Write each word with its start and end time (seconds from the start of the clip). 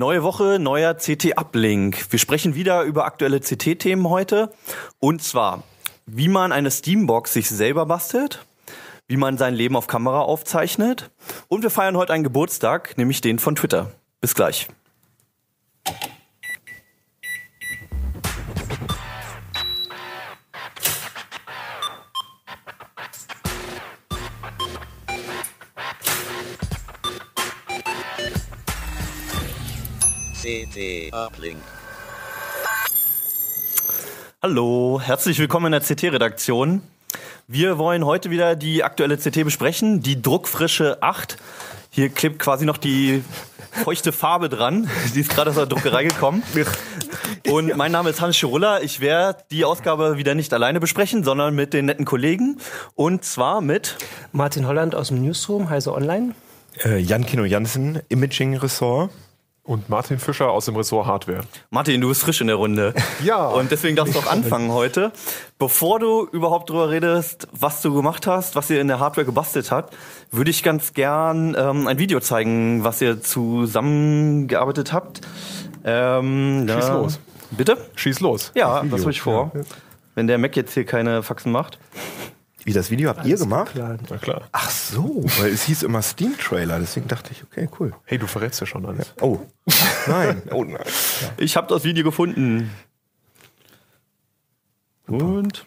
Neue 0.00 0.22
Woche, 0.22 0.58
neuer 0.58 0.94
CT-Uplink. 0.94 2.10
Wir 2.10 2.18
sprechen 2.18 2.54
wieder 2.54 2.84
über 2.84 3.04
aktuelle 3.04 3.38
CT-Themen 3.38 4.08
heute. 4.08 4.50
Und 4.98 5.22
zwar, 5.22 5.62
wie 6.06 6.28
man 6.28 6.52
eine 6.52 6.70
Steambox 6.70 7.34
sich 7.34 7.50
selber 7.50 7.84
bastelt, 7.84 8.42
wie 9.08 9.18
man 9.18 9.36
sein 9.36 9.52
Leben 9.52 9.76
auf 9.76 9.88
Kamera 9.88 10.20
aufzeichnet. 10.20 11.10
Und 11.48 11.62
wir 11.62 11.68
feiern 11.68 11.98
heute 11.98 12.14
einen 12.14 12.24
Geburtstag, 12.24 12.96
nämlich 12.96 13.20
den 13.20 13.38
von 13.38 13.56
Twitter. 13.56 13.90
Bis 14.22 14.34
gleich. 14.34 14.68
CT 30.50 31.12
Uplink. 31.12 31.58
Hallo, 34.42 35.00
herzlich 35.00 35.38
willkommen 35.38 35.72
in 35.72 35.80
der 35.80 35.80
CT-Redaktion. 35.80 36.82
Wir 37.46 37.78
wollen 37.78 38.04
heute 38.04 38.30
wieder 38.30 38.56
die 38.56 38.82
aktuelle 38.82 39.16
CT 39.16 39.44
besprechen, 39.44 40.00
die 40.00 40.20
druckfrische 40.20 41.00
8. 41.04 41.36
Hier 41.90 42.08
klebt 42.08 42.40
quasi 42.40 42.64
noch 42.64 42.78
die 42.78 43.22
feuchte 43.84 44.10
Farbe 44.10 44.48
dran. 44.48 44.90
Die 45.14 45.20
ist 45.20 45.30
gerade 45.30 45.50
aus 45.50 45.56
der 45.56 45.66
Druckerei 45.66 46.02
gekommen. 46.02 46.42
Und 47.48 47.76
mein 47.76 47.92
Name 47.92 48.10
ist 48.10 48.20
Hans 48.20 48.36
Schirulla. 48.36 48.80
Ich 48.80 49.00
werde 49.00 49.44
die 49.52 49.64
Ausgabe 49.64 50.16
wieder 50.16 50.34
nicht 50.34 50.52
alleine 50.52 50.80
besprechen, 50.80 51.22
sondern 51.22 51.54
mit 51.54 51.74
den 51.74 51.84
netten 51.84 52.04
Kollegen. 52.04 52.58
Und 52.96 53.24
zwar 53.24 53.60
mit 53.60 53.96
Martin 54.32 54.66
Holland 54.66 54.96
aus 54.96 55.08
dem 55.08 55.22
Newsroom, 55.22 55.70
Heise 55.70 55.94
Online. 55.94 56.34
Äh, 56.84 56.98
Jan 56.98 57.24
Kino 57.24 57.44
Jansen, 57.44 58.00
Imaging-Ressort. 58.08 59.10
Und 59.70 59.88
Martin 59.88 60.18
Fischer 60.18 60.50
aus 60.50 60.64
dem 60.64 60.74
Ressort 60.74 61.06
Hardware. 61.06 61.42
Martin, 61.70 62.00
du 62.00 62.08
bist 62.08 62.22
frisch 62.22 62.40
in 62.40 62.48
der 62.48 62.56
Runde. 62.56 62.92
Ja. 63.24 63.46
Und 63.46 63.70
deswegen 63.70 63.94
darfst 63.94 64.16
du 64.16 64.18
auch 64.18 64.26
anfangen 64.26 64.72
heute. 64.72 65.12
Bevor 65.60 66.00
du 66.00 66.26
überhaupt 66.32 66.70
drüber 66.70 66.90
redest, 66.90 67.46
was 67.52 67.80
du 67.80 67.94
gemacht 67.94 68.26
hast, 68.26 68.56
was 68.56 68.68
ihr 68.70 68.80
in 68.80 68.88
der 68.88 68.98
Hardware 68.98 69.24
gebastelt 69.24 69.70
habt, 69.70 69.96
würde 70.32 70.50
ich 70.50 70.64
ganz 70.64 70.92
gern 70.92 71.54
ähm, 71.56 71.86
ein 71.86 71.98
Video 72.00 72.18
zeigen, 72.18 72.82
was 72.82 73.00
ihr 73.00 73.20
zusammengearbeitet 73.22 74.92
habt. 74.92 75.20
Ähm, 75.84 76.66
Schieß 76.68 76.86
da- 76.86 76.94
los. 76.94 77.20
Bitte? 77.52 77.76
Schieß 77.94 78.18
los. 78.20 78.50
Ja, 78.56 78.82
das 78.82 79.02
habe 79.02 79.12
ich 79.12 79.20
vor. 79.20 79.52
Wenn 80.16 80.26
der 80.26 80.38
Mac 80.38 80.56
jetzt 80.56 80.74
hier 80.74 80.84
keine 80.84 81.22
Faxen 81.22 81.52
macht. 81.52 81.78
Wie 82.64 82.72
das 82.72 82.90
Video 82.90 83.08
habt 83.08 83.24
ihr 83.26 83.36
gemacht? 83.36 83.72
Klar. 83.72 83.96
Na 84.08 84.18
klar. 84.18 84.48
Ach 84.52 84.70
so, 84.70 85.24
weil 85.38 85.50
es 85.50 85.64
hieß 85.64 85.82
immer 85.82 86.02
Steam 86.02 86.36
Trailer, 86.38 86.78
deswegen 86.78 87.08
dachte 87.08 87.32
ich, 87.32 87.42
okay, 87.42 87.68
cool. 87.78 87.92
Hey, 88.04 88.18
du 88.18 88.26
verrätst 88.26 88.60
ja 88.60 88.66
schon 88.66 88.84
alles. 88.86 89.14
Oh, 89.20 89.40
nein, 90.06 90.42
oh 90.52 90.64
nein. 90.64 90.82
Ich 91.38 91.56
habe 91.56 91.66
das 91.68 91.84
Video 91.84 92.04
gefunden. 92.04 92.70
Und 95.06 95.66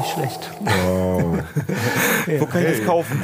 Nicht 0.00 0.12
schlecht. 0.14 0.50
Wo 2.38 2.46
kann 2.46 2.62
ich 2.66 2.78
das 2.78 2.86
kaufen? 2.86 3.22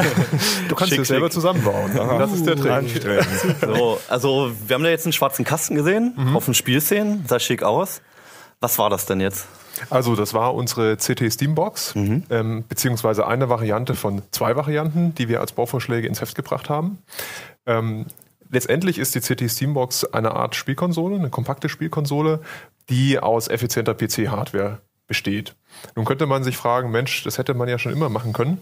Du 0.69 0.75
kannst 0.75 0.91
Schick, 0.93 1.01
dir 1.01 1.05
selber 1.07 1.27
schick. 1.27 1.33
zusammenbauen. 1.35 1.91
Das 1.95 2.33
ist 2.33 2.47
der 2.47 2.57
Trick. 2.57 2.71
Anstrengend. 2.71 3.27
so, 3.61 3.99
also 4.09 4.51
wir 4.67 4.75
haben 4.75 4.83
da 4.85 4.91
jetzt 4.91 5.07
einen 5.07 5.13
schwarzen 5.13 5.45
Kasten 5.45 5.75
gesehen 5.75 6.15
Mhm. 6.17 6.37
auf 6.37 6.45
den 6.45 6.55
Spielszenen, 6.55 7.25
sah 7.27 7.39
schick 7.39 7.63
aus. 7.63 8.03
Was 8.61 8.79
war 8.79 8.91
das 8.91 9.07
denn 9.07 9.21
jetzt? 9.21 9.47
Also 9.91 10.17
das 10.17 10.33
war 10.33 10.55
unsere 10.55 10.97
CT 10.97 11.31
Steambox, 11.31 11.95
ähm, 11.95 12.65
beziehungsweise 12.67 13.27
eine 13.27 13.51
Variante 13.51 13.95
von 13.95 14.23
zwei 14.31 14.57
Varianten, 14.57 15.15
die 15.15 15.29
wir 15.29 15.41
als 15.41 15.53
Bauvorschläge 15.53 16.09
ins 16.09 16.23
Heft 16.23 16.35
gebracht 16.35 16.71
haben. 16.71 16.99
Ähm, 17.67 18.07
letztendlich 18.51 18.99
ist 18.99 19.15
die 19.15 19.21
CT 19.21 19.51
Steambox 19.51 20.05
eine 20.15 20.31
Art 20.33 20.55
Spielkonsole, 20.57 21.17
eine 21.17 21.29
kompakte 21.29 21.69
Spielkonsole, 21.69 22.41
die 22.89 23.19
aus 23.19 23.49
effizienter 23.49 23.93
PC-Hardware 23.95 24.79
besteht. 25.07 25.55
Nun 25.95 26.05
könnte 26.05 26.27
man 26.27 26.45
sich 26.45 26.57
fragen, 26.57 26.91
Mensch, 26.91 27.25
das 27.25 27.39
hätte 27.39 27.55
man 27.55 27.69
ja 27.69 27.79
schon 27.79 27.93
immer 27.93 28.09
machen 28.09 28.33
können. 28.33 28.61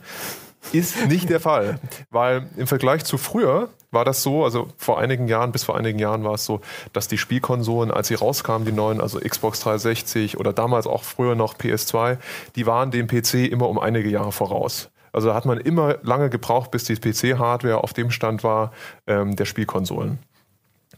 Ist 0.73 1.09
nicht 1.09 1.29
der 1.29 1.41
Fall, 1.41 1.79
weil 2.11 2.49
im 2.57 2.67
Vergleich 2.67 3.05
zu 3.05 3.19
früher 3.19 3.69
war 3.91 4.05
das 4.05 4.23
so, 4.23 4.45
also 4.45 4.69
vor 4.77 4.99
einigen 4.99 5.29
Jahren, 5.29 5.53
bis 5.53 5.65
vor 5.65 5.77
einigen 5.77 5.99
Jahren 5.99 6.25
war 6.25 6.35
es 6.35 6.45
so, 6.45 6.61
dass 6.93 7.07
die 7.07 7.19
Spielkonsolen, 7.19 7.91
als 7.91 8.09
sie 8.09 8.15
rauskamen, 8.15 8.67
die 8.67 8.73
neuen, 8.73 9.01
also 9.01 9.21
Xbox 9.21 9.61
360 9.61 10.39
oder 10.39 10.53
damals 10.53 10.87
auch 10.87 11.05
früher 11.05 11.35
noch 11.35 11.55
PS2, 11.55 12.19
die 12.57 12.67
waren 12.67 12.91
dem 12.91 13.07
PC 13.07 13.51
immer 13.51 13.69
um 13.69 13.79
einige 13.79 14.09
Jahre 14.09 14.33
voraus. 14.33 14.91
Also 15.13 15.29
da 15.29 15.35
hat 15.35 15.45
man 15.45 15.59
immer 15.59 15.99
lange 16.03 16.29
gebraucht, 16.29 16.73
bis 16.73 16.85
die 16.85 16.97
PC-Hardware 16.97 17.85
auf 17.85 17.93
dem 17.93 18.11
Stand 18.11 18.43
war 18.43 18.73
ähm, 19.07 19.37
der 19.37 19.45
Spielkonsolen. 19.45 20.19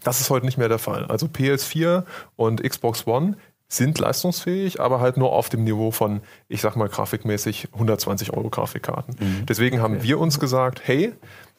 Das 0.02 0.20
ist 0.20 0.30
heute 0.30 0.46
nicht 0.46 0.56
mehr 0.56 0.68
der 0.68 0.78
Fall. 0.78 1.04
Also 1.06 1.26
PS4 1.26 2.04
und 2.36 2.62
Xbox 2.62 3.06
One 3.06 3.36
sind 3.68 3.98
leistungsfähig, 3.98 4.80
aber 4.80 5.00
halt 5.00 5.16
nur 5.16 5.32
auf 5.32 5.48
dem 5.48 5.64
Niveau 5.64 5.90
von, 5.90 6.20
ich 6.48 6.60
sag 6.60 6.76
mal, 6.76 6.88
grafikmäßig 6.88 7.68
120 7.72 8.32
Euro 8.32 8.48
Grafikkarten. 8.48 9.44
Deswegen 9.48 9.82
haben 9.82 10.02
wir 10.02 10.20
uns 10.20 10.38
gesagt, 10.38 10.82
hey, 10.84 11.12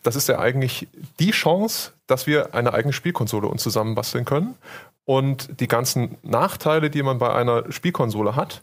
das 0.03 0.15
ist 0.15 0.29
ja 0.29 0.39
eigentlich 0.39 0.87
die 1.19 1.31
Chance, 1.31 1.91
dass 2.05 2.27
wir 2.27 2.55
eine 2.55 2.73
eigene 2.73 2.93
Spielkonsole 2.93 3.47
uns 3.47 3.63
zusammenbasteln 3.63 4.23
können 4.23 4.55
und 5.03 5.59
die 5.59 5.67
ganzen 5.67 6.17
Nachteile, 6.23 6.89
die 6.89 7.03
man 7.03 7.17
bei 7.17 7.33
einer 7.33 7.71
Spielkonsole 7.71 8.35
hat, 8.35 8.61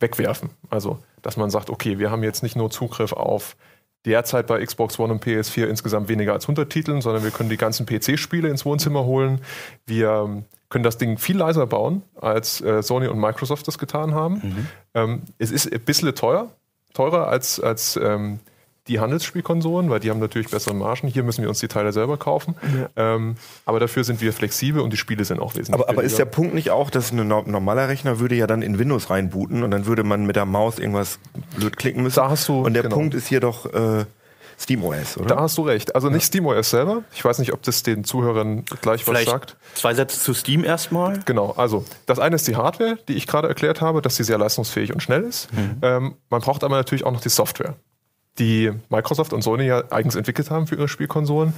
wegwerfen. 0.00 0.50
Also, 0.68 0.98
dass 1.22 1.36
man 1.36 1.50
sagt, 1.50 1.70
okay, 1.70 1.98
wir 1.98 2.10
haben 2.10 2.24
jetzt 2.24 2.42
nicht 2.42 2.56
nur 2.56 2.70
Zugriff 2.70 3.12
auf 3.12 3.56
derzeit 4.04 4.46
bei 4.46 4.64
Xbox 4.64 4.98
One 4.98 5.12
und 5.12 5.24
PS4 5.24 5.66
insgesamt 5.66 6.08
weniger 6.08 6.32
als 6.32 6.44
100 6.44 6.70
Titeln, 6.70 7.02
sondern 7.02 7.22
wir 7.22 7.30
können 7.30 7.50
die 7.50 7.58
ganzen 7.58 7.86
PC-Spiele 7.86 8.48
ins 8.48 8.64
Wohnzimmer 8.64 9.04
holen. 9.04 9.42
Wir 9.86 10.42
können 10.70 10.84
das 10.84 10.96
Ding 10.98 11.18
viel 11.18 11.36
leiser 11.36 11.66
bauen, 11.66 12.02
als 12.20 12.60
äh, 12.62 12.82
Sony 12.82 13.08
und 13.08 13.18
Microsoft 13.20 13.66
das 13.68 13.76
getan 13.76 14.14
haben. 14.14 14.68
Ähm, 14.94 15.22
es 15.38 15.50
ist 15.50 15.70
ein 15.72 15.80
bisschen 15.80 16.14
teuer, 16.14 16.48
teurer 16.94 17.26
als, 17.28 17.60
als 17.60 17.98
ähm, 18.02 18.38
die 18.88 18.98
Handelsspielkonsolen, 18.98 19.90
weil 19.90 20.00
die 20.00 20.10
haben 20.10 20.18
natürlich 20.20 20.48
bessere 20.50 20.74
Margen. 20.74 21.06
Hier 21.06 21.22
müssen 21.22 21.42
wir 21.42 21.48
uns 21.48 21.60
die 21.60 21.68
Teile 21.68 21.92
selber 21.92 22.16
kaufen. 22.16 22.54
Ähm, 22.96 23.36
aber 23.64 23.78
dafür 23.78 24.02
sind 24.04 24.20
wir 24.20 24.32
flexibel 24.32 24.80
und 24.80 24.92
die 24.92 24.96
Spiele 24.96 25.24
sind 25.24 25.38
auch 25.38 25.54
wesentlich 25.54 25.74
Aber, 25.74 25.88
aber 25.88 26.02
ist 26.02 26.18
der. 26.18 26.24
Punkt 26.24 26.54
nicht 26.54 26.70
auch, 26.70 26.90
dass 26.90 27.12
ein 27.12 27.28
no- 27.28 27.42
normaler 27.46 27.88
Rechner 27.88 28.18
würde 28.18 28.34
ja 28.36 28.46
dann 28.48 28.62
in 28.62 28.78
Windows 28.78 29.10
reinbooten 29.10 29.62
und 29.62 29.70
dann 29.70 29.86
würde 29.86 30.02
man 30.02 30.24
mit 30.26 30.34
der 30.36 30.46
Maus 30.46 30.78
irgendwas 30.78 31.18
blöd 31.56 31.76
klicken 31.76 32.02
müssen? 32.02 32.16
Da 32.16 32.30
hast 32.30 32.48
du- 32.48 32.62
Und 32.62 32.74
der 32.74 32.82
genau. 32.84 32.96
Punkt 32.96 33.14
ist 33.14 33.26
hier 33.28 33.40
doch 33.40 33.66
äh, 33.72 34.06
SteamOS, 34.60 35.16
oder? 35.16 35.36
Da 35.36 35.40
hast 35.40 35.56
du 35.56 35.62
recht. 35.62 35.94
Also 35.94 36.10
nicht 36.10 36.26
SteamOS 36.26 36.70
selber. 36.70 37.02
Ich 37.14 37.24
weiß 37.24 37.38
nicht, 37.38 37.52
ob 37.52 37.62
das 37.62 37.82
den 37.82 38.04
Zuhörern 38.04 38.64
gleich 38.82 39.00
was 39.06 39.08
Vielleicht 39.08 39.30
sagt. 39.30 39.56
zwei 39.74 39.94
Sätze 39.94 40.20
zu 40.20 40.34
Steam 40.34 40.64
erstmal. 40.64 41.20
Genau, 41.24 41.52
also 41.56 41.84
das 42.06 42.18
eine 42.18 42.36
ist 42.36 42.46
die 42.46 42.56
Hardware, 42.56 42.98
die 43.08 43.14
ich 43.14 43.26
gerade 43.26 43.48
erklärt 43.48 43.80
habe, 43.80 44.02
dass 44.02 44.16
sie 44.16 44.24
sehr 44.24 44.36
leistungsfähig 44.38 44.92
und 44.92 45.02
schnell 45.02 45.22
ist. 45.22 45.48
Ähm, 45.82 46.16
man 46.28 46.40
braucht 46.42 46.62
aber 46.62 46.76
natürlich 46.76 47.04
auch 47.06 47.12
noch 47.12 47.22
die 47.22 47.30
Software, 47.30 47.74
die 48.38 48.70
Microsoft 48.90 49.32
und 49.32 49.42
Sony 49.42 49.64
ja 49.64 49.82
eigens 49.90 50.14
entwickelt 50.14 50.50
haben 50.50 50.66
für 50.66 50.74
ihre 50.74 50.88
Spielkonsolen. 50.88 51.54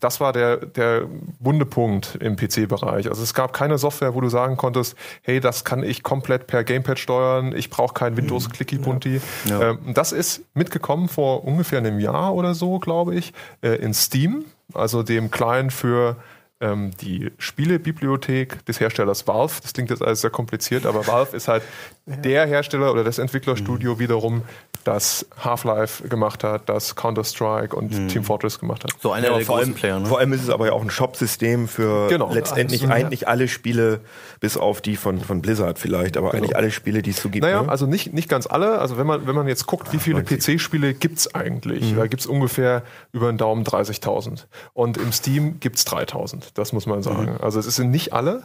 Das 0.00 0.20
war 0.20 0.32
der, 0.32 0.58
der 0.58 1.02
wunde 1.38 1.64
Punkt 1.64 2.16
im 2.20 2.36
PC-Bereich. 2.36 3.08
Also 3.08 3.22
es 3.22 3.34
gab 3.34 3.52
keine 3.52 3.78
Software, 3.78 4.14
wo 4.14 4.20
du 4.20 4.28
sagen 4.28 4.56
konntest, 4.56 4.96
hey, 5.22 5.40
das 5.40 5.64
kann 5.64 5.82
ich 5.82 6.02
komplett 6.02 6.46
per 6.46 6.64
Gamepad 6.64 6.98
steuern, 6.98 7.54
ich 7.56 7.70
brauche 7.70 7.94
kein 7.94 8.16
Windows 8.16 8.50
Clicky 8.50 8.78
Bunti. 8.78 9.20
Ja. 9.46 9.70
Ähm, 9.70 9.94
das 9.94 10.12
ist 10.12 10.42
mitgekommen 10.54 11.08
vor 11.08 11.44
ungefähr 11.44 11.78
einem 11.78 11.98
Jahr 11.98 12.34
oder 12.34 12.54
so, 12.54 12.78
glaube 12.78 13.14
ich, 13.14 13.32
äh, 13.62 13.76
in 13.76 13.94
Steam, 13.94 14.44
also 14.74 15.02
dem 15.02 15.30
Client 15.30 15.72
für 15.72 16.16
ähm, 16.60 16.92
die 17.00 17.30
Spielebibliothek 17.38 18.64
des 18.64 18.80
Herstellers 18.80 19.26
Valve. 19.26 19.54
Das 19.62 19.72
klingt 19.74 19.90
jetzt 19.90 20.02
alles 20.02 20.22
sehr 20.22 20.30
kompliziert, 20.30 20.86
aber 20.86 21.06
Valve 21.06 21.36
ist 21.36 21.48
halt 21.48 21.62
der 22.06 22.46
Hersteller 22.46 22.92
oder 22.92 23.04
das 23.04 23.18
Entwicklerstudio 23.18 23.98
wiederum, 23.98 24.42
das 24.84 25.26
Half-Life 25.42 26.08
gemacht 26.08 26.44
hat, 26.44 26.68
das 26.68 26.94
Counter-Strike 26.94 27.74
und 27.74 28.08
Team 28.08 28.22
Fortress 28.22 28.58
gemacht 28.58 28.84
hat. 28.84 28.92
So 29.00 29.10
einer 29.12 29.26
Ja, 29.26 29.36
der 29.36 29.44
vor, 29.44 29.56
großen 29.56 29.72
allem, 29.72 29.78
Player. 29.78 29.98
Ne? 29.98 30.06
vor 30.06 30.18
allem 30.20 30.32
ist 30.32 30.44
es 30.44 30.48
aber 30.48 30.66
ja 30.66 30.72
auch 30.72 30.82
ein 30.82 30.90
Shop-System 30.90 31.66
für 31.68 32.08
Genau. 32.08 32.32
letztendlich 32.32 32.82
ja. 32.82 32.90
eigentlich 32.90 33.26
alle 33.26 33.48
Spiele, 33.48 34.00
bis 34.40 34.56
auf 34.56 34.80
die 34.80 34.96
von, 34.96 35.20
von 35.20 35.42
Blizzard 35.42 35.78
vielleicht, 35.78 36.16
aber 36.16 36.32
eigentlich 36.32 36.56
alle 36.56 36.70
Spiele, 36.70 37.02
die 37.02 37.10
es 37.10 37.20
so 37.20 37.28
gibt. 37.28 37.42
Naja, 37.42 37.62
ne? 37.62 37.68
also 37.68 37.86
nicht, 37.86 38.14
nicht 38.14 38.28
ganz 38.28 38.46
alle. 38.46 38.78
Also 38.78 38.96
wenn 38.96 39.06
man, 39.06 39.26
wenn 39.26 39.34
man 39.34 39.48
jetzt 39.48 39.66
guckt, 39.66 39.92
wie 39.92 39.98
viele 39.98 40.22
PC-Spiele 40.22 40.94
gibt's 40.94 41.34
eigentlich? 41.34 41.92
Mhm. 41.92 41.96
Da 41.96 42.06
gibt's 42.06 42.26
ungefähr 42.26 42.82
über 43.12 43.30
den 43.30 43.38
Daumen 43.38 43.64
30.000. 43.64 44.44
Und 44.72 44.96
im 44.96 45.12
Steam 45.12 45.58
gibt's 45.58 45.84
3.000. 45.86 46.45
Das 46.54 46.72
muss 46.72 46.86
man 46.86 47.02
sagen. 47.02 47.32
Mhm. 47.32 47.40
Also 47.40 47.58
es 47.60 47.66
sind 47.74 47.90
nicht 47.90 48.12
alle. 48.12 48.42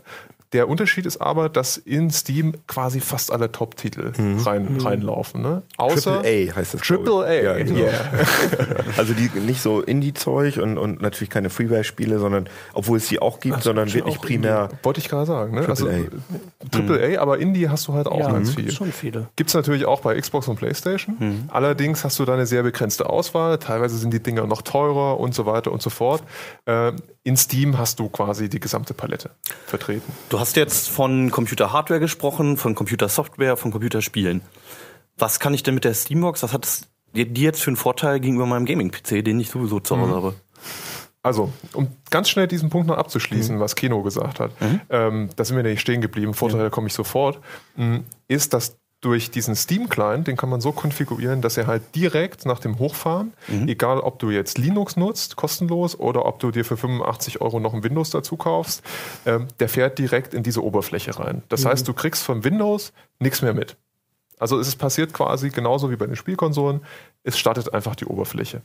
Der 0.54 0.68
Unterschied 0.68 1.06
ist 1.06 1.22
aber, 1.22 1.48
dass 1.48 1.78
in 1.78 2.12
Steam 2.12 2.54
quasi 2.68 3.00
fast 3.00 3.32
alle 3.32 3.54
Top-Titel 3.54 4.12
rein, 4.44 4.68
reinlaufen. 4.82 5.42
Ne? 5.42 5.62
Außer 5.78 6.22
Triple 6.22 6.52
A 6.52 6.56
heißt 6.58 6.74
das. 6.74 6.82
Triple 6.82 7.26
A. 7.26 7.32
Ja, 7.34 7.58
genau. 7.58 7.80
Yeah. 7.80 7.92
Also 8.98 9.14
die 9.14 9.30
nicht 9.40 9.62
so 9.62 9.80
Indie-Zeug 9.82 10.58
und, 10.58 10.78
und 10.78 11.02
natürlich 11.02 11.30
keine 11.30 11.50
Freeware-Spiele, 11.50 12.20
sondern 12.20 12.50
obwohl 12.74 12.98
es 12.98 13.08
die 13.08 13.22
auch 13.22 13.40
gibt, 13.40 13.64
sondern 13.64 13.94
wirklich 13.94 14.20
primär. 14.20 14.68
Wollte 14.84 15.00
ich 15.00 15.08
gerade 15.08 15.26
sagen. 15.26 15.56
Ne? 15.56 15.68
Also, 15.70 15.86
Triple 15.86 16.22
Triple 16.70 17.18
A, 17.18 17.22
aber 17.22 17.38
Indie 17.40 17.70
hast 17.70 17.88
du 17.88 17.94
halt 17.94 18.08
auch 18.08 18.20
Ja, 18.20 18.32
ganz 18.32 18.54
viel. 18.54 18.72
schon 18.72 18.92
viele. 18.92 19.28
Gibt 19.38 19.50
es 19.50 19.54
natürlich 19.54 19.86
auch 19.86 20.02
bei 20.02 20.20
Xbox 20.20 20.50
und 20.50 20.58
PlayStation. 20.58 21.48
Allerdings 21.50 22.04
hast 22.04 22.20
du 22.20 22.26
da 22.26 22.34
eine 22.34 22.46
sehr 22.46 22.64
begrenzte 22.64 23.10
Auswahl. 23.10 23.58
Teilweise 23.58 23.98
sind 23.98 24.14
die 24.14 24.22
Dinger 24.22 24.46
noch 24.48 24.64
teurer 24.64 25.18
und 25.20 25.34
so 25.34 25.46
weiter 25.46 25.72
und 25.72 25.82
so 25.82 25.90
fort. 25.90 26.24
Ähm, 26.66 26.98
in 27.24 27.38
Steam 27.38 27.78
hast 27.78 28.00
du 28.00 28.10
quasi 28.10 28.50
die 28.50 28.60
gesamte 28.60 28.94
Palette 28.94 29.32
vertreten. 29.66 30.12
Du 30.30 30.40
hast 30.40 30.56
jetzt 30.56 30.90
von 30.90 31.30
Computer-Hardware 31.30 32.00
gesprochen, 32.00 32.58
von 32.58 32.76
Computersoftware, 32.76 33.58
von 33.58 33.72
Computerspielen. 33.72 34.42
Was 35.18 35.40
kann 35.40 35.54
ich 35.54 35.64
denn 35.64 35.76
mit 35.76 35.84
der 35.84 35.94
Steambox, 35.94 36.42
was 36.42 36.54
hat 36.54 36.66
es 36.66 36.88
dir 37.14 37.26
dir 37.26 37.44
jetzt 37.44 37.62
für 37.62 37.70
einen 37.70 37.78
Vorteil 37.78 38.20
gegenüber 38.20 38.46
meinem 38.46 38.66
Gaming-PC, 38.66 39.24
den 39.24 39.40
ich 39.40 39.50
sowieso 39.50 39.80
zu 39.80 39.98
Hause 39.98 40.16
habe? 40.16 40.36
Also, 41.24 41.54
um 41.74 41.90
ganz 42.10 42.30
schnell 42.30 42.48
diesen 42.48 42.72
Punkt 42.72 42.88
noch 42.88 42.98
abzuschließen, 42.98 43.60
was 43.60 43.76
Keno 43.76 44.02
gesagt 44.02 44.40
hat, 44.40 44.52
ähm, 44.90 45.30
da 45.36 45.46
sind 45.46 45.56
wir 45.56 45.62
nämlich 45.62 45.82
stehen 45.82 46.02
geblieben, 46.02 46.34
Vorteile 46.34 46.72
komme 46.72 46.88
ich 46.88 46.94
sofort, 46.94 47.40
mh, 47.76 48.00
ist, 48.28 48.54
dass 48.56 48.78
durch 49.02 49.32
diesen 49.32 49.56
Steam-Client, 49.56 50.28
den 50.28 50.38
kann 50.38 50.50
man 50.50 50.62
so 50.62 50.72
konfigurieren, 50.72 51.42
dass 51.42 51.58
er 51.58 51.66
halt 51.66 51.96
direkt 51.96 52.46
nach 52.46 52.60
dem 52.60 52.78
Hochfahren, 52.78 53.34
egal 53.68 54.00
ob 54.00 54.20
du 54.20 54.30
jetzt 54.30 54.60
Linux 54.60 54.96
nutzt, 54.96 55.36
kostenlos, 55.36 56.00
oder 56.00 56.26
ob 56.26 56.40
du 56.40 56.52
dir 56.52 56.64
für 56.64 56.78
85 56.78 57.42
Euro 57.42 57.60
noch 57.60 57.74
ein 57.74 57.84
Windows 57.84 58.12
dazu 58.12 58.38
kaufst, 58.38 58.84
ähm, 59.26 59.48
der 59.60 59.70
fährt 59.70 59.98
direkt 59.98 60.34
in 60.34 60.44
diese 60.44 60.64
Oberfläche 60.64 61.20
rein. 61.20 61.42
Das 61.50 61.66
heißt, 61.66 61.88
du 61.88 61.94
kriegst 61.94 62.24
von 62.24 62.44
Windows 62.44 62.94
nichts 63.20 63.42
mehr 63.42 63.54
mit. 63.54 63.76
Also 64.42 64.60
es 64.60 64.76
passiert 64.76 65.14
quasi 65.14 65.52
genauso 65.52 65.92
wie 65.92 65.96
bei 65.96 66.08
den 66.08 66.16
Spielkonsolen. 66.16 66.82
Es 67.24 67.38
startet 67.38 67.72
einfach 67.74 67.96
die 67.96 68.06
Oberfläche. 68.06 68.62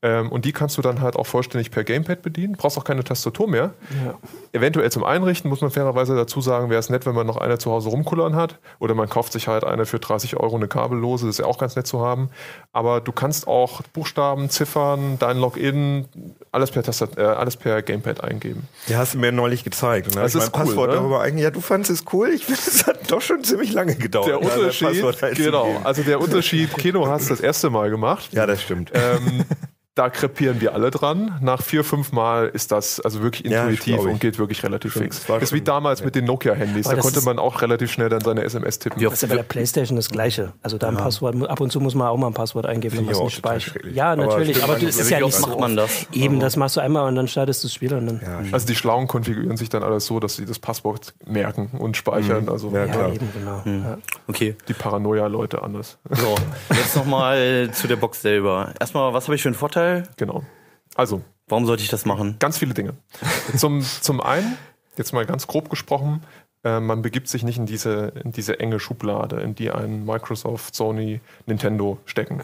Ähm, 0.00 0.30
und 0.30 0.44
die 0.44 0.52
kannst 0.52 0.78
du 0.78 0.82
dann 0.82 1.00
halt 1.00 1.16
auch 1.16 1.26
vollständig 1.26 1.72
per 1.72 1.82
Gamepad 1.82 2.22
bedienen. 2.22 2.54
Brauchst 2.56 2.78
auch 2.78 2.84
keine 2.84 3.02
Tastatur 3.02 3.48
mehr. 3.48 3.74
Ja. 4.04 4.14
Eventuell 4.52 4.92
zum 4.92 5.02
Einrichten 5.02 5.48
muss 5.48 5.60
man 5.60 5.72
fairerweise 5.72 6.14
dazu 6.14 6.40
sagen, 6.40 6.70
wäre 6.70 6.78
es 6.78 6.88
nett, 6.88 7.04
wenn 7.04 7.16
man 7.16 7.26
noch 7.26 7.36
eine 7.36 7.58
zu 7.58 7.72
Hause 7.72 7.88
rumkullern 7.88 8.36
hat. 8.36 8.60
Oder 8.78 8.94
man 8.94 9.08
kauft 9.08 9.32
sich 9.32 9.48
halt 9.48 9.64
eine 9.64 9.86
für 9.86 9.98
30 9.98 10.36
Euro, 10.36 10.54
eine 10.54 10.68
kabellose. 10.68 11.26
Das 11.26 11.34
ist 11.34 11.38
ja 11.40 11.46
auch 11.46 11.58
ganz 11.58 11.74
nett 11.74 11.88
zu 11.88 12.00
haben. 12.00 12.30
Aber 12.72 13.00
du 13.00 13.10
kannst 13.10 13.48
auch 13.48 13.82
Buchstaben, 13.92 14.50
Ziffern, 14.50 15.18
dein 15.18 15.38
Login, 15.38 16.04
alles 16.52 16.70
per, 16.70 16.84
Tastat 16.84 17.18
äh, 17.18 17.22
alles 17.22 17.56
per 17.56 17.82
Gamepad 17.82 18.22
eingeben. 18.22 18.68
Ja, 18.86 18.98
hast 18.98 19.14
du 19.14 19.18
mir 19.18 19.32
neulich 19.32 19.64
gezeigt. 19.64 20.14
Hab 20.14 20.22
Das 20.22 20.34
ich 20.34 20.42
ist 20.42 20.52
mein 20.52 20.60
cool, 20.62 20.66
Passwort 20.68 20.90
ne? 20.90 20.96
darüber 20.96 21.20
eigentlich. 21.22 21.42
Ja, 21.42 21.50
du 21.50 21.60
fandest 21.60 21.90
es 21.90 22.04
cool. 22.12 22.28
Ich 22.28 22.44
finde, 22.44 22.60
es 22.64 22.86
hat 22.86 23.10
doch 23.10 23.20
schon 23.20 23.42
ziemlich 23.42 23.72
lange 23.72 23.96
gedauert. 23.96 24.28
Der 24.28 24.40
Unterschied, 24.40 25.04
genau, 25.34 25.80
also 25.82 26.02
der 26.02 26.20
Unterschied, 26.20 26.72
Keno 26.76 27.08
hast 27.08 27.30
das 27.30 27.40
erste 27.40 27.68
Mal 27.68 27.90
gemacht. 27.90 27.95
Ja, 28.32 28.46
das 28.46 28.62
stimmt. 28.62 28.92
Ähm, 28.94 29.44
da 29.96 30.10
krepieren 30.10 30.60
wir 30.60 30.74
alle 30.74 30.90
dran. 30.92 31.38
Nach 31.40 31.60
vier, 31.62 31.82
fünf 31.82 32.12
Mal 32.12 32.48
ist 32.52 32.70
das 32.70 33.00
also 33.00 33.22
wirklich 33.22 33.50
Ja, 33.50 33.62
intuitiv 33.64 33.94
ich. 33.96 34.00
und 34.00 34.20
geht 34.20 34.38
wirklich 34.38 34.62
relativ 34.62 34.92
fix. 34.92 35.24
das 35.26 35.42
ist 35.44 35.52
wie 35.52 35.56
schon- 35.58 35.64
damals 35.64 36.04
mit 36.04 36.14
den 36.14 36.26
Nokia-Handys. 36.26 36.86
Aber 36.86 36.96
Da 36.96 37.02
konnte 37.02 37.22
man 37.22 37.38
auch 37.38 37.62
relativ 37.62 37.90
schnell 37.90 38.10
dann 38.10 38.20
seine 38.20 38.44
SMS 38.44 38.78
tippen. 38.78 39.00
Wie 39.00 39.04
Das 39.04 39.14
ist 39.14 39.22
ja 39.22 39.28
bei 39.28 39.36
der 39.36 39.42
Playstation 39.42 39.96
das 39.96 40.10
Gleiche. 40.10 40.52
Also 40.62 40.76
da 40.78 40.88
ein 40.88 40.96
Passwort, 40.98 41.34
ab 41.48 41.60
und 41.60 41.72
zu 41.72 41.80
muss 41.80 41.94
man 41.94 42.08
auch 42.08 42.16
mal 42.18 42.26
ein 42.28 42.34
Passwort 42.34 42.66
eingeben, 42.66 42.98
wenn 42.98 43.04
man 43.06 43.14
es 43.14 43.20
nicht 43.20 43.36
speichert. 43.36 43.84
Ja, 43.92 44.12
Aber 44.12 44.26
natürlich, 44.26 44.62
aber 44.62 44.74
man- 44.74 44.84
das 44.84 44.96
ja, 44.96 45.02
ist 45.02 45.10
ja 45.10 45.20
nicht 45.20 45.34
so 45.34 45.46
macht 45.46 45.60
man 45.60 45.78
oft. 45.78 46.08
das? 46.10 46.16
Eben, 46.16 46.40
das 46.40 46.56
machst 46.56 46.76
du 46.76 46.80
einmal 46.80 47.08
und 47.08 47.14
dann 47.16 47.26
startest 47.26 47.64
du 47.64 47.68
das 47.68 47.74
Spiel 47.74 47.94
und 47.94 48.06
dann. 48.06 48.20
Ja, 48.22 48.52
Also 48.52 48.66
die 48.66 48.74
Schlauen 48.76 49.06
konfigurieren 49.08 49.56
sich 49.56 49.70
dann 49.70 49.82
alles 49.82 50.04
so, 50.06 50.20
dass 50.20 50.36
sie 50.36 50.44
das 50.44 50.58
Passwort 50.58 51.14
merken 51.24 51.70
und 51.78 51.96
speichern. 51.96 52.50
Also 52.50 52.70
Ja, 52.70 52.84
Ja, 52.84 52.92
klar. 52.92 53.12
eben, 53.14 53.28
genau. 53.32 53.62
Ja. 53.64 53.98
Okay. 54.28 54.56
die 54.68 54.74
Paranoia-Leute 54.74 55.62
anders. 55.62 55.96
So, 56.10 56.34
jetzt 56.70 56.96
nochmal 56.96 57.70
zu 57.72 57.88
der 57.88 57.96
Box 57.96 58.20
selber. 58.20 58.74
Erstmal, 58.78 59.14
was 59.14 59.24
habe 59.24 59.36
ich 59.36 59.42
für 59.42 59.48
einen 59.48 59.54
Vorteil? 59.56 59.85
Genau. 60.16 60.44
Also, 60.94 61.22
Warum 61.48 61.66
sollte 61.66 61.82
ich 61.82 61.88
das 61.88 62.04
machen? 62.04 62.36
ganz 62.38 62.58
viele 62.58 62.74
Dinge. 62.74 62.94
zum, 63.56 63.82
zum 63.82 64.20
einen, 64.20 64.56
jetzt 64.96 65.12
mal 65.12 65.26
ganz 65.26 65.46
grob 65.46 65.70
gesprochen, 65.70 66.22
äh, 66.64 66.80
man 66.80 67.02
begibt 67.02 67.28
sich 67.28 67.44
nicht 67.44 67.58
in 67.58 67.66
diese, 67.66 68.12
in 68.24 68.32
diese 68.32 68.58
enge 68.58 68.80
Schublade, 68.80 69.40
in 69.40 69.54
die 69.54 69.70
ein 69.70 70.04
Microsoft, 70.04 70.74
Sony, 70.74 71.20
Nintendo 71.46 71.98
stecken. 72.04 72.42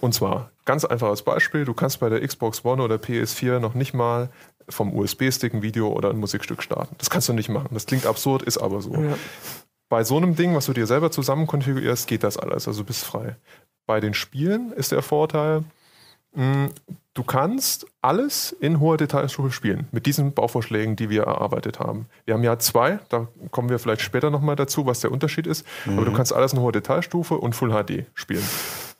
Und 0.00 0.14
zwar, 0.14 0.50
ganz 0.64 0.84
einfaches 0.84 1.22
Beispiel, 1.22 1.64
du 1.64 1.74
kannst 1.74 2.00
bei 2.00 2.08
der 2.08 2.26
Xbox 2.26 2.64
One 2.64 2.82
oder 2.82 2.96
PS4 2.96 3.60
noch 3.60 3.74
nicht 3.74 3.94
mal 3.94 4.30
vom 4.68 4.92
USB-Stick 4.96 5.54
ein 5.54 5.62
Video 5.62 5.92
oder 5.92 6.10
ein 6.10 6.18
Musikstück 6.18 6.62
starten. 6.62 6.94
Das 6.98 7.10
kannst 7.10 7.28
du 7.28 7.32
nicht 7.32 7.48
machen. 7.48 7.68
Das 7.72 7.86
klingt 7.86 8.06
absurd, 8.06 8.42
ist 8.42 8.58
aber 8.58 8.80
so. 8.80 8.94
Ja. 8.94 9.16
Bei 9.88 10.04
so 10.04 10.16
einem 10.16 10.34
Ding, 10.34 10.54
was 10.54 10.66
du 10.66 10.72
dir 10.72 10.86
selber 10.86 11.10
zusammen 11.10 11.46
konfigurierst, 11.46 12.08
geht 12.08 12.24
das 12.24 12.36
alles. 12.36 12.66
Also 12.66 12.80
du 12.82 12.86
bist 12.86 13.04
frei. 13.04 13.36
Bei 13.86 14.00
den 14.00 14.14
Spielen 14.14 14.72
ist 14.72 14.92
der 14.92 15.02
Vorteil, 15.02 15.64
mh, 16.34 16.70
du 17.14 17.22
kannst 17.24 17.86
alles 18.00 18.52
in 18.52 18.80
hoher 18.80 18.96
Detailstufe 18.96 19.50
spielen. 19.50 19.88
Mit 19.92 20.06
diesen 20.06 20.32
Bauvorschlägen, 20.32 20.96
die 20.96 21.10
wir 21.10 21.24
erarbeitet 21.24 21.78
haben. 21.78 22.06
Wir 22.24 22.34
haben 22.34 22.44
ja 22.44 22.58
zwei, 22.58 23.00
da 23.08 23.28
kommen 23.50 23.68
wir 23.68 23.78
vielleicht 23.78 24.02
später 24.02 24.30
nochmal 24.30 24.56
dazu, 24.56 24.86
was 24.86 25.00
der 25.00 25.12
Unterschied 25.12 25.46
ist. 25.46 25.66
Aber 25.86 26.04
du 26.04 26.12
kannst 26.12 26.32
alles 26.32 26.52
in 26.52 26.60
hoher 26.60 26.72
Detailstufe 26.72 27.34
und 27.34 27.54
Full 27.54 27.70
HD 27.70 28.06
spielen. 28.14 28.46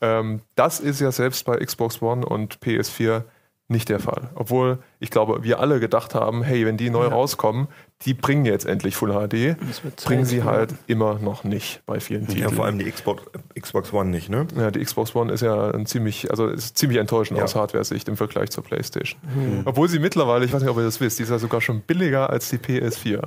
Ähm, 0.00 0.40
das 0.56 0.80
ist 0.80 1.00
ja 1.00 1.12
selbst 1.12 1.44
bei 1.44 1.56
Xbox 1.56 2.02
One 2.02 2.26
und 2.26 2.58
PS4 2.58 3.22
nicht 3.68 3.88
der 3.88 4.00
Fall. 4.00 4.30
Obwohl 4.34 4.78
ich 5.00 5.10
glaube, 5.10 5.42
wir 5.44 5.58
alle 5.58 5.80
gedacht 5.80 6.14
haben, 6.14 6.42
hey, 6.42 6.66
wenn 6.66 6.76
die 6.76 6.90
neu 6.90 7.06
rauskommen, 7.06 7.68
die 8.04 8.14
bringen 8.14 8.44
jetzt 8.44 8.66
endlich 8.66 8.96
Full 8.96 9.10
HD, 9.10 9.56
Das 9.68 9.84
wird 9.84 10.00
Zeit, 10.00 10.06
bringen 10.08 10.24
sie 10.24 10.42
halt 10.42 10.74
immer 10.86 11.18
noch 11.18 11.44
nicht 11.44 11.82
bei 11.86 12.00
vielen 12.00 12.26
Titeln. 12.26 12.42
Ja, 12.42 12.50
vor 12.50 12.64
allem 12.64 12.78
die 12.78 12.90
Xbox, 12.90 13.22
Xbox 13.58 13.92
One 13.92 14.10
nicht, 14.10 14.28
ne? 14.28 14.46
Ja, 14.56 14.70
die 14.70 14.80
Xbox 14.84 15.14
One 15.14 15.32
ist 15.32 15.40
ja 15.42 15.70
ein 15.70 15.86
ziemlich, 15.86 16.30
also 16.30 16.46
ist 16.48 16.76
ziemlich 16.78 16.98
enttäuschend 16.98 17.38
Ja. 17.38 17.44
aus 17.44 17.54
Hardware-Sicht 17.54 18.08
im 18.08 18.16
Vergleich 18.16 18.50
zur 18.50 18.64
PlayStation. 18.64 19.20
Obwohl 19.64 19.88
sie 19.88 19.98
mittlerweile, 19.98 20.44
ich 20.44 20.52
weiß 20.52 20.62
nicht, 20.62 20.70
ob 20.70 20.76
ihr 20.78 20.84
das 20.84 21.00
wisst, 21.00 21.18
die 21.18 21.22
ist 21.24 21.30
ja 21.30 21.38
sogar 21.38 21.60
schon 21.60 21.80
billiger 21.82 22.30
als 22.30 22.48
die 22.50 22.58
PS4. 22.58 23.20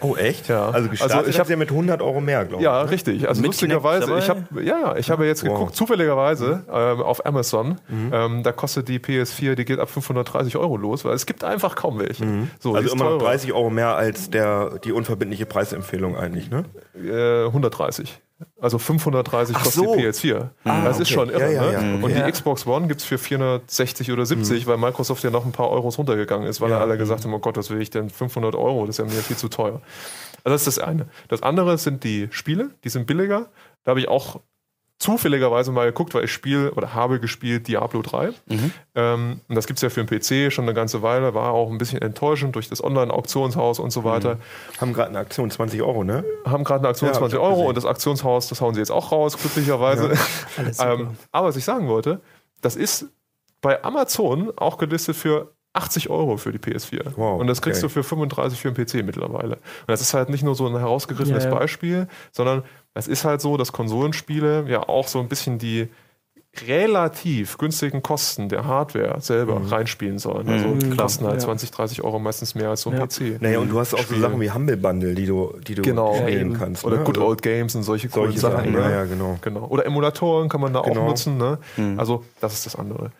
Oh, 0.00 0.16
echt? 0.16 0.48
Ja. 0.48 0.70
Also 0.70 0.88
Also 0.90 0.92
ich 0.92 1.00
hat 1.02 1.38
hab- 1.40 1.46
sie 1.46 1.52
ja 1.52 1.56
mit 1.56 1.70
100 1.70 2.02
Euro 2.02 2.20
mehr, 2.20 2.44
glaube 2.44 2.62
ich. 2.62 2.64
Ja, 2.64 2.82
richtig. 2.82 3.28
Also 3.28 3.40
Mit 3.40 3.48
lustigerweise, 3.48 4.16
ich 4.18 4.28
habe 4.28 4.42
ja, 4.62 4.78
ja, 4.80 4.96
ich 4.96 5.10
habe 5.10 5.26
jetzt 5.26 5.44
Wow. 5.44 5.54
geguckt, 5.54 5.76
zufälligerweise 5.76 6.64
ähm, 6.72 7.00
auf 7.00 7.24
Amazon. 7.26 7.80
Ähm, 8.12 8.42
da 8.42 8.52
kostet 8.52 8.88
die 8.88 8.98
PS4, 8.98 9.54
die 9.54 9.64
geht 9.64 9.78
ab 9.78 9.90
530 9.90 10.56
Euro 10.56 10.76
los, 10.76 11.04
weil 11.04 11.14
es 11.14 11.26
gibt 11.26 11.44
einfach 11.44 11.74
kaum 11.76 11.98
welche. 11.98 12.24
So, 12.60 12.72
die 12.72 12.76
Also 12.78 12.94
immer 12.94 13.04
noch 13.04 13.10
teurer. 13.18 13.30
30 13.30 13.52
Euro 13.52 13.70
mehr 13.70 13.94
als 13.96 14.19
der, 14.28 14.78
die 14.84 14.92
unverbindliche 14.92 15.46
Preisempfehlung 15.46 16.16
eigentlich, 16.16 16.50
ne? 16.50 16.64
Äh, 16.94 17.46
130. 17.46 18.20
Also 18.60 18.78
530 18.78 19.54
Ach 19.56 19.62
kostet 19.64 19.84
so. 19.84 19.94
die 19.96 20.02
PS4. 20.02 20.48
das 20.64 20.98
ist 20.98 21.08
okay. 21.08 21.14
schon 21.14 21.30
irre. 21.30 21.52
Ja, 21.52 21.64
ja, 21.64 21.72
ja, 21.72 21.80
ne? 21.82 22.04
Und 22.04 22.14
die. 22.14 22.30
Xbox 22.30 22.66
One 22.66 22.86
gibt's 22.88 23.04
für 23.04 23.18
460 23.18 24.12
oder 24.12 24.24
70, 24.26 24.66
weil 24.66 24.78
Microsoft 24.78 25.22
ja 25.24 25.30
noch 25.30 25.44
ein 25.44 25.52
paar 25.52 25.70
Euros 25.70 25.98
runtergegangen 25.98 26.46
ist, 26.48 26.60
weil 26.60 26.70
Ja. 26.70 26.76
ja 26.76 26.82
alle 26.82 26.96
gesagt 26.98 27.24
haben, 27.24 27.34
oh 27.34 27.38
Gott, 27.38 27.56
was 27.56 27.70
will 27.70 27.80
ich 27.80 27.90
denn? 27.90 28.08
500 28.10 28.54
Euro, 28.54 28.86
das 28.86 28.98
ist 28.98 28.98
ja 28.98 29.04
mir 29.14 29.22
viel 29.22 29.36
zu 29.36 29.48
teuer. 29.48 29.80
Also 30.42 30.54
das 30.54 30.66
ist 30.66 30.78
das 30.78 30.84
eine. 30.86 31.06
Das 31.28 31.42
andere 31.42 31.76
sind 31.78 32.02
die 32.04 32.28
Spiele, 32.30 32.70
die 32.84 32.88
sind 32.88 33.06
billiger. 33.06 33.48
Da 33.84 33.90
habe 33.90 34.00
ich 34.00 34.08
auch 34.08 34.40
zufälligerweise 35.00 35.72
mal 35.72 35.86
geguckt, 35.86 36.14
weil 36.14 36.24
ich 36.24 36.32
spiele 36.32 36.72
oder 36.74 36.94
habe 36.94 37.18
gespielt 37.20 37.66
Diablo 37.66 38.02
3. 38.02 38.30
Ähm, 38.94 39.40
und 39.48 39.54
das 39.54 39.66
gibt's 39.66 39.80
ja 39.82 39.88
für 39.88 40.04
den 40.04 40.06
PC 40.06 40.52
schon 40.52 40.66
eine 40.66 40.74
ganze 40.74 41.02
Weile, 41.02 41.34
war 41.34 41.52
auch 41.52 41.70
ein 41.70 41.78
bisschen 41.78 42.02
enttäuschend 42.02 42.54
durch 42.54 42.68
das 42.68 42.84
Online-Auktionshaus 42.84 43.78
und 43.80 43.90
so 43.90 44.04
weiter. 44.04 44.36
Haben 44.78 44.92
gerade 44.92 45.08
eine 45.08 45.18
Aktion 45.18 45.50
20 45.50 45.80
Euro, 45.82 46.04
ne? 46.04 46.22
Haben 46.44 46.64
gerade 46.64 46.80
eine 46.80 46.88
Aktion 46.88 47.08
Ja, 47.08 47.14
hab 47.14 47.20
20 47.20 47.34
ich 47.36 47.40
auch 47.40 47.46
Euro 47.46 47.54
gesehen. 47.54 47.68
und 47.68 47.76
das 47.78 47.86
Aktionshaus, 47.86 48.48
das 48.48 48.60
hauen 48.60 48.74
sie 48.74 48.80
jetzt 48.80 48.92
auch 48.92 49.10
raus, 49.10 49.38
glücklicherweise. 49.38 50.12
Alles 50.58 50.76
super. 50.76 50.92
ähm, 50.92 51.16
aber 51.32 51.48
was 51.48 51.56
ich 51.56 51.64
sagen 51.64 51.88
wollte, 51.88 52.20
das 52.60 52.76
ist 52.76 53.06
bei 53.62 53.82
Amazon 53.82 54.52
auch 54.56 54.76
gelistet 54.76 55.16
für 55.16 55.52
80 55.72 56.10
Euro 56.10 56.36
für 56.36 56.50
die 56.52 56.58
PS4. 56.58 57.12
Wow, 57.16 57.40
und 57.40 57.46
das 57.46 57.62
kriegst 57.62 57.82
okay. 57.84 57.92
du 57.94 58.02
für 58.02 58.02
35 58.02 58.60
für 58.60 58.72
den 58.72 58.84
PC 58.86 59.04
mittlerweile. 59.06 59.54
Und 59.56 59.88
das 59.88 60.00
ist 60.00 60.14
halt 60.14 60.28
nicht 60.28 60.42
nur 60.42 60.54
so 60.56 60.66
ein 60.66 60.76
herausgegriffenes 60.76 61.44
ja. 61.44 61.50
Beispiel, 61.54 62.08
sondern 62.32 62.64
es 62.94 63.06
ist 63.06 63.24
halt 63.24 63.40
so, 63.40 63.56
dass 63.56 63.70
Konsolenspiele 63.72 64.64
ja 64.68 64.88
auch 64.88 65.06
so 65.06 65.20
ein 65.20 65.28
bisschen 65.28 65.58
die 65.58 65.88
relativ 66.66 67.58
günstigen 67.58 68.02
Kosten 68.02 68.48
der 68.48 68.64
Hardware 68.64 69.20
selber 69.20 69.60
reinspielen 69.70 70.18
sollen. 70.18 70.48
Also 70.48 70.74
die 70.74 70.86
klar. 70.90 71.06
kosten 71.06 71.24
halt 71.24 71.34
Ja. 71.36 71.40
20, 71.40 71.70
30 71.70 72.02
Euro 72.02 72.18
meistens 72.18 72.56
mehr 72.56 72.70
als 72.70 72.82
so 72.82 72.90
ein 72.90 72.96
Ja. 72.96 73.06
PC. 73.06 73.40
Naja, 73.40 73.60
und 73.60 73.70
du 73.70 73.78
hast 73.78 73.94
auch 73.94 73.98
so 73.98 74.04
Spiele. 74.04 74.20
Sachen 74.22 74.40
wie 74.40 74.50
Humble 74.50 74.76
Bundle, 74.76 75.14
die 75.14 75.26
du, 75.26 75.54
die 75.66 75.76
du 75.76 75.82
Genau. 75.82 76.14
spielen 76.16 76.58
kannst. 76.58 76.84
Oder 76.84 76.98
ne? 76.98 77.04
Good 77.04 77.18
Also 77.18 77.28
Old 77.28 77.42
Games 77.42 77.74
und 77.76 77.84
solche 77.84 78.08
coolen 78.08 78.32
solche 78.32 78.40
Sachen. 78.40 78.56
Sachen. 78.56 78.72
ne? 78.72 78.80
Ja, 78.80 78.90
ja, 78.90 79.04
genau. 79.04 79.38
Genau. 79.40 79.66
Oder 79.66 79.86
Emulatoren 79.86 80.48
kann 80.48 80.60
man 80.60 80.72
da 80.72 80.80
Genau. 80.80 81.02
auch 81.02 81.06
nutzen. 81.06 81.38
Ne? 81.38 81.58
Also 81.96 82.24
das 82.40 82.54
ist 82.54 82.66
das 82.66 82.74
andere. 82.76 83.12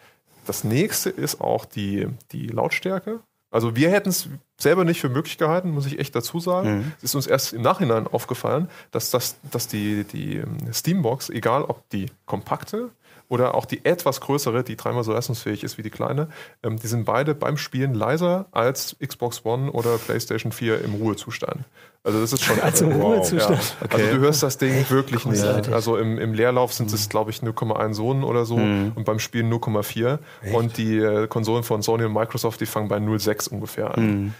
Das 0.50 0.64
nächste 0.64 1.11
ist 1.11 1.40
auch 1.40 1.64
die, 1.64 2.09
die 2.33 2.49
Lautstärke. 2.49 3.21
Also 3.52 3.76
wir 3.76 3.88
hätten 3.88 4.09
es 4.09 4.28
selber 4.59 4.85
nicht 4.85 5.00
für 5.00 5.09
möglich 5.09 5.38
gehalten, 5.38 5.71
muss 5.71 5.87
ich 5.87 6.00
echt 6.00 6.12
dazu 6.16 6.40
sagen. 6.40 6.92
Es 6.99 7.04
ist 7.04 7.14
uns 7.14 7.28
erst 7.28 7.52
im 7.52 7.62
Nachhinein 7.62 8.09
aufgefallen, 8.09 8.69
dass, 8.90 9.12
das, 9.12 9.37
dass 9.49 9.69
die, 9.69 10.02
die 10.02 10.38
ähm, 10.38 10.59
Steambox, 10.73 11.30
egal 11.30 11.62
ob 11.62 11.88
die 11.90 12.07
kompakte 12.26 12.90
oder 13.28 13.54
auch 13.54 13.64
die 13.64 13.85
etwas 13.85 14.21
größere, 14.21 14.64
die 14.64 14.75
dreimal 14.75 15.04
so 15.04 15.12
leistungsfähig 15.12 15.62
ist 15.62 15.78
wie 15.78 15.83
die 15.83 15.90
kleine, 15.90 16.26
ähm, 16.64 16.80
die 16.80 16.88
sind 16.88 17.04
beide 17.04 17.37
beim 17.37 17.57
Spielen 17.57 17.95
leiser 17.95 18.47
als 18.50 18.97
Xbox 18.99 19.45
One 19.45 19.71
oder 19.71 19.99
PlayStation 19.99 20.50
4 20.50 20.83
im 20.83 20.95
Ruhezustand. 20.95 21.64
Also 22.02 22.21
das 22.21 22.33
ist 22.33 22.42
schon 22.42 22.61
Als 22.62 22.80
im 22.80 22.92
Ruhezustand. 22.92 23.76
Ja. 23.80 23.87
Also 23.90 24.07
du 24.16 24.19
hörst 24.21 24.42
das 24.42 24.59
Ding 24.59 24.88
wirklich 24.88 25.25
nicht. 25.26 25.45
Also 25.45 25.97
im, 25.97 26.19
im 26.19 26.33
Leerlauf 26.33 26.73
sind 26.73 26.92
es, 26.92 27.09
glaube 27.09 27.30
ich, 27.30 27.38
0,1 27.38 27.95
Sohn 27.95 28.25
oder 28.25 28.45
so 28.45 28.57
und 28.57 29.04
beim 29.04 29.19
Spielen 29.19 29.52
0,4. 29.52 30.19
Und 30.54 30.78
die 30.78 30.97
äh, 30.99 31.26
Konsolen 31.26 31.62
von 31.62 31.83
Sony 31.83 32.04
und 32.04 32.12
Microsoft, 32.12 32.61
die 32.61 32.66
fangen 32.66 32.88
bei 32.88 32.97
0,6 32.97 33.50
ungefähr 33.50 33.97
an. 33.97 34.35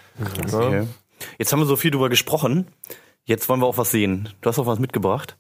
Ja. 0.51 0.59
Okay. 0.59 0.87
Jetzt 1.39 1.53
haben 1.53 1.61
wir 1.61 1.67
so 1.67 1.77
viel 1.77 1.91
drüber 1.91 2.09
gesprochen. 2.09 2.67
Jetzt 3.25 3.49
wollen 3.49 3.61
wir 3.61 3.67
auch 3.67 3.79
was 3.79 3.91
sehen. 3.91 4.31
Du 4.41 4.49
hast 4.49 4.59
auch 4.59 4.67
was 4.67 4.79
mitgebracht. 4.79 5.37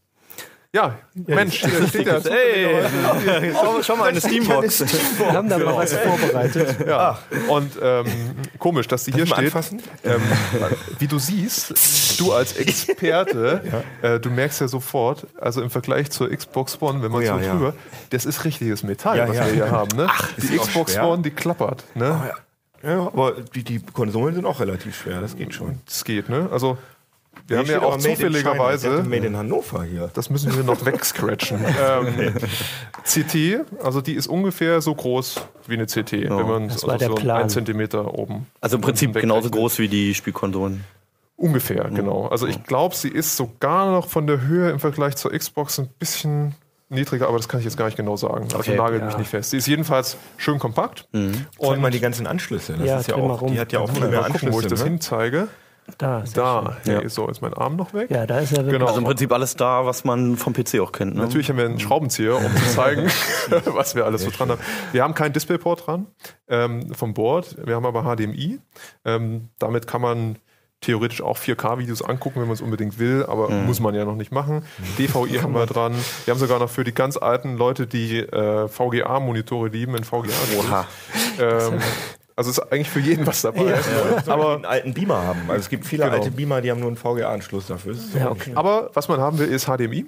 Ja, 0.73 0.97
Mensch, 1.15 1.65
äh, 1.65 1.89
steht 1.89 2.07
da. 2.07 2.21
Hey, 2.23 2.85
oh, 3.55 3.83
schau 3.83 3.97
mal, 3.97 4.11
eine 4.11 4.21
Steambox. 4.21 5.19
Wir 5.19 5.33
haben 5.33 5.49
da 5.49 5.59
mal 5.59 5.75
was 5.75 5.93
vorbereitet. 5.95 6.87
Ja. 6.87 7.19
Und 7.49 7.73
ähm, 7.83 8.07
komisch, 8.61 8.87
dass 8.87 9.03
die 9.03 9.13
hier 9.13 9.27
steht. 9.27 9.39
anfassen? 9.39 9.83
Ähm, 10.05 10.21
wie 11.01 11.09
du 11.09 11.19
siehst, 11.19 12.21
du 12.21 12.33
als 12.33 12.53
Experte, 12.53 13.63
äh, 14.03 14.21
du 14.21 14.31
merkst 14.31 14.61
ja 14.61 14.69
sofort, 14.69 15.27
also 15.41 15.61
im 15.61 15.71
Vergleich 15.71 16.13
zur 16.13 16.31
Xbox 16.31 16.81
One, 16.81 17.03
wenn 17.03 17.11
man 17.11 17.21
Oh 17.21 17.25
ja, 17.25 17.37
so 17.37 17.45
ja. 17.45 17.53
drüber, 17.53 17.75
das 18.11 18.25
ist 18.25 18.45
richtiges 18.45 18.85
Metall, 18.85 19.19
Ja, 19.19 19.29
was 19.29 19.37
ja. 19.37 19.47
wir 19.47 19.53
hier 19.53 19.71
haben. 19.73 19.97
Ne? 19.97 20.09
die 20.37 20.55
ist 20.55 20.61
auch 20.61 20.67
Xbox 20.67 20.93
schwer. 20.93 21.09
One, 21.09 21.23
die 21.23 21.31
klappert. 21.33 21.83
Ne? 21.97 22.31
Ja, 22.85 22.99
aber 23.09 23.33
die, 23.55 23.65
die 23.65 23.81
Konsolen 23.81 24.37
sind 24.37 24.47
auch 24.47 24.61
relativ 24.61 24.97
schwer, 24.97 25.21
das 25.21 25.37
geht 25.37 25.53
schon. 25.53 25.81
Das 25.85 26.05
geht, 26.05 26.29
ne? 26.29 26.49
Also 26.53 26.79
wir 27.51 27.59
haben 27.59 27.67
ja 27.69 27.81
auch 27.81 27.93
aber 27.95 27.97
Made 27.99 28.09
in 28.09 28.17
China. 28.17 28.29
Ich 28.29 28.35
zufälligerweise. 28.39 29.03
Made 29.03 29.27
in 29.27 29.37
Hannover 29.37 29.83
hier. 29.85 30.11
Das 30.15 30.31
müssen 30.31 30.55
wir 30.57 30.63
noch 30.65 30.85
wegscratchen. 30.87 31.59
ähm, 31.65 32.35
CT, 33.05 33.67
also 33.85 34.01
die 34.01 34.15
ist 34.15 34.27
ungefähr 34.27 34.81
so 34.81 34.95
groß 34.95 35.41
wie 35.67 35.75
eine 35.75 35.87
CT, 35.87 36.13
wenn 36.13 36.29
man 36.49 36.69
das 36.69 36.77
also 36.77 36.87
war 36.89 36.99
der 36.99 37.09
so 37.09 37.15
Plan. 37.17 37.41
einen 37.43 37.51
Zentimeter 37.51 38.15
oben. 38.15 38.47
Also 38.61 38.77
im 38.77 38.83
Prinzip 38.83 39.13
genauso 39.15 39.51
groß 39.51 39.79
wie 39.79 39.89
die 39.89 40.15
Spielkonsolen. 40.15 40.85
Ungefähr, 41.37 41.85
genau. 41.91 42.27
Also 42.29 42.47
ich 42.47 42.63
glaube, 42.65 42.95
sie 42.95 43.09
ist 43.09 43.37
sogar 43.37 43.91
noch 43.93 44.09
von 44.09 44.27
der 44.27 44.43
Höhe 44.43 44.71
im 44.71 44.79
Vergleich 44.79 45.17
zur 45.17 45.31
Xbox 45.33 45.79
ein 45.79 45.89
bisschen 45.99 46.55
niedriger, 46.91 47.29
aber 47.29 47.39
das 47.39 47.49
kann 47.49 47.61
ich 47.61 47.65
jetzt 47.65 47.79
gar 47.79 47.87
nicht 47.87 47.97
genau 47.97 48.17
sagen. 48.17 48.45
Also 48.53 48.59
Okay. 48.59 48.77
nagelt 48.77 49.05
mich 49.07 49.17
nicht 49.17 49.31
fest. 49.31 49.51
Sie 49.51 49.57
ist 49.57 49.67
jedenfalls 49.67 50.17
schön 50.37 50.59
kompakt. 50.59 51.09
Und 51.13 51.81
mal 51.81 51.91
die 51.91 52.01
ganzen 52.01 52.27
Anschlüsse. 52.27 52.75
Das 52.75 52.87
Ja, 52.87 52.99
ist 53.01 53.09
ja 53.09 53.15
auch, 53.15 53.41
rum. 53.41 53.53
die 53.53 53.59
hat 53.61 53.73
ja 53.73 53.79
auch 53.81 53.89
viel 53.91 54.01
Mal 54.03 54.11
mehr 54.11 54.21
gucken, 54.25 54.53
wo 54.53 54.59
ich 54.61 54.65
Anschlüsse. 54.67 54.69
das 54.69 54.81
Ne? 54.85 54.91
hinzeige. 54.91 55.49
Da, 55.99 56.25
Da, 56.35 56.77
hey, 56.85 57.09
so 57.09 57.29
ist 57.29 57.41
mein 57.41 57.55
Arm 57.55 57.77
noch 57.77 57.95
weg. 57.95 58.11
Ja, 58.11 58.27
da 58.27 58.41
ist 58.41 58.53
er 58.53 58.59
wirklich. 58.59 58.75
Genau. 58.75 58.87
Also 58.87 58.99
im 58.99 59.05
Prinzip 59.05 59.33
alles 59.33 59.57
da, 59.57 59.87
was 59.87 60.05
man 60.05 60.37
vom 60.37 60.53
PC 60.53 60.81
auch 60.81 60.93
kennt. 60.93 61.15
Ne? 61.15 61.23
Natürlich 61.23 61.49
haben 61.49 61.57
wir 61.57 61.65
einen 61.65 61.81
Schraubenzieher, 61.81 62.37
um 62.37 62.57
zu 62.57 62.67
zeigen, 62.75 63.07
was 63.67 63.95
wir 63.95 64.05
alles 64.05 64.23
so 64.23 64.31
dran 64.31 64.51
haben. 64.51 64.61
Wir 64.93 65.03
haben 65.03 65.15
keinen 65.15 65.33
Displayport 65.33 65.87
dran 65.87 66.07
ähm, 66.49 66.95
vom 66.95 67.15
Board. 67.15 67.57
Wir 67.65 67.75
haben 67.75 67.87
aber 67.87 68.03
HDMI. 68.03 68.59
Ähm, 69.05 69.49
damit 69.59 69.87
kann 69.87 70.01
man 70.01 70.37
theoretisch 70.81 71.21
auch 71.21 71.39
4K-Videos 71.39 72.03
angucken, 72.03 72.41
wenn 72.41 72.49
man 72.49 72.55
es 72.55 72.63
unbedingt 72.63 72.99
will, 72.99 73.27
aber 73.29 73.51
muss 73.51 73.81
man 73.81 73.95
ja 73.95 74.05
noch 74.05 74.17
nicht 74.17 74.33
machen. 74.33 74.65
DVI 74.99 75.41
haben 75.43 75.53
wir 75.53 75.67
dran. 75.67 75.95
Wir 76.25 76.33
haben 76.33 76.39
sogar 76.39 76.59
noch 76.59 76.71
für 76.71 76.85
die 76.85 76.95
ganz 76.95 77.17
alten 77.17 77.57
Leute, 77.57 77.87
die 77.87 78.21
äh, 78.21 78.67
VGA-Monitore 78.67 79.69
lieben, 79.69 79.95
in 79.95 80.05
VGA. 80.05 80.33
Oha. 80.59 80.87
Ähm, 81.39 81.81
also 82.41 82.51
ist 82.51 82.73
eigentlich 82.73 82.89
für 82.91 83.01
jeden 83.01 83.27
was 83.27 83.43
dabei. 83.43 83.75
Aber 84.27 84.55
einen 84.55 84.65
alten 84.65 84.95
Beamer 84.95 85.23
haben. 85.23 85.43
Also 85.49 85.61
es 85.61 85.69
gibt 85.69 85.85
viele 85.87 86.05
Genau. 86.05 86.17
alte 86.17 86.31
Beamer, 86.31 86.61
die 86.63 86.71
haben 86.71 86.81
nur 86.81 86.89
einen 86.89 86.97
VGA-Anschluss 86.97 87.67
dafür. 87.67 87.95
Ja, 88.19 88.31
okay. 88.31 88.53
Aber 88.55 88.91
was 88.95 89.09
man 89.09 89.21
haben 89.21 89.39
will, 89.39 89.49
ist 89.49 89.67
HDMI. 89.67 90.07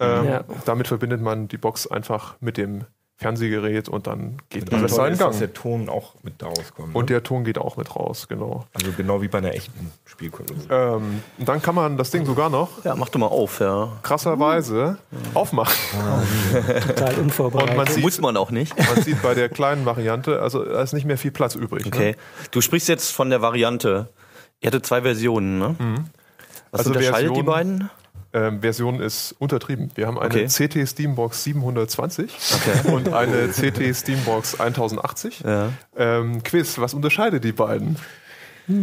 Ähm, 0.00 0.24
Ja. 0.26 0.44
Damit 0.64 0.86
verbindet 0.88 1.20
man 1.20 1.48
die 1.48 1.58
Box 1.58 1.86
einfach 1.86 2.36
mit 2.40 2.56
dem 2.56 2.84
Fernsehgerät 3.18 3.88
und 3.88 4.08
dann 4.08 4.38
geht 4.48 4.64
nicht 4.64 4.74
alles 4.74 4.94
seinen 4.96 5.12
ist, 5.12 5.20
dass 5.20 5.30
Gang. 5.30 5.38
der 5.38 5.52
Ton 5.54 5.88
auch 5.88 6.14
mit 6.24 6.42
rauskommt. 6.42 6.94
Und 6.94 7.02
ne? 7.04 7.06
der 7.06 7.22
Ton 7.22 7.44
geht 7.44 7.56
auch 7.56 7.76
mit 7.76 7.94
raus, 7.94 8.26
genau. 8.28 8.64
also 8.74 8.90
genau 8.96 9.22
wie 9.22 9.28
bei 9.28 9.38
einer 9.38 9.54
echten 9.54 9.92
Spielkonsole. 10.06 10.60
Ähm, 10.68 11.22
und 11.38 11.48
dann 11.48 11.62
kann 11.62 11.76
man 11.76 11.96
das 11.96 12.10
Ding 12.10 12.26
sogar 12.26 12.50
noch 12.50 12.84
Ja, 12.84 12.96
mach 12.96 13.10
doch 13.10 13.20
mal 13.20 13.26
auf, 13.26 13.60
ja. 13.60 13.92
krasserweise 14.02 14.98
aufmachen. 15.34 15.74
total 16.88 17.14
unvorbereitet. 17.16 17.70
Und 17.70 17.76
man 17.76 17.86
sieht, 17.86 18.02
Muss 18.02 18.20
man 18.20 18.36
auch 18.36 18.50
nicht. 18.50 18.76
man 18.76 19.02
sieht 19.04 19.22
bei 19.22 19.34
der 19.34 19.48
kleinen 19.48 19.86
Variante, 19.86 20.40
also 20.42 20.64
da 20.64 20.82
ist 20.82 20.92
nicht 20.92 21.04
mehr 21.06 21.18
viel 21.18 21.30
Platz 21.30 21.54
übrig. 21.54 21.86
Okay. 21.86 22.12
Ne? 22.12 22.16
Du 22.50 22.60
sprichst 22.60 22.88
jetzt 22.88 23.12
von 23.12 23.30
der 23.30 23.40
Variante. 23.40 24.08
Ihr 24.60 24.68
hattet 24.68 24.84
zwei 24.86 25.02
Versionen, 25.02 25.58
ne? 25.58 25.76
Was 26.72 26.80
Also 26.80 26.90
unterscheidet 26.90 27.30
die 27.30 27.44
Version- 27.44 27.46
beiden? 27.46 27.90
Ähm, 28.34 28.62
Version 28.62 29.00
ist 29.00 29.34
untertrieben. 29.38 29.90
Wir 29.94 30.06
haben 30.06 30.18
eine 30.18 30.44
Okay. 30.44 30.46
CT 30.46 30.88
Steambox 30.88 31.44
720 31.44 32.30
und 32.84 33.12
eine 33.12 33.48
CT 33.48 33.94
Steambox 33.94 34.58
1080. 34.58 35.40
Ja. 35.40 35.70
Ähm, 35.96 36.42
Quiz, 36.42 36.78
was 36.78 36.94
unterscheidet 36.94 37.44
die 37.44 37.52
beiden? 37.52 37.96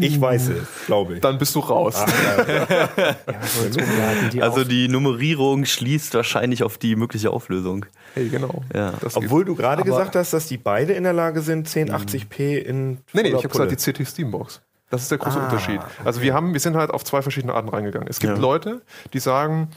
Ich 0.02 0.20
weiß 0.20 0.50
es, 0.50 0.68
glaube 0.86 1.16
ich. 1.16 1.22
Dann 1.22 1.38
bist 1.38 1.56
du 1.56 1.62
raus. 1.62 1.96
Umladen, 1.98 4.30
die 4.34 4.42
Also 4.42 4.64
die 4.64 4.88
Nummerierung 4.88 5.66
schließt 5.66 6.14
wahrscheinlich 6.14 6.64
auf 6.64 6.78
die 6.78 6.96
mögliche 6.96 7.32
Auflösung. 7.32 7.86
Hey, 8.14 8.30
genau. 8.30 8.64
Ja. 8.74 8.94
Obwohl 9.14 9.46
du 9.46 9.56
gerade 9.56 9.84
gesagt 9.84 10.16
hast, 10.16 10.34
dass 10.34 10.48
die 10.48 10.58
beide 10.58 10.94
in 10.94 11.04
der 11.04 11.14
Lage 11.14 11.42
sind, 11.42 11.68
1080p 11.68 12.58
in 12.58 13.00
Nee, 13.14 13.24
nee, 13.24 13.30
ich 13.30 13.36
habe 13.36 13.48
gesagt, 13.48 13.72
die 13.72 13.92
CT 13.92 14.08
Steambox. 14.08 14.62
Das 14.90 15.02
ist 15.02 15.12
der 15.12 15.18
große 15.20 15.40
Unterschied. 15.40 15.80
Also 16.04 16.22
wir 16.22 16.34
haben, 16.34 16.54
wir 16.54 16.60
sind 16.60 16.76
halt 16.76 16.92
auf 16.92 17.04
zwei 17.04 17.22
verschiedene 17.22 17.54
Arten 17.54 17.70
reingegangen. 17.70 18.08
Es 18.08 18.20
gibt 18.20 18.34
Ja. 18.36 18.40
Leute, 18.40 18.82
die 19.14 19.20
sagen, 19.20 19.70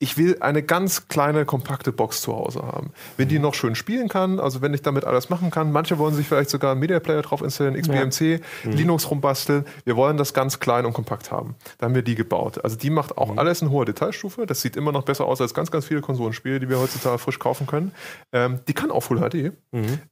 ich 0.00 0.16
will 0.16 0.36
eine 0.38 0.62
ganz 0.62 1.08
kleine, 1.08 1.44
kompakte 1.44 1.90
Box 1.90 2.20
zu 2.22 2.32
Hause 2.32 2.62
haben. 2.62 2.92
Wenn 3.16 3.26
die 3.26 3.40
noch 3.40 3.54
schön 3.54 3.74
spielen 3.74 4.08
kann, 4.08 4.38
also 4.38 4.62
wenn 4.62 4.72
ich 4.72 4.80
damit 4.82 5.04
alles 5.04 5.28
machen 5.28 5.50
kann, 5.50 5.72
manche 5.72 5.98
wollen 5.98 6.14
sich 6.14 6.28
vielleicht 6.28 6.50
sogar 6.50 6.70
einen 6.70 6.78
Media 6.80 7.00
Player 7.00 7.20
drauf 7.22 7.42
installieren, 7.42 7.80
XBMC, 7.80 8.40
Linux 8.62 9.10
rumbasteln. 9.10 9.64
Wir 9.84 9.96
wollen 9.96 10.16
das 10.16 10.34
ganz 10.34 10.60
klein 10.60 10.86
und 10.86 10.92
kompakt 10.92 11.32
haben. 11.32 11.56
Da 11.78 11.86
haben 11.86 11.96
wir 11.96 12.02
die 12.02 12.14
gebaut. 12.14 12.62
Also 12.62 12.76
die 12.76 12.90
macht 12.90 13.18
auch 13.18 13.36
alles 13.38 13.60
in 13.60 13.70
hoher 13.70 13.86
Detailstufe. 13.86 14.46
Das 14.46 14.60
sieht 14.60 14.76
immer 14.76 14.92
noch 14.92 15.02
besser 15.02 15.24
aus 15.24 15.40
als 15.40 15.52
ganz, 15.52 15.72
ganz 15.72 15.86
viele 15.86 16.00
Konsolenspiele, 16.00 16.60
die 16.60 16.68
wir 16.68 16.78
heutzutage 16.78 17.18
frisch 17.18 17.40
kaufen 17.40 17.66
können. 17.66 17.90
Ähm, 18.32 18.60
die 18.68 18.74
kann 18.74 18.92
auch 18.92 19.00
Full 19.02 19.18
HD. 19.18 19.50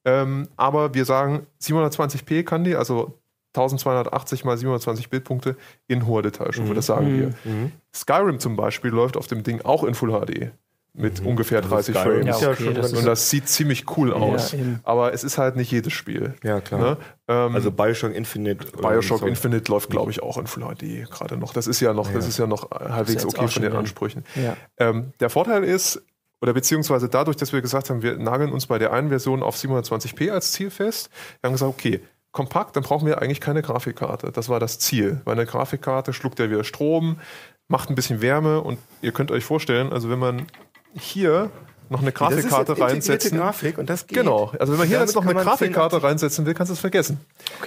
Ähm, 0.05 0.49
aber 0.57 0.95
wir 0.95 1.05
sagen, 1.05 1.47
720p 1.63 2.43
kann 2.43 2.65
die, 2.65 2.75
also 2.75 3.21
1280 3.57 4.45
mal 4.45 4.57
720 4.57 5.11
Bildpunkte 5.11 5.57
in 5.87 6.07
hoher 6.07 6.23
Detailstufe, 6.23 6.75
das 6.75 6.87
sagen 6.87 7.19
wir. 7.19 7.71
Skyrim 7.95 8.39
zum 8.39 8.57
Beispiel 8.57 8.91
läuft 8.91 9.17
auf 9.17 9.27
dem 9.27 9.43
Ding 9.43 9.63
auch 9.63 9.85
in 9.85 9.95
Full 9.95 10.11
HD 10.11 10.53
mit 10.99 11.21
ungefähr 11.21 11.61
30 11.61 11.95
Skyrim 11.95 12.23
Frames. 12.23 12.41
ja 12.41 12.51
okay, 12.51 12.73
das 12.73 12.93
Und 12.95 13.05
das 13.07 13.29
sieht 13.29 13.49
ziemlich 13.49 13.85
cool 13.97 14.15
aus. 14.15 14.55
eben. 14.55 14.81
aber 14.83 15.13
es 15.13 15.25
ist 15.25 15.37
halt 15.37 15.57
nicht 15.57 15.71
jedes 15.71 15.93
Spiel. 15.93 16.35
Ja, 16.43 16.61
klar. 16.63 16.81
Ne? 16.81 16.97
Ähm, 17.29 17.55
Also 17.55 17.71
Bioshock 17.71 18.15
Infinite. 18.15 18.67
Bioshock 18.81 19.21
so. 19.21 19.27
Infinite 19.27 19.71
läuft, 19.71 19.91
glaube 19.91 20.11
ich, 20.11 20.23
auch 20.23 20.39
in 20.39 20.47
Full 20.47 20.63
HD 20.65 21.09
gerade 21.11 21.37
noch. 21.37 21.53
Das 21.53 21.67
ist 21.67 21.81
ja 21.81 21.93
noch, 21.93 22.11
das 22.11 22.27
ist 22.27 22.39
ja 22.39 22.47
noch 22.47 22.71
halbwegs 22.71 23.25
okay 23.27 23.37
von 23.37 23.49
schon 23.49 23.63
den 23.63 23.73
drin. 23.73 23.81
Ansprüchen. 23.81 24.25
Ja. 24.37 24.57
Ähm, 24.79 25.13
der 25.21 25.29
Vorteil 25.29 25.65
ist, 25.65 26.03
oder 26.41 26.55
beziehungsweise 26.55 27.09
dadurch, 27.11 27.37
dass 27.37 27.53
wir 27.53 27.61
gesagt 27.61 27.91
haben, 27.91 28.01
wir 28.03 28.17
nageln 28.17 28.51
uns 28.53 28.67
bei 28.67 28.79
der 28.79 28.93
einen 28.93 29.11
Version 29.11 29.43
auf 29.43 29.57
720p 29.57 30.31
als 30.31 30.53
Ziel 30.53 30.71
fest, 30.71 31.11
wir 31.41 31.49
haben 31.49 31.55
gesagt, 31.55 31.71
okay, 31.71 32.01
kompakt, 32.37 32.77
dann 32.77 32.83
brauchen 32.83 33.07
wir 33.07 33.23
eigentlich 33.23 33.41
keine 33.41 33.63
Grafikkarte. 33.63 34.31
Das 34.31 34.51
war 34.51 34.61
das 34.61 34.79
Ziel. 34.79 35.23
Weil 35.25 35.33
eine 35.33 35.47
Grafikkarte 35.47 36.13
schluckt 36.13 36.39
ja 36.39 36.51
wieder 36.51 36.65
Strom, 36.65 37.19
macht 37.67 37.89
ein 37.89 37.95
bisschen 37.95 38.21
Wärme 38.21 38.61
und 38.61 38.79
ihr 39.01 39.13
könnt 39.13 39.31
euch 39.31 39.43
vorstellen, 39.43 39.91
also 39.91 40.11
wenn 40.11 40.19
man 40.19 40.47
hier 40.95 41.51
noch 41.89 42.03
eine 42.03 42.13
Das 42.13 42.33
ist 42.33 42.49
Grafikkarte 42.51 42.79
reinsetzen. 42.79 43.39
Grafik 43.39 43.79
und 43.79 43.89
das 43.89 44.07
geht. 44.07 44.19
Genau, 44.19 44.53
also 44.59 44.73
wenn 44.73 44.81
man 44.81 44.87
hier 44.87 44.99
Damit 44.99 45.09
jetzt 45.09 45.17
noch 45.17 45.25
eine 45.25 45.35
Grafikkarte 45.35 45.97
1080 45.97 46.05
reinsetzen 46.05 46.47
will, 46.47 46.53
kannst 46.53 46.71
du 46.71 46.75
es 46.75 46.81
vergessen. 46.81 47.21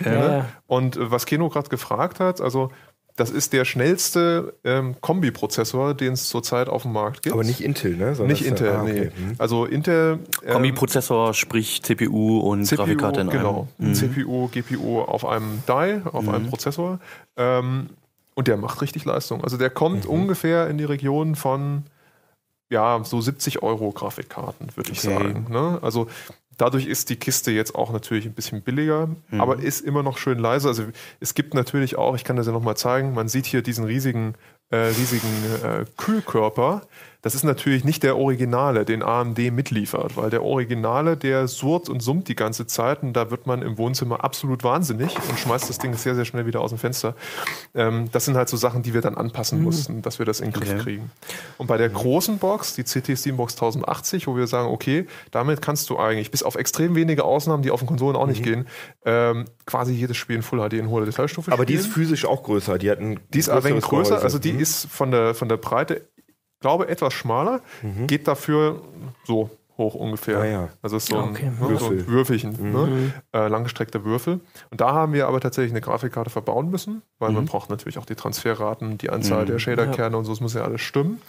ja, 0.06 0.14
ja. 0.14 0.46
Und 0.68 1.00
was 1.00 1.26
Keno 1.26 1.50
gerade 1.50 1.70
gefragt 1.70 2.20
hat, 2.20 2.40
also 2.40 2.70
das 3.20 3.30
ist 3.32 3.54
der 3.54 3.66
schnellste 3.66 4.54
ähm, 4.64 4.96
Kombi-Prozessor, 5.02 5.94
den 5.94 6.14
es 6.14 6.30
zurzeit 6.30 6.70
auf 6.70 6.84
dem 6.84 6.94
Markt 6.94 7.24
gibt. 7.24 7.34
Aber 7.34 7.44
nicht 7.44 7.62
Intel, 7.62 7.96
ne? 7.96 8.16
Sondern 8.16 8.32
Nicht 8.32 8.46
Intel, 8.46 8.70
ah, 8.72 8.84
okay. 8.84 9.12
nee. 9.18 9.36
Also 9.38 9.66
Intel 9.66 10.20
ähm, 10.46 10.54
Kombi-Prozessor, 10.54 11.34
sprich 11.34 11.82
CPU 11.84 12.40
und 12.40 12.66
CPU, 12.66 12.78
Grafikkarte 12.84 13.22
in 13.22 13.30
genau. 13.30 13.68
einem. 13.78 13.90
Mhm. 13.90 13.94
CPU, 13.96 14.48
GPU 14.48 15.02
auf 15.02 15.26
einem 15.26 15.64
Die, 15.68 16.02
auf 16.06 16.28
einem 16.30 16.44
Mhm. 16.44 16.50
Prozessor. 16.50 17.00
Ähm, 17.38 17.90
und 18.36 18.48
der 18.48 18.56
macht 18.58 18.82
richtig 18.82 19.04
Leistung. 19.06 19.44
Also 19.44 19.58
der 19.58 19.70
kommt 19.70 20.06
Mhm. 20.06 20.12
ungefähr 20.12 20.68
in 20.70 20.78
die 20.78 20.86
Region 20.86 21.36
von 21.36 21.84
ja, 22.70 23.04
so 23.04 23.20
70 23.20 23.64
Euro 23.64 23.92
Grafikkarten, 23.92 24.68
würde 24.76 24.92
ich 24.92 25.00
Okay. 25.04 25.14
sagen. 25.18 25.48
Ne? 25.50 25.80
Also 25.82 26.08
dadurch 26.60 26.86
ist 26.86 27.10
die 27.10 27.16
Kiste 27.16 27.52
jetzt 27.52 27.74
auch 27.74 27.92
natürlich 27.92 28.26
ein 28.28 28.34
bisschen 28.34 28.62
billiger, 28.62 29.08
Mhm. 29.32 29.42
aber 29.42 29.58
ist 29.60 29.82
immer 29.82 30.04
noch 30.04 30.18
schön 30.20 30.38
leise. 30.38 30.68
Also 30.68 30.84
es 31.20 31.34
gibt 31.34 31.54
natürlich 31.56 31.98
auch, 31.98 32.16
ich 32.16 32.24
kann 32.24 32.36
das 32.36 32.46
ja 32.46 32.52
nochmal 32.54 32.78
zeigen, 32.78 33.14
man 33.16 33.28
sieht 33.28 33.48
hier 33.48 33.64
diesen 33.64 33.86
riesigen, 33.86 34.36
äh, 34.70 34.78
riesigen 34.78 35.28
äh, 35.64 35.86
Kühlkörper. 35.98 36.82
Das 37.22 37.36
ist 37.36 37.44
natürlich 37.44 37.84
nicht 37.84 38.04
der 38.04 38.16
Originale, 38.18 38.86
den 38.86 39.04
AMD 39.04 39.38
mitliefert, 39.52 40.16
weil 40.16 40.30
der 40.30 40.42
Originale, 40.44 41.18
der 41.18 41.50
surrt 41.50 41.90
und 41.90 42.02
summt 42.02 42.30
die 42.30 42.36
ganze 42.36 42.66
Zeit 42.66 43.04
und 43.04 43.12
da 43.14 43.30
wird 43.30 43.46
man 43.46 43.62
im 43.62 43.78
Wohnzimmer 43.78 44.24
absolut 44.24 44.64
wahnsinnig 44.64 45.14
und 45.30 45.38
schmeißt 45.38 45.70
das 45.70 45.80
Ding 45.80 45.94
sehr, 45.96 46.16
sehr 46.16 46.24
schnell 46.24 46.46
wieder 46.46 46.62
aus 46.62 46.70
dem 46.70 46.80
Fenster. 46.80 47.16
Ähm, 47.76 48.10
das 48.14 48.24
sind 48.24 48.38
halt 48.38 48.48
so 48.48 48.56
Sachen, 48.56 48.84
die 48.84 48.94
wir 48.94 49.02
dann 49.02 49.16
anpassen 49.16 49.62
mussten, 49.62 50.02
dass 50.02 50.18
wir 50.20 50.26
das 50.26 50.40
in 50.40 50.52
den 50.52 50.54
Griff 50.54 50.70
Okay. 50.70 50.80
kriegen. 50.84 51.12
Und 51.58 51.68
bei 51.68 51.78
der 51.78 51.90
großen 51.90 52.38
Box, 52.38 52.76
die 52.76 52.84
CT 52.84 53.18
Steambox 53.18 53.56
1080, 53.56 54.28
wo 54.28 54.38
wir 54.38 54.48
sagen, 54.48 54.70
okay, 54.70 55.06
damit 55.32 55.62
kannst 55.62 55.90
du 55.90 55.98
eigentlich, 56.00 56.32
bis 56.32 56.44
auf 56.44 56.56
extrem 56.56 56.96
wenige 56.96 57.24
Ausnahmen, 57.26 57.64
die 57.64 57.72
auf 57.72 57.80
den 57.82 57.88
Konsolen 57.88 58.16
auch 58.16 58.28
nicht 58.28 58.44
gehen, 58.44 58.68
ähm, 59.04 59.46
quasi 59.66 59.94
jedes 59.94 60.16
Spiel 60.16 60.38
in 60.38 60.42
Full 60.42 60.60
HD 60.70 60.74
in 60.74 60.90
hoher 60.90 61.06
Detailstufe 61.06 61.52
Aber 61.52 61.66
die 61.66 61.74
ist 61.74 61.88
physisch 61.88 62.26
auch 62.26 62.44
größer. 62.44 62.78
Die 62.78 62.90
hat 62.90 63.00
ein 63.00 63.20
Die 63.34 63.40
ist 63.40 63.50
ein 63.50 63.64
wenig 63.64 63.84
größer, 63.84 64.10
Gehäuse. 64.12 64.24
also 64.24 64.40
die 64.40 64.52
ist 64.52 64.86
von 64.90 65.12
der, 65.12 65.34
von 65.36 65.50
der 65.50 65.58
Breite, 65.58 66.08
glaube 66.60 66.88
etwas 66.88 67.14
schmaler, 67.14 67.62
geht 68.08 68.28
dafür 68.28 68.82
so 69.26 69.50
hoch 69.78 69.96
ungefähr. 69.96 70.40
Ah, 70.40 70.46
ja. 70.46 70.70
Also 70.82 70.98
ist 70.98 71.06
so 71.08 71.18
ein, 71.18 71.30
Okay. 71.30 71.46
ne, 71.46 71.56
so 71.60 71.70
Würfel. 71.70 72.00
ein 72.00 72.08
Würfelchen, 72.08 72.72
ne? 72.74 73.14
äh, 73.34 73.48
langgestreckter 73.48 74.04
Würfel. 74.04 74.42
Und 74.72 74.82
da 74.82 74.92
haben 74.92 75.14
wir 75.14 75.26
aber 75.28 75.40
tatsächlich 75.40 75.72
eine 75.72 75.80
Grafikkarte 75.80 76.30
verbauen 76.30 76.70
müssen, 76.70 77.02
weil 77.18 77.32
man 77.32 77.46
braucht 77.46 77.70
natürlich 77.70 77.98
auch 77.98 78.06
die 78.06 78.16
Transferraten, 78.16 78.98
die 78.98 79.10
Anzahl 79.10 79.46
der 79.46 79.58
Shaderkerne 79.58 80.18
und 80.18 80.26
so, 80.26 80.34
es 80.34 80.42
muss 80.42 80.54
ja 80.54 80.64
alles 80.64 80.82
stimmen. 80.82 81.22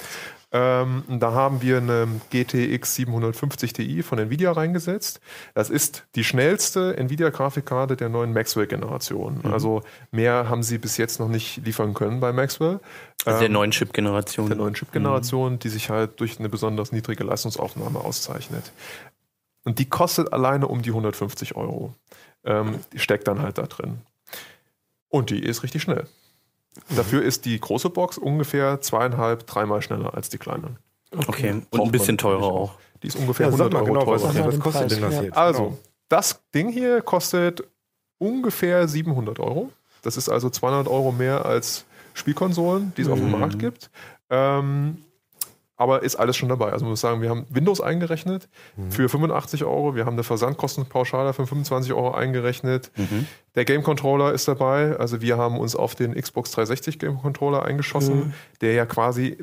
Ähm, 0.52 1.04
da 1.09 1.33
haben 1.33 1.62
wir 1.62 1.76
eine 1.76 2.09
GTX 2.30 2.97
750 2.97 3.73
Ti 3.73 4.02
von 4.02 4.19
Nvidia 4.19 4.50
reingesetzt. 4.50 5.21
Das 5.54 5.71
ist 5.71 6.04
die 6.16 6.25
schnellste 6.25 6.97
Nvidia-Grafikkarte 6.97 7.97
der 7.97 8.09
neuen 8.09 8.33
Maxwell-Generation. 8.33 9.42
Also 9.45 9.83
mehr 10.11 10.49
haben 10.49 10.64
sie 10.64 10.78
bis 10.78 10.97
jetzt 10.97 11.21
noch 11.21 11.28
nicht 11.28 11.64
liefern 11.64 11.95
können 11.95 12.19
bei 12.19 12.33
Maxwell. 12.33 12.80
Also 13.25 13.38
der 13.38 13.47
Ähm, 13.47 13.52
neuen 13.52 13.71
Chip-Generation. 13.71 14.49
der 14.49 14.57
neuen 14.57 14.75
Chip-Generation, 14.75 15.61
die 15.61 15.69
sich 15.69 15.88
halt 15.88 16.19
durch 16.19 16.40
eine 16.40 16.49
besonders 16.49 16.90
niedrige 16.90 17.23
Leistungsaufnahme 17.23 18.00
auszeichnet. 18.00 18.73
Und 19.62 19.78
die 19.78 19.88
kostet 19.88 20.33
alleine 20.33 20.66
um 20.66 20.83
die 20.83 20.90
150 20.90 21.54
Euro. 21.54 21.95
Ähm, 22.45 22.80
die 22.92 22.99
steckt 22.99 23.28
dann 23.28 23.40
halt 23.40 23.59
da 23.59 23.66
drin. 23.66 23.99
Und 25.11 25.30
die 25.30 25.40
ist 25.45 25.62
richtig 25.62 25.83
schnell. 25.83 26.07
Dafür 26.96 27.22
ist 27.22 27.44
die 27.44 27.58
große 27.58 27.90
Box 27.90 28.18
ungefähr 28.18 28.80
zweieinhalb, 28.80 29.46
dreimal 29.46 29.82
schneller 29.82 30.14
als 30.14 30.28
die 30.28 30.38
kleine. 30.38 30.76
Okay, 31.26 31.50
und 31.50 31.70
Braucht 31.70 31.88
ein 31.88 31.92
bisschen 31.92 32.18
teurer 32.18 32.44
auch. 32.44 32.74
Die 33.02 33.08
ist 33.08 33.16
ungefähr 33.16 33.46
Ja, 33.46 33.52
sag 33.52 33.72
100 33.72 33.72
mal 33.72 33.78
Euro 33.90 34.00
genau, 34.00 34.12
was, 34.12 34.22
teurer. 34.22 34.46
Was 34.46 34.54
den 34.54 34.60
kostet 34.60 34.80
Preis, 34.82 34.92
denn 34.92 35.02
das 35.02 35.14
ja. 35.14 35.22
jetzt? 35.22 35.36
Also, 35.36 35.62
Genau. 35.64 35.78
das 36.08 36.42
Ding 36.54 36.68
hier 36.70 37.02
kostet 37.02 37.64
ungefähr 38.18 38.86
700 38.86 39.40
Euro. 39.40 39.70
Das 40.02 40.16
ist 40.16 40.28
also 40.28 40.48
200 40.50 40.86
Euro 40.88 41.12
mehr 41.12 41.44
als 41.44 41.84
Spielkonsolen, 42.14 42.92
die 42.96 43.02
es 43.02 43.08
auf 43.08 43.18
dem 43.18 43.30
Markt 43.30 43.58
gibt. 43.58 43.90
Ähm, 44.30 44.98
aber 45.80 46.02
ist 46.02 46.16
alles 46.16 46.37
schon 46.37 46.50
dabei. 46.50 46.72
Also 46.72 46.84
man 46.84 46.90
muss 46.90 47.00
sagen, 47.00 47.22
wir 47.22 47.30
haben 47.30 47.46
Windows 47.49 47.80
eingerechnet 47.80 48.49
für 48.90 49.08
85 49.08 49.64
Euro. 49.64 49.94
Wir 49.96 50.04
haben 50.04 50.12
eine 50.12 50.22
Versandkostenpauschale 50.25 51.32
für 51.32 51.46
25 51.46 51.92
Euro 51.94 52.12
eingerechnet. 52.12 52.90
Der 53.54 53.64
Game 53.64 53.82
Controller 53.82 54.32
ist 54.32 54.46
dabei. 54.46 54.96
Also 54.99 55.22
wir 55.22 55.38
haben 55.38 55.58
uns 55.58 55.75
auf 55.75 55.94
den 55.94 56.14
Xbox 56.14 56.50
360 56.52 56.99
Game 56.99 57.18
Controller 57.18 57.64
eingeschossen, 57.64 58.34
der 58.60 58.75
ja 58.75 58.84
quasi 58.84 59.38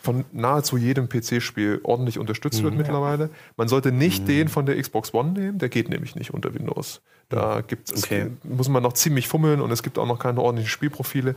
von 0.00 0.24
nahezu 0.32 0.76
jedem 0.76 1.08
PC-Spiel 1.08 1.80
ordentlich 1.82 2.18
unterstützt 2.18 2.62
wird 2.62 2.74
mittlerweile. 2.76 3.30
Man 3.56 3.68
sollte 3.68 3.90
nicht 3.90 4.28
den 4.28 4.48
von 4.48 4.66
der 4.66 4.80
Xbox 4.80 5.12
One 5.14 5.32
nehmen, 5.32 5.58
der 5.58 5.70
geht 5.70 5.88
nämlich 5.88 6.14
nicht 6.14 6.32
unter 6.32 6.54
Windows. 6.54 7.00
Da 7.30 7.62
gibt 7.66 7.90
es, 7.90 8.04
Okay. 8.04 8.26
muss 8.44 8.68
man 8.68 8.82
noch 8.82 8.92
ziemlich 8.92 9.28
fummeln 9.28 9.62
und 9.62 9.70
es 9.70 9.82
gibt 9.82 9.98
auch 9.98 10.06
noch 10.06 10.18
keine 10.18 10.40
ordentlichen 10.42 10.70
Spielprofile. 10.70 11.34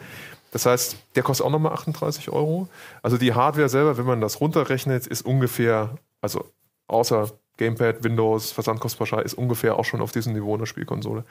Das 0.52 0.66
heißt, 0.66 0.98
der 1.16 1.24
kostet 1.24 1.46
auch 1.46 1.52
nochmal 1.52 1.74
38 1.74 2.30
Euro. 2.30 2.68
Also 3.02 3.18
die 3.18 3.34
Hardware 3.34 3.70
selber, 3.70 3.98
wenn 3.98 4.06
man 4.06 4.22
das 4.22 4.40
runterrechnet, 4.40 5.08
ist 5.08 5.26
ungefähr, 5.26 5.98
also 6.22 6.46
außer 6.88 7.32
Gamepad, 7.58 8.04
Windows, 8.04 8.52
Versandkostenpauschal, 8.52 9.24
ist 9.24 9.34
ungefähr 9.34 9.78
auch 9.78 9.86
schon 9.86 10.02
auf 10.02 10.12
diesem 10.12 10.34
Niveau 10.34 10.54
eine 10.56 10.66
Spielkonsole. 10.66 11.26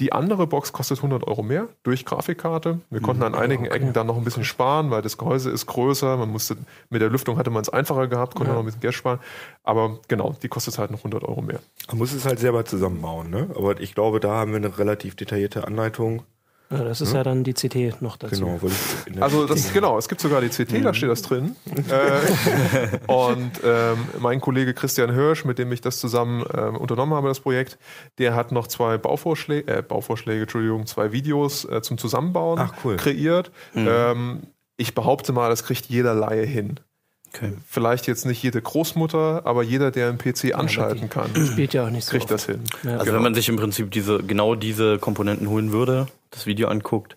Die 0.00 0.12
andere 0.12 0.46
Box 0.46 0.72
kostet 0.72 0.98
100 0.98 1.26
Euro 1.26 1.42
mehr 1.42 1.68
durch 1.82 2.04
Grafikkarte. 2.04 2.80
Wir 2.88 3.00
konnten 3.00 3.24
an 3.24 3.34
einigen 3.34 3.66
Ecken 3.66 3.92
dann 3.92 4.06
noch 4.06 4.16
ein 4.16 4.22
bisschen 4.22 4.44
sparen, 4.44 4.92
weil 4.92 5.02
das 5.02 5.18
Gehäuse 5.18 5.50
ist 5.50 5.66
größer. 5.66 6.16
Man 6.16 6.30
musste, 6.30 6.56
mit 6.88 7.02
der 7.02 7.10
Lüftung 7.10 7.36
hatte 7.36 7.50
man 7.50 7.62
es 7.62 7.68
einfacher 7.68 8.06
gehabt, 8.06 8.36
konnte 8.36 8.52
noch 8.52 8.60
ein 8.60 8.64
bisschen 8.64 8.80
Geld 8.80 8.94
sparen. 8.94 9.18
Aber 9.64 9.98
genau, 10.06 10.36
die 10.40 10.48
kostet 10.48 10.78
halt 10.78 10.92
noch 10.92 11.00
100 11.00 11.24
Euro 11.24 11.42
mehr. 11.42 11.58
Man 11.88 11.98
muss 11.98 12.12
es 12.12 12.24
halt 12.24 12.38
selber 12.38 12.64
zusammenbauen, 12.64 13.28
ne? 13.28 13.48
Aber 13.56 13.80
ich 13.80 13.94
glaube, 13.94 14.20
da 14.20 14.36
haben 14.36 14.52
wir 14.52 14.58
eine 14.58 14.78
relativ 14.78 15.16
detaillierte 15.16 15.66
Anleitung. 15.66 16.22
Ja, 16.70 16.84
das 16.84 17.00
ist 17.00 17.14
ja 17.14 17.22
dann 17.22 17.44
die 17.44 17.54
CT 17.54 18.02
noch 18.02 18.18
dazu. 18.18 18.44
Genau, 18.44 18.58
weil 18.60 18.70
ich 18.70 19.06
in 19.06 19.14
der 19.14 19.22
Also 19.22 19.46
das 19.46 19.72
genau, 19.72 19.96
es 19.96 20.06
gibt 20.08 20.20
sogar 20.20 20.42
die 20.42 20.48
CT, 20.50 20.84
da 20.84 20.92
steht 20.92 21.08
das 21.08 21.22
drin. 21.22 21.56
äh, 21.88 22.98
und 23.10 23.52
ähm, 23.64 23.96
mein 24.20 24.40
Kollege 24.40 24.74
Christian 24.74 25.12
Hirsch, 25.12 25.44
mit 25.44 25.58
dem 25.58 25.72
ich 25.72 25.80
das 25.80 25.98
zusammen 25.98 26.44
ähm, 26.54 26.76
unternommen 26.76 27.14
habe, 27.14 27.28
das 27.28 27.40
Projekt, 27.40 27.78
der 28.18 28.34
hat 28.34 28.52
noch 28.52 28.66
zwei 28.66 28.98
Bauvorschläge, 28.98 29.78
äh, 29.78 29.82
Bauvorschläge, 29.82 30.42
Entschuldigung, 30.42 30.86
zwei 30.86 31.12
Videos 31.12 31.64
äh, 31.64 31.80
zum 31.82 31.96
Zusammenbauen 31.98 32.58
Ach, 32.60 32.72
cool. 32.84 32.96
kreiert. 32.96 33.50
Ähm, 33.74 34.42
ich 34.76 34.94
behaupte 34.94 35.32
mal, 35.32 35.48
das 35.48 35.64
kriegt 35.64 35.86
jeder 35.86 36.14
Laie 36.14 36.44
hin. 36.44 36.80
Okay. 37.34 37.52
Vielleicht 37.66 38.06
jetzt 38.06 38.24
nicht 38.24 38.42
jede 38.42 38.60
Großmutter, 38.62 39.42
aber 39.44 39.62
jeder, 39.62 39.90
der 39.90 40.08
einen 40.08 40.16
PC 40.18 40.54
anschalten 40.54 41.10
kann, 41.10 41.30
Spielt 41.46 41.74
ja 41.74 41.84
auch 41.84 41.90
nicht 41.90 42.04
so. 42.06 42.10
kriegt 42.12 42.24
oft. 42.24 42.32
das 42.32 42.46
hin. 42.46 42.60
Ja. 42.84 42.92
Also 42.92 43.04
Genau. 43.04 43.16
wenn 43.16 43.22
man 43.22 43.34
sich 43.34 43.48
im 43.50 43.56
Prinzip 43.56 43.90
diese, 43.90 44.18
genau 44.22 44.54
diese 44.54 44.98
Komponenten 44.98 45.48
holen 45.48 45.70
würde, 45.72 46.06
das 46.30 46.46
Video 46.46 46.68
anguckt, 46.68 47.16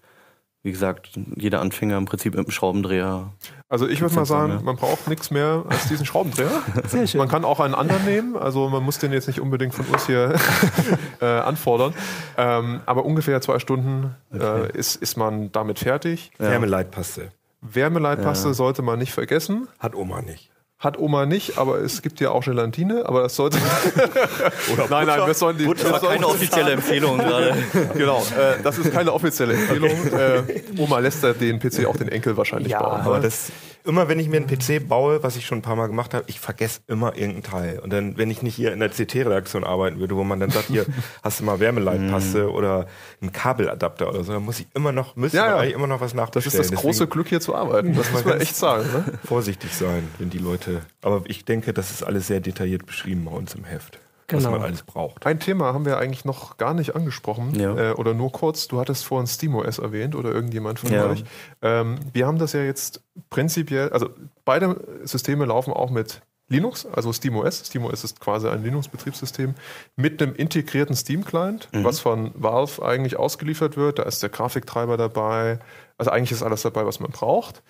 wie 0.63 0.71
gesagt, 0.71 1.09
jeder 1.35 1.59
Anfänger 1.59 1.97
im 1.97 2.05
Prinzip 2.05 2.33
mit 2.33 2.45
einem 2.45 2.51
Schraubendreher. 2.51 3.31
Also 3.67 3.87
ich 3.87 4.01
würde 4.01 4.13
mal 4.13 4.25
sagen, 4.25 4.57
ne? 4.57 4.61
man 4.63 4.75
braucht 4.75 5.07
nichts 5.07 5.31
mehr 5.31 5.63
als 5.67 5.87
diesen 5.87 6.05
Schraubendreher. 6.05 6.51
Sehr 6.87 7.07
schön. 7.07 7.17
Man 7.17 7.29
kann 7.29 7.45
auch 7.45 7.59
einen 7.59 7.73
anderen 7.73 8.05
nehmen, 8.05 8.37
also 8.37 8.69
man 8.69 8.83
muss 8.83 8.99
den 8.99 9.11
jetzt 9.11 9.27
nicht 9.27 9.39
unbedingt 9.39 9.73
von 9.73 9.85
uns 9.87 10.05
hier 10.05 10.35
äh, 11.21 11.25
anfordern. 11.25 11.95
Ähm, 12.37 12.81
aber 12.85 13.05
ungefähr 13.05 13.41
zwei 13.41 13.57
Stunden 13.57 14.15
äh, 14.31 14.71
ist, 14.77 14.97
ist 14.97 15.17
man 15.17 15.51
damit 15.51 15.79
fertig. 15.79 16.31
Wärmeleitpaste. 16.37 17.31
Wärmeleitpaste 17.61 18.53
sollte 18.53 18.83
man 18.83 18.99
nicht 18.99 19.13
vergessen. 19.13 19.67
Hat 19.79 19.95
Oma 19.95 20.21
nicht. 20.21 20.51
Hat 20.81 20.97
Oma 20.97 21.27
nicht, 21.27 21.59
aber 21.59 21.77
es 21.77 22.01
gibt 22.01 22.19
ja 22.21 22.31
auch 22.31 22.43
Gelatine, 22.43 23.05
aber 23.05 23.21
das 23.21 23.35
sollte. 23.35 23.57
nein, 24.89 25.05
nein, 25.05 25.27
wir 25.27 25.33
sollen 25.35 25.55
die. 25.55 25.67
wir 25.67 25.75
Das 25.75 25.91
war 25.91 25.99
keine 26.01 26.25
offizielle 26.25 26.71
Empfehlung 26.71 27.17
gerade. 27.19 27.55
Genau, 27.93 28.17
äh, 28.21 28.59
das 28.63 28.79
ist 28.79 28.91
keine 28.91 29.13
offizielle 29.13 29.53
Empfehlung. 29.53 29.91
Äh, 30.11 30.41
Oma 30.77 30.99
lässt 30.99 31.23
da 31.23 31.33
den 31.33 31.59
PC 31.59 31.85
auch 31.85 31.95
den 31.95 32.09
Enkel 32.09 32.35
wahrscheinlich 32.35 32.71
Ja, 32.71 32.81
bauen. 32.81 33.01
Aber 33.01 33.19
das, 33.19 33.51
immer 33.85 34.07
wenn 34.09 34.19
ich 34.19 34.27
mir 34.29 34.37
einen 34.37 34.47
PC 34.47 34.87
baue, 34.87 35.23
was 35.23 35.35
ich 35.35 35.45
schon 35.45 35.59
ein 35.59 35.61
paar 35.61 35.75
Mal 35.75 35.87
gemacht 35.87 36.13
habe, 36.13 36.23
ich 36.27 36.39
vergesse 36.39 36.81
immer 36.87 37.15
irgendeinen 37.15 37.43
Teil. 37.43 37.79
Und 37.79 37.91
dann, 37.91 38.17
wenn 38.17 38.29
ich 38.29 38.41
nicht 38.41 38.55
hier 38.55 38.73
in 38.73 38.79
der 38.79 38.89
CT-Redaktion 38.89 39.63
arbeiten 39.63 39.99
würde, 39.99 40.15
wo 40.15 40.23
man 40.23 40.39
dann 40.39 40.49
sagt, 40.51 40.67
hier 40.67 40.85
hast 41.23 41.39
du 41.39 41.43
mal 41.43 41.59
Wärmeleitpaste 41.59 42.51
oder 42.51 42.87
einen 43.21 43.31
Kabeladapter 43.31 44.09
oder 44.09 44.23
so, 44.23 44.33
dann 44.33 44.43
muss 44.43 44.59
ich 44.59 44.67
immer 44.73 44.91
noch, 44.91 45.15
müsste 45.15 45.37
Ja, 45.37 45.47
ja. 45.47 45.57
eigentlich 45.57 45.73
immer 45.75 45.87
noch 45.87 46.01
was 46.01 46.11
Das 46.11 46.17
nachbestellen. 46.17 46.61
ist 46.63 46.71
das 46.73 46.79
große 46.81 47.07
Glück, 47.07 47.27
hier 47.29 47.41
zu 47.41 47.55
arbeiten. 47.55 47.95
Das 47.95 48.11
muss 48.11 48.25
man 48.25 48.39
echt 48.41 48.55
sagen. 48.55 48.83
Ne? 48.91 49.03
Deswegen 49.07 49.17
vorsichtig 49.27 49.75
sein, 49.75 50.07
wenn 50.19 50.29
die 50.29 50.37
Leute. 50.39 50.81
Aber 51.01 51.23
ich 51.25 51.45
denke, 51.45 51.73
das 51.73 51.91
ist 51.91 52.03
alles 52.03 52.27
sehr 52.27 52.39
detailliert 52.39 52.85
beschrieben 52.85 53.25
bei 53.25 53.31
uns 53.31 53.55
im 53.55 53.63
Heft. 53.63 53.99
Was 54.31 54.43
Genau. 54.43 54.51
man 54.57 54.61
alles 54.61 54.83
braucht. 54.83 55.25
Ein 55.25 55.39
Thema 55.39 55.73
haben 55.73 55.85
wir 55.85 55.97
eigentlich 55.97 56.25
noch 56.25 56.57
gar 56.57 56.73
nicht 56.73 56.95
angesprochen 56.95 57.53
Ja. 57.55 57.91
äh, 57.91 57.93
oder 57.93 58.13
nur 58.13 58.31
kurz. 58.31 58.67
Du 58.67 58.79
hattest 58.79 59.05
vorhin 59.05 59.27
SteamOS 59.27 59.79
erwähnt 59.79 60.15
oder 60.15 60.31
irgendjemand 60.31 60.79
von 60.79 60.91
Ja. 60.91 61.05
euch. 61.07 61.23
Ähm, 61.61 61.99
wir 62.13 62.27
haben 62.27 62.37
das 62.39 62.53
ja 62.53 62.61
jetzt 62.61 63.01
prinzipiell, 63.29 63.89
also 63.89 64.09
beide 64.45 64.79
Systeme 65.03 65.45
laufen 65.45 65.73
auch 65.73 65.89
mit 65.91 66.21
Linux, 66.49 66.85
also 66.85 67.13
SteamOS. 67.13 67.65
SteamOS 67.67 68.03
ist 68.03 68.19
quasi 68.19 68.49
ein 68.49 68.61
Linux-Betriebssystem 68.63 69.55
mit 69.95 70.21
einem 70.21 70.35
integrierten 70.35 70.95
Steam-Client, 70.95 71.69
was 71.71 72.01
von 72.01 72.31
Valve 72.35 72.83
eigentlich 72.83 73.15
ausgeliefert 73.17 73.77
wird. 73.77 73.99
Da 73.99 74.03
ist 74.03 74.21
der 74.21 74.29
Grafiktreiber 74.29 74.97
dabei. 74.97 75.59
Also 75.97 76.11
eigentlich 76.11 76.33
ist 76.33 76.43
alles 76.43 76.61
dabei, 76.63 76.85
was 76.85 76.99
man 76.99 77.11
braucht. 77.11 77.63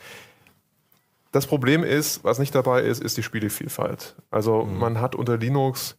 Das 1.31 1.45
Problem 1.47 1.83
ist, 1.83 2.23
was 2.23 2.39
nicht 2.39 2.53
dabei 2.55 2.81
ist, 2.81 3.01
ist 3.01 3.15
die 3.17 3.23
Spielevielfalt. 3.23 4.15
Also 4.31 4.63
man 4.65 4.99
hat 4.99 5.15
unter 5.15 5.37
Linux 5.37 5.95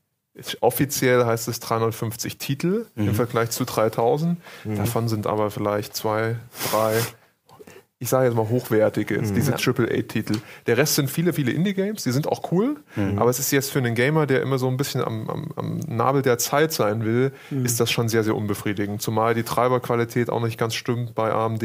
offiziell 0.60 1.24
heißt 1.26 1.48
es 1.48 1.60
350 1.60 2.38
Titel 2.38 2.86
im 2.96 3.14
Vergleich 3.14 3.50
zu 3.50 3.64
3000. 3.64 4.38
Davon 4.76 5.08
sind 5.08 5.26
aber 5.26 5.50
vielleicht 5.50 5.94
zwei, 5.94 6.36
drei, 6.70 6.94
ich 8.02 8.08
sage 8.08 8.26
jetzt 8.26 8.34
mal 8.34 8.48
hochwertige, 8.48 9.22
diese 9.22 9.54
AAA-Titel. 9.54 10.34
Der 10.66 10.76
Rest 10.76 10.96
sind 10.96 11.08
viele, 11.08 11.32
viele 11.32 11.52
Indie-Games, 11.52 12.02
die 12.02 12.10
sind 12.10 12.26
auch 12.26 12.50
cool, 12.50 12.76
aber 13.16 13.30
es 13.30 13.38
ist 13.38 13.52
jetzt 13.52 13.70
für 13.70 13.78
einen 13.78 13.94
Gamer, 13.94 14.26
der 14.26 14.42
immer 14.42 14.58
so 14.58 14.66
ein 14.66 14.76
bisschen 14.76 15.02
am, 15.04 15.30
am, 15.30 15.52
am 15.54 15.78
Nabel 15.86 16.22
der 16.22 16.36
Zeit 16.38 16.72
sein 16.72 17.04
will, 17.04 17.30
ist 17.62 17.78
das 17.78 17.92
schon 17.92 18.08
sehr, 18.08 18.24
sehr 18.24 18.34
unbefriedigend. 18.34 19.00
Zumal 19.00 19.34
die 19.34 19.44
Treiberqualität 19.44 20.30
auch 20.30 20.42
nicht 20.42 20.58
ganz 20.58 20.74
stimmt 20.74 21.14
bei 21.14 21.32
AMD. 21.32 21.62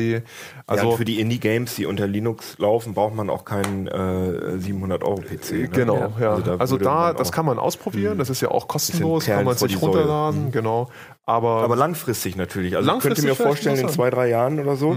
Also 0.67 0.91
ja, 0.91 0.97
für 0.97 1.06
die 1.06 1.19
Indie-Games, 1.19 1.73
die 1.73 1.88
unter 1.88 2.06
Linux 2.06 2.56
laufen, 2.60 2.93
braucht 2.93 3.15
man 3.15 3.32
auch 3.32 3.43
keinen 3.43 3.88
äh, 3.88 3.91
700-Euro-PC. 3.91 5.52
Ne? 5.52 5.69
Genau, 5.69 6.13
ja. 6.19 6.34
Also 6.36 6.43
da 6.43 6.56
Also 6.58 6.78
da, 6.78 7.13
das 7.13 7.32
kann 7.32 7.47
man 7.47 7.58
ausprobieren. 7.58 8.19
Das 8.19 8.30
ist 8.30 8.41
ja 8.41 8.52
auch 8.52 8.67
kostenlos, 8.67 9.26
kann 9.26 9.43
man 9.43 9.58
sich 9.58 9.82
runterladen, 9.82 10.52
genau. 10.52 10.89
Aber, 11.28 11.62
Aber 11.62 11.76
langfristig 11.76 12.38
natürlich. 12.38 12.78
Also 12.78 12.88
Langfristig 12.88 13.26
ich 13.26 13.28
könnte 13.28 13.44
mir 13.44 13.48
vorstellen, 13.50 13.78
in 13.78 13.90
zwei, 13.90 14.10
drei 14.10 14.30
Jahren 14.30 14.62
oder 14.62 14.78
so, 14.78 14.96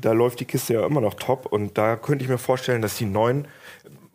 da 0.00 0.12
läuft 0.12 0.38
die 0.38 0.44
Kiste 0.44 0.74
ja 0.74 0.86
immer 0.86 1.00
noch 1.00 1.14
top. 1.14 1.46
Und 1.46 1.76
da 1.76 1.96
könnte 1.96 2.24
ich 2.24 2.30
mir 2.30 2.38
vorstellen, 2.38 2.80
dass 2.80 2.96
die 2.96 3.06
neuen, 3.06 3.48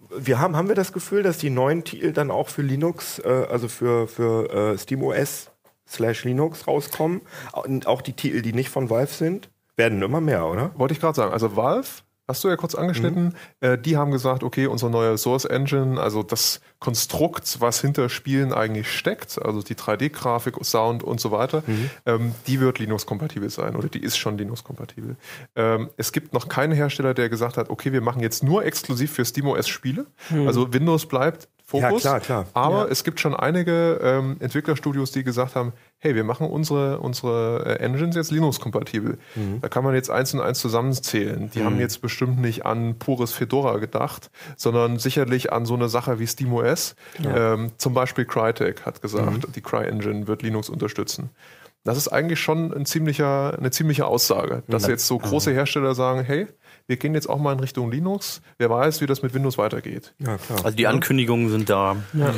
wir 0.09 0.39
haben, 0.39 0.55
haben 0.55 0.69
wir 0.69 0.75
das 0.75 0.93
Gefühl, 0.93 1.21
dass 1.21 1.37
die 1.37 1.49
neuen 1.49 1.83
Titel 1.83 2.13
dann 2.13 2.31
auch 2.31 2.47
für 2.47 2.61
Linux, 2.61 3.19
äh, 3.19 3.27
also 3.27 3.67
für, 3.67 4.07
für 4.07 4.73
äh, 4.73 4.77
SteamOS 4.77 5.51
slash 5.85 6.23
Linux 6.23 6.65
rauskommen? 6.65 7.21
Und 7.65 7.87
auch 7.87 8.01
die 8.01 8.13
Titel, 8.13 8.41
die 8.41 8.53
nicht 8.53 8.69
von 8.69 8.89
Valve 8.89 9.11
sind, 9.11 9.49
werden 9.75 10.01
immer 10.01 10.21
mehr, 10.21 10.45
oder? 10.45 10.71
Wollte 10.77 10.93
ich 10.93 11.01
gerade 11.01 11.15
sagen. 11.15 11.33
Also 11.33 11.57
Valve, 11.57 11.89
hast 12.29 12.43
du 12.43 12.47
ja 12.47 12.55
kurz 12.55 12.75
angeschnitten, 12.75 13.35
äh, 13.59 13.77
die 13.77 13.97
haben 13.97 14.11
gesagt, 14.11 14.43
okay, 14.43 14.67
unsere 14.67 14.91
neue 14.91 15.17
Source 15.17 15.45
Engine, 15.45 15.99
also 15.99 16.23
das 16.23 16.61
Konstrukt, 16.79 17.59
was 17.59 17.81
hinter 17.81 18.07
Spielen 18.07 18.53
eigentlich 18.53 18.91
steckt, 18.91 19.41
also 19.43 19.61
die 19.61 19.75
3D-Grafik, 19.75 20.55
Sound 20.63 21.03
und 21.03 21.19
so 21.19 21.31
weiter, 21.31 21.63
ähm, 22.05 22.33
die 22.47 22.59
wird 22.59 22.79
Linux-kompatibel 22.79 23.49
sein 23.49 23.75
oder 23.75 23.89
die 23.89 24.01
ist 24.01 24.17
schon 24.17 24.37
Linux-kompatibel. 24.37 25.17
Ähm, 25.55 25.89
es 25.97 26.11
gibt 26.11 26.33
noch 26.33 26.47
keinen 26.47 26.73
Hersteller, 26.73 27.13
der 27.13 27.29
gesagt 27.29 27.57
hat, 27.57 27.69
okay, 27.69 27.91
wir 27.91 28.01
machen 28.01 28.21
jetzt 28.21 28.43
nur 28.43 28.63
exklusiv 28.63 29.11
für 29.11 29.25
SteamOS 29.25 29.67
Spiele. 29.67 30.05
Also 30.45 30.71
Windows 30.73 31.07
bleibt 31.07 31.47
Fokus. 31.69 32.03
Ja, 32.03 32.17
klar, 32.17 32.19
klar. 32.19 32.45
Aber 32.53 32.89
es 32.89 33.03
gibt 33.03 33.19
schon 33.19 33.35
einige 33.35 33.99
ähm, 34.01 34.37
Entwicklerstudios, 34.39 35.11
die 35.11 35.23
gesagt 35.23 35.53
haben, 35.53 35.71
hey, 35.99 36.15
wir 36.15 36.23
machen 36.23 36.47
unsere, 36.47 36.99
unsere 36.99 37.63
äh, 37.63 37.83
Engines 37.83 38.15
jetzt 38.15 38.31
Linux-kompatibel. 38.31 39.19
Da 39.61 39.69
kann 39.69 39.83
man 39.83 39.93
jetzt 39.93 40.09
eins 40.09 40.33
und 40.33 40.41
eins 40.41 40.57
zusammenzählen. 40.59 41.51
Die 41.51 41.63
haben 41.63 41.79
jetzt 41.79 42.01
bestimmt 42.01 42.41
nicht 42.41 42.65
an 42.65 42.97
pures 42.97 43.33
Fedora 43.33 43.77
gedacht, 43.77 44.31
sondern 44.57 44.97
sicherlich 44.97 45.53
an 45.53 45.67
so 45.67 45.75
eine 45.75 45.89
Sache 45.89 46.17
wie 46.17 46.25
SteamOS. 46.25 46.95
Ähm, 47.23 47.71
zum 47.77 47.93
Beispiel 47.93 48.25
Crytek 48.25 48.87
hat 48.87 49.03
gesagt, 49.03 49.55
die 49.55 49.61
Cry-Engine 49.61 50.25
wird 50.25 50.41
Linux 50.41 50.69
unterstützen. 50.69 51.29
Das 51.83 51.97
ist 51.97 52.07
eigentlich 52.07 52.39
schon 52.39 52.73
ein 52.73 52.85
ziemlicher, 52.87 53.55
eine 53.57 53.69
ziemliche 53.69 54.05
Aussage, 54.07 54.63
dass 54.67 54.87
jetzt 54.87 55.05
so 55.05 55.19
große 55.19 55.51
Hersteller 55.51 55.93
sagen, 55.93 56.23
hey, 56.23 56.47
wir 56.89 56.97
gehen 56.97 57.13
jetzt 57.13 57.29
auch 57.29 57.37
mal 57.37 57.53
in 57.53 57.59
Richtung 57.59 57.91
Linux. 57.91 58.41
Wer 58.57 58.69
weiß, 58.71 58.99
wie 59.01 59.05
das 59.05 59.21
mit 59.21 59.33
Windows 59.35 59.57
weitergeht. 59.59 60.15
Ja, 60.17 60.37
klar. 60.37 60.65
Also 60.65 60.75
die 60.75 60.87
Ankündigungen 60.87 61.49
sind 61.49 61.69
da. 61.69 61.95
Ja. 62.13 62.33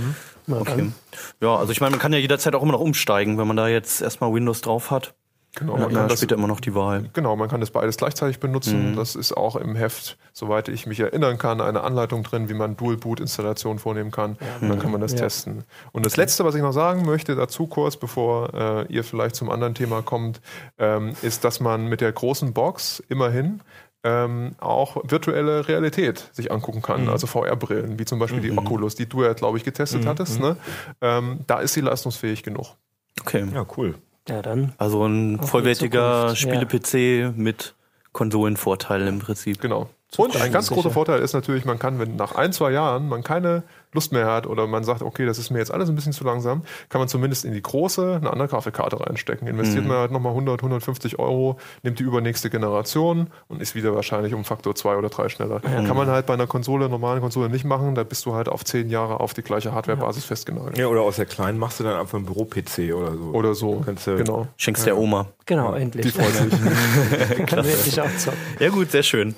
Mal 0.45 0.61
Okay. 0.61 0.91
Ja, 1.39 1.55
also 1.55 1.71
ich 1.71 1.79
meine, 1.79 1.91
man 1.91 1.99
kann 1.99 2.11
ja 2.11 2.19
jederzeit 2.19 2.53
auch 2.53 2.61
immer 2.63 2.73
noch 2.73 2.81
umsteigen, 2.81 3.37
wenn 3.37 3.47
man 3.47 3.55
da 3.55 3.67
jetzt 3.69 4.01
erstmal 4.01 4.33
Windows 4.33 4.59
drauf 4.61 4.91
hat. 4.91 5.13
Genau, 5.55 5.73
man 5.73 5.81
hat 5.83 5.93
kann 5.93 6.07
das 6.07 6.19
später 6.19 6.35
immer 6.35 6.47
noch 6.47 6.61
die 6.61 6.73
Wahl. 6.75 7.09
Genau, 7.11 7.35
man 7.35 7.49
kann 7.49 7.59
das 7.59 7.71
beides 7.71 7.97
gleichzeitig 7.97 8.37
Mhm. 8.37 8.41
benutzen. 8.41 8.95
Das 8.95 9.15
ist 9.15 9.33
auch 9.33 9.57
im 9.57 9.75
Heft, 9.75 10.17
soweit 10.31 10.69
ich 10.69 10.85
mich 10.87 10.99
erinnern 11.01 11.37
kann, 11.37 11.59
eine 11.59 11.81
Anleitung 11.81 12.23
drin, 12.23 12.47
wie 12.47 12.53
man 12.53 12.77
Dual-Boot-Installation 12.77 13.77
vornehmen 13.77 14.11
kann. 14.11 14.37
Und 14.61 14.69
dann 14.69 14.79
kann 14.79 14.91
man 14.91 15.01
das 15.01 15.11
Ja. 15.11 15.19
testen. 15.19 15.65
Und 15.91 16.05
das 16.05 16.15
Letzte, 16.15 16.45
was 16.45 16.55
ich 16.55 16.61
noch 16.61 16.71
sagen 16.71 17.05
möchte 17.05 17.35
dazu 17.35 17.67
kurz, 17.67 17.97
bevor 17.97 18.53
äh, 18.53 18.85
ihr 18.93 19.03
vielleicht 19.03 19.35
zum 19.35 19.49
anderen 19.49 19.75
Thema 19.75 20.01
kommt, 20.01 20.39
ähm, 20.79 21.13
ist, 21.21 21.43
dass 21.43 21.59
man 21.59 21.85
mit 21.87 21.99
der 22.01 22.13
großen 22.13 22.53
Box 22.53 23.03
immerhin 23.09 23.59
ähm, 24.03 24.55
auch 24.59 24.97
virtuelle 25.03 25.67
Realität 25.67 26.29
sich 26.31 26.51
angucken 26.51 26.81
kann, 26.81 27.07
also 27.07 27.27
VR-Brillen, 27.27 27.99
wie 27.99 28.05
zum 28.05 28.19
Beispiel 28.19 28.41
die 28.41 28.51
Oculus, 28.51 28.95
die 28.95 29.07
du 29.07 29.23
ja, 29.23 29.33
glaube 29.33 29.57
ich, 29.57 29.63
getestet 29.63 30.05
hattest. 30.05 30.39
Ne? 30.39 30.57
Ähm, 31.01 31.41
da 31.47 31.59
ist 31.59 31.73
sie 31.73 31.81
leistungsfähig 31.81 32.43
genug. 32.43 32.75
Okay. 33.19 33.45
Ja, 33.53 33.65
cool. 33.77 33.95
Ja, 34.27 34.41
dann. 34.41 34.73
Also 34.77 35.05
ein 35.05 35.39
Auf 35.39 35.49
vollwertiger 35.49 36.35
Spiele-PC 36.35 37.35
mit 37.35 37.75
Konsolenvorteilen 38.11 39.07
im 39.07 39.19
Prinzip. 39.19 39.61
Genau. 39.61 39.89
Und 40.17 40.35
ein 40.41 40.51
ganz 40.51 40.69
großer 40.69 40.91
Vorteil 40.91 41.21
ist 41.21 41.33
natürlich, 41.33 41.63
man 41.63 41.79
kann, 41.79 41.99
wenn 41.99 42.15
nach 42.17 42.35
ein, 42.35 42.51
zwei 42.51 42.71
Jahren 42.71 43.07
man 43.07 43.23
keine 43.23 43.63
Lust 43.93 44.11
mehr 44.11 44.25
hat 44.25 44.47
oder 44.47 44.67
man 44.67 44.83
sagt, 44.83 45.01
okay, 45.01 45.25
das 45.25 45.37
ist 45.37 45.49
mir 45.49 45.59
jetzt 45.59 45.71
alles 45.71 45.89
ein 45.89 45.95
bisschen 45.95 46.13
zu 46.13 46.23
langsam, 46.23 46.63
kann 46.89 46.99
man 46.99 47.07
zumindest 47.07 47.43
in 47.45 47.51
die 47.53 47.61
große 47.61 48.15
eine 48.21 48.29
andere 48.31 48.47
Grafikkarte 48.47 48.99
reinstecken. 48.99 49.47
Investiert 49.47 49.85
man 49.85 49.97
halt 49.97 50.11
nochmal 50.11 50.31
100, 50.31 50.59
150 50.61 51.19
Euro, 51.19 51.57
nimmt 51.83 51.99
die 51.99 52.03
übernächste 52.03 52.49
Generation 52.49 53.27
und 53.49 53.61
ist 53.61 53.75
wieder 53.75 53.93
wahrscheinlich 53.93 54.33
um 54.33 54.45
Faktor 54.45 54.75
zwei 54.75 54.95
oder 54.95 55.09
drei 55.09 55.27
schneller. 55.29 55.59
Kann 55.59 55.95
man 55.97 56.07
halt 56.07 56.25
bei 56.25 56.33
einer 56.33 56.47
Konsole, 56.47 56.87
normalen 56.89 57.21
Konsole 57.21 57.49
nicht 57.49 57.65
machen, 57.65 57.95
da 57.95 58.03
bist 58.03 58.25
du 58.25 58.33
halt 58.33 58.47
auf 58.49 58.63
zehn 58.63 58.89
Jahre 58.89 59.19
auf 59.19 59.33
die 59.33 59.41
gleiche 59.41 59.73
Hardwarebasis 59.73 60.25
festgenagelt. 60.25 60.77
Ja, 60.77 60.87
oder 60.87 61.01
aus 61.01 61.17
der 61.17 61.25
kleinen 61.25 61.59
machst 61.59 61.79
du 61.79 61.83
dann 61.83 61.99
einfach 61.99 62.17
einen 62.17 62.25
Büro-PC 62.25 62.93
oder 62.93 63.11
so. 63.17 63.23
Oder 63.33 63.55
so. 63.55 63.81
Kannst 63.85 64.07
du- 64.07 64.15
genau. 64.17 64.47
Schenkst 64.57 64.85
der 64.85 64.97
Oma. 64.97 65.27
Genau, 65.45 65.73
endlich. 65.73 66.05
Die 66.05 66.11
freut 66.11 66.33
sich. 66.33 66.49
Kann 67.45 67.65
wirklich 67.65 67.99
auch 67.99 68.15
zocken. 68.17 68.39
Ja 68.59 68.69
gut, 68.69 68.91
sehr 68.91 69.03
schön. 69.03 69.35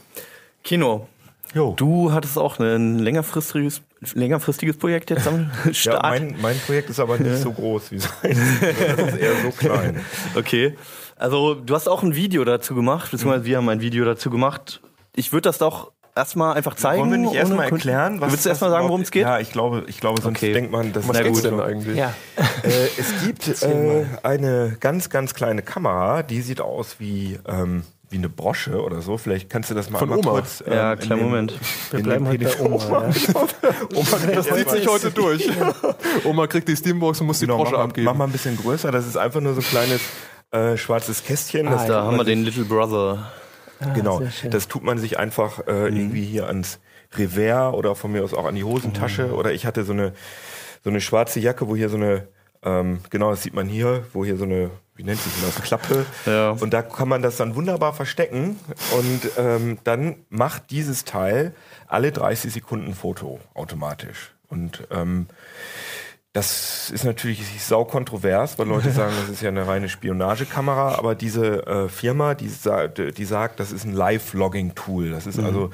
Kino, 0.63 1.07
Jo. 1.53 1.73
du 1.77 2.11
hattest 2.11 2.37
auch 2.37 2.59
ein 2.59 2.99
längerfristiges, 2.99 3.81
längerfristiges 4.13 4.77
Projekt 4.77 5.09
jetzt 5.09 5.27
am 5.27 5.49
Ja, 5.65 5.73
Start. 5.73 6.03
mein, 6.03 6.35
mein 6.41 6.59
Projekt 6.59 6.89
ist 6.89 6.99
aber 6.99 7.17
nicht 7.17 7.37
so 7.41 7.51
groß 7.51 7.91
wie 7.91 7.99
sein. 7.99 8.11
Das 8.97 9.13
ist 9.13 9.17
eher 9.17 9.31
so 9.43 9.49
klein. 9.51 9.99
Okay. 10.35 10.75
Also 11.15 11.53
du 11.55 11.73
hast 11.75 11.87
auch 11.87 12.03
ein 12.03 12.15
Video 12.15 12.43
dazu 12.43 12.75
gemacht, 12.75 13.11
beziehungsweise 13.11 13.45
wir 13.45 13.57
haben 13.57 13.69
ein 13.69 13.81
Video 13.81 14.03
dazu 14.03 14.29
gemacht. 14.29 14.81
Ich 15.15 15.31
würde 15.31 15.43
das 15.49 15.57
doch 15.59 15.91
erstmal 16.15 16.55
einfach 16.55 16.75
zeigen. 16.75 17.01
Wollen 17.01 17.11
wir 17.11 17.17
nicht 17.19 17.33
erstmal 17.35 17.69
erklären? 17.71 18.19
Du 18.19 18.29
willst 18.29 18.45
erstmal 18.45 18.69
sagen, 18.71 18.87
worum 18.87 19.01
es 19.01 19.11
geht? 19.11 19.21
Ja, 19.23 19.39
ich 19.39 19.51
glaube, 19.51 19.83
ich 19.87 19.99
glaube 19.99 20.21
sonst 20.21 20.37
Okay. 20.39 20.53
denkt 20.53 20.71
man, 20.71 20.91
das 20.91 21.07
Was 21.07 21.17
geht's 21.17 21.41
gut. 21.41 21.51
denn 21.51 21.59
eigentlich? 21.59 21.97
Ja, 21.97 22.13
Äh, 22.63 22.69
es 22.97 23.13
gibt 23.23 23.47
äh, 23.63 24.05
eine 24.23 24.75
ganz, 24.79 25.09
ganz 25.09 25.33
kleine 25.33 25.61
Kamera, 25.61 26.23
die 26.23 26.41
sieht 26.41 26.61
aus 26.61 26.95
wie, 26.99 27.39
ähm, 27.47 27.83
wie 28.13 28.17
eine 28.17 28.29
Brosche 28.29 28.81
oder 28.81 29.01
so. 29.01 29.17
Vielleicht 29.17 29.49
kannst 29.49 29.69
du 29.69 29.73
das 29.75 29.89
mal 29.89 29.99
Von 29.99 30.09
einmal 30.13 30.25
Oma. 30.25 30.39
kurz. 30.39 30.63
ähm, 30.65 30.71
Ja, 30.73 30.93
in 30.93 30.99
kleinen 30.99 31.23
Moment. 31.23 31.53
wir 31.91 32.01
bleiben 32.01 32.25
halt 32.27 32.39
bei 32.41 32.45
PDF 32.49 32.61
Oma. 32.61 33.07
Ja. 33.09 33.09
Oma, 33.95 34.33
Das 34.33 34.47
zieht 34.47 34.69
sich 34.69 34.87
heute 34.87 35.11
durch. 35.11 35.49
Oma 36.23 36.47
kriegt 36.47 36.67
die 36.69 36.75
Steambox 36.75 37.19
und 37.21 37.27
muss 37.27 37.39
die 37.39 37.45
Genau, 37.45 37.57
mach, 37.57 37.65
Brosche 37.65 37.77
mal, 37.77 37.83
abgeben. 37.83 38.05
mach 38.05 38.15
mal 38.15 38.25
ein 38.25 38.31
bisschen 38.31 38.55
größer. 38.57 38.91
Das 38.91 39.05
ist 39.05 39.17
einfach 39.17 39.41
nur 39.41 39.53
so 39.53 39.59
ein 39.61 39.65
kleines 39.65 40.01
äh, 40.51 40.77
schwarzes 40.77 41.23
Kästchen. 41.23 41.65
Das 41.65 41.81
Ah, 41.83 41.87
Da 41.87 42.03
haben 42.05 42.17
wir 42.17 42.23
den 42.23 42.43
Little 42.43 42.63
Brother. 42.65 43.31
Ah, 43.79 43.93
Genau, 43.93 44.21
das 44.49 44.67
tut 44.69 44.83
man 44.83 44.97
sich 44.97 45.19
einfach 45.19 45.67
äh, 45.67 45.87
irgendwie 45.89 46.23
hier 46.23 46.47
ans 46.47 46.79
Revers 47.17 47.73
oder 47.73 47.95
von 47.95 48.11
mir 48.13 48.23
aus 48.23 48.33
auch 48.33 48.45
an 48.45 48.55
die 48.55 48.63
Hosentasche. 48.63 49.33
Oder 49.33 49.51
ich 49.51 49.65
hatte 49.65 49.83
so 49.83 49.91
eine 49.93 50.13
so 50.83 50.89
eine 50.89 51.01
schwarze 51.01 51.39
Jacke, 51.39 51.67
wo 51.67 51.75
hier 51.75 51.89
so 51.89 51.97
eine 51.97 52.27
ähm, 52.63 52.99
genau, 53.09 53.31
das 53.31 53.43
sieht 53.43 53.53
man 53.53 53.67
hier, 53.67 54.03
wo 54.13 54.23
hier 54.23 54.37
so 54.37 54.45
eine 54.45 54.69
wie 54.95 55.03
nennt 55.03 55.19
sich 55.19 55.33
das 55.41 55.61
Klappe. 55.63 56.05
Ja. 56.25 56.51
Und 56.51 56.73
da 56.73 56.81
kann 56.81 57.07
man 57.07 57.21
das 57.21 57.37
dann 57.37 57.55
wunderbar 57.55 57.93
verstecken 57.93 58.59
und 58.97 59.31
ähm, 59.37 59.77
dann 59.83 60.17
macht 60.29 60.71
dieses 60.71 61.03
Teil 61.03 61.53
alle 61.87 62.11
30 62.11 62.53
Sekunden 62.53 62.93
Foto 62.93 63.39
automatisch. 63.53 64.33
Und 64.49 64.87
ähm, 64.91 65.27
das 66.33 66.89
ist 66.89 67.05
natürlich 67.05 67.43
sau 67.61 67.85
kontrovers, 67.85 68.57
weil 68.57 68.67
Leute 68.67 68.91
sagen, 68.93 69.13
das 69.21 69.29
ist 69.29 69.41
ja 69.41 69.49
eine 69.49 69.67
reine 69.67 69.89
Spionagekamera, 69.89 70.95
aber 70.95 71.15
diese 71.15 71.65
äh, 71.65 71.89
Firma, 71.89 72.33
die, 72.35 72.49
sa 72.49 72.87
die 72.87 73.25
sagt, 73.25 73.59
das 73.59 73.71
ist 73.71 73.85
ein 73.85 73.93
Live-Logging-Tool. 73.93 75.11
Das 75.11 75.27
ist 75.27 75.39
also 75.39 75.71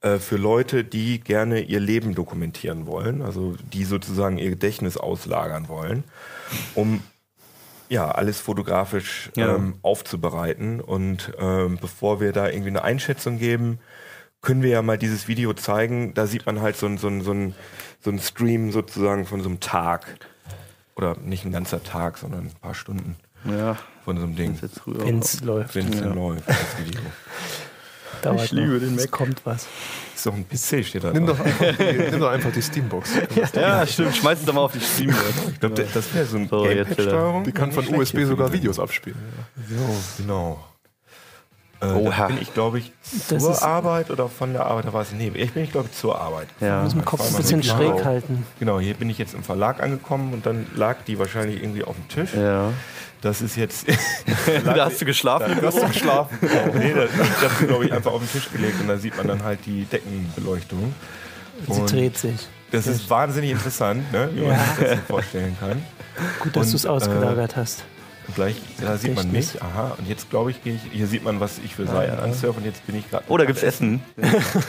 äh, 0.00 0.18
für 0.18 0.36
Leute, 0.36 0.84
die 0.84 1.20
gerne 1.20 1.60
ihr 1.60 1.80
Leben 1.80 2.14
dokumentieren 2.14 2.86
wollen, 2.86 3.20
also 3.20 3.54
die 3.72 3.84
sozusagen 3.84 4.38
ihr 4.38 4.50
Gedächtnis 4.50 4.96
auslagern 4.96 5.68
wollen, 5.68 6.04
um 6.74 7.02
ja, 7.90 8.10
alles 8.10 8.40
fotografisch 8.40 9.30
Ja. 9.36 9.54
ähm, 9.56 9.74
aufzubereiten. 9.82 10.80
Und 10.80 11.32
ähm, 11.38 11.76
bevor 11.78 12.20
wir 12.20 12.32
da 12.32 12.48
irgendwie 12.48 12.70
eine 12.70 12.82
Einschätzung 12.84 13.38
geben, 13.38 13.78
können 14.40 14.62
wir 14.62 14.70
ja 14.70 14.80
mal 14.80 14.96
dieses 14.96 15.28
Video 15.28 15.52
zeigen. 15.52 16.14
Da 16.14 16.26
sieht 16.26 16.46
man 16.46 16.62
halt 16.62 16.76
so 16.76 16.86
ein, 16.86 16.96
so 16.96 17.08
ein, 17.08 17.20
so 17.20 17.32
ein, 17.32 17.54
so 18.00 18.10
ein 18.10 18.18
Stream 18.18 18.72
sozusagen 18.72 19.26
von 19.26 19.42
so 19.42 19.48
einem 19.50 19.60
Tag. 19.60 20.06
Oder 20.96 21.16
nicht 21.18 21.44
ein 21.44 21.52
ganzer 21.52 21.82
Tag, 21.82 22.16
sondern 22.16 22.46
ein 22.46 22.52
paar 22.60 22.74
Stunden 22.74 23.16
Ja. 23.44 23.76
von 24.04 24.16
so 24.16 24.22
einem 24.24 24.36
Ding. 24.36 24.58
Jetzt 24.62 24.86
rüber. 24.86 25.04
Wenn's 25.04 25.40
läuft. 25.42 25.74
Wenn 25.74 25.88
es 25.92 26.00
denn 26.00 26.14
läuft, 26.14 26.48
das 26.48 26.78
Video. 26.78 27.00
Dauert 28.22 28.44
Ich 28.44 28.52
liebe 28.52 28.72
noch. 28.74 28.80
den 28.80 28.96
Es 28.96 29.02
Mac. 29.04 29.10
kommt 29.10 29.40
was. 29.44 29.66
Doch 30.24 30.34
ein 30.34 30.46
PC, 30.46 30.84
steht 30.84 31.04
da. 31.04 31.12
Nimm 31.12 31.26
doch 31.26 31.40
einfach 31.40 31.76
die, 31.78 31.92
nimm 32.10 32.20
doch 32.20 32.30
einfach 32.30 32.52
die 32.52 32.62
Steambox. 32.62 33.10
Ja, 33.54 33.86
stimmt. 33.86 34.16
Schmeiß 34.16 34.40
es 34.40 34.44
doch 34.44 34.52
mal 34.54 34.60
auf 34.62 34.72
die 34.72 34.80
Steam. 34.80 35.14
Ich 35.52 35.60
glaube, 35.60 35.82
das 35.94 36.14
wäre 36.14 36.26
so 36.26 36.36
ein 36.36 36.48
So, 36.48 36.62
Gamepad-Steuerung. 36.62 37.44
Die 37.44 37.52
kann 37.52 37.72
von 37.72 37.84
Nicht 37.84 37.96
USB 37.96 38.18
sogar 38.26 38.52
Videos 38.52 38.78
abspielen. 38.78 39.18
So, 39.68 40.22
genau. 40.22 40.62
Äh, 41.82 41.86
Oha. 41.86 42.10
da 42.18 42.26
bin 42.26 42.38
ich, 42.42 42.52
glaube 42.52 42.78
ich, 42.78 42.92
zur 43.26 43.62
Arbeit 43.62 44.10
oder 44.10 44.28
von 44.28 44.52
der 44.52 44.66
Arbeit, 44.66 44.84
da 44.84 44.92
war 44.92 45.00
es. 45.00 45.12
Nee, 45.12 45.32
ich 45.34 45.52
bin, 45.52 45.64
ich 45.64 45.72
glaube, 45.72 45.90
zur 45.90 46.20
Arbeit. 46.20 46.48
Ja. 46.60 46.82
Muss 46.82 46.92
den 46.92 47.06
Kopf 47.06 47.26
ein 47.26 47.34
bisschen 47.34 47.62
schräg 47.62 48.04
halten. 48.04 48.44
Genau, 48.58 48.78
hier 48.80 48.92
bin 48.92 49.08
ich 49.08 49.16
jetzt 49.16 49.32
im 49.32 49.42
Verlag 49.42 49.82
angekommen 49.82 50.34
und 50.34 50.44
dann 50.44 50.66
lag 50.76 50.96
die 51.06 51.18
wahrscheinlich 51.18 51.62
irgendwie 51.62 51.82
auf 51.84 51.96
dem 51.96 52.08
Tisch. 52.08 52.34
Ja. 52.34 52.72
Das 53.20 53.42
ist 53.42 53.56
jetzt. 53.56 53.86
Da 54.64 54.86
hast 54.86 55.00
du 55.00 55.04
geschlafen? 55.04 55.58
Da 55.60 55.66
hast 55.66 55.78
du 55.82 55.86
geschlafen. 55.86 56.38
nee, 56.74 56.94
das, 56.94 57.10
habe 57.12 57.54
sie, 57.58 57.66
glaube 57.66 57.84
ich, 57.84 57.92
einfach 57.92 58.12
auf 58.12 58.20
den 58.20 58.30
Tisch 58.30 58.50
gelegt 58.50 58.80
und 58.80 58.88
da 58.88 58.96
sieht 58.96 59.16
man 59.16 59.28
dann 59.28 59.42
halt 59.42 59.60
die 59.66 59.84
Deckenbeleuchtung. 59.84 60.94
Sie 61.68 61.80
Und 61.80 61.92
dreht 61.92 62.16
sich. 62.16 62.48
Das 62.72 62.86
ist 62.86 63.08
wahnsinnig 63.10 63.50
interessant, 63.50 64.10
ne? 64.12 64.30
wie 64.32 64.40
man 64.40 64.52
Ja. 64.52 64.64
sich 64.64 64.84
das 64.86 64.90
so 64.98 65.04
vorstellen 65.08 65.56
kann. 65.60 65.82
Gut, 66.40 66.56
dass 66.56 66.70
du 66.70 66.76
es 66.76 66.86
ausgelagert 66.86 67.56
hast. 67.56 67.84
Und 68.28 68.34
gleich, 68.36 68.56
da 68.80 68.96
sieht 68.96 69.14
man 69.14 69.30
mich. 69.30 69.60
Aha, 69.60 69.94
und 69.98 70.08
jetzt 70.08 70.30
glaube 70.30 70.50
ich, 70.52 70.62
gehe 70.62 70.74
ich, 70.74 70.82
hier 70.92 71.06
sieht 71.06 71.24
man, 71.24 71.40
was 71.40 71.58
ich 71.64 71.74
für 71.74 71.86
Seiten 71.86 72.18
ansurfe 72.18 72.60
und 72.60 72.66
jetzt 72.66 72.86
bin 72.86 72.96
ich 72.96 73.10
gerade. 73.10 73.24
Oh, 73.28 73.36
da 73.36 73.44
gibt's 73.44 73.62
Essen. 73.62 74.02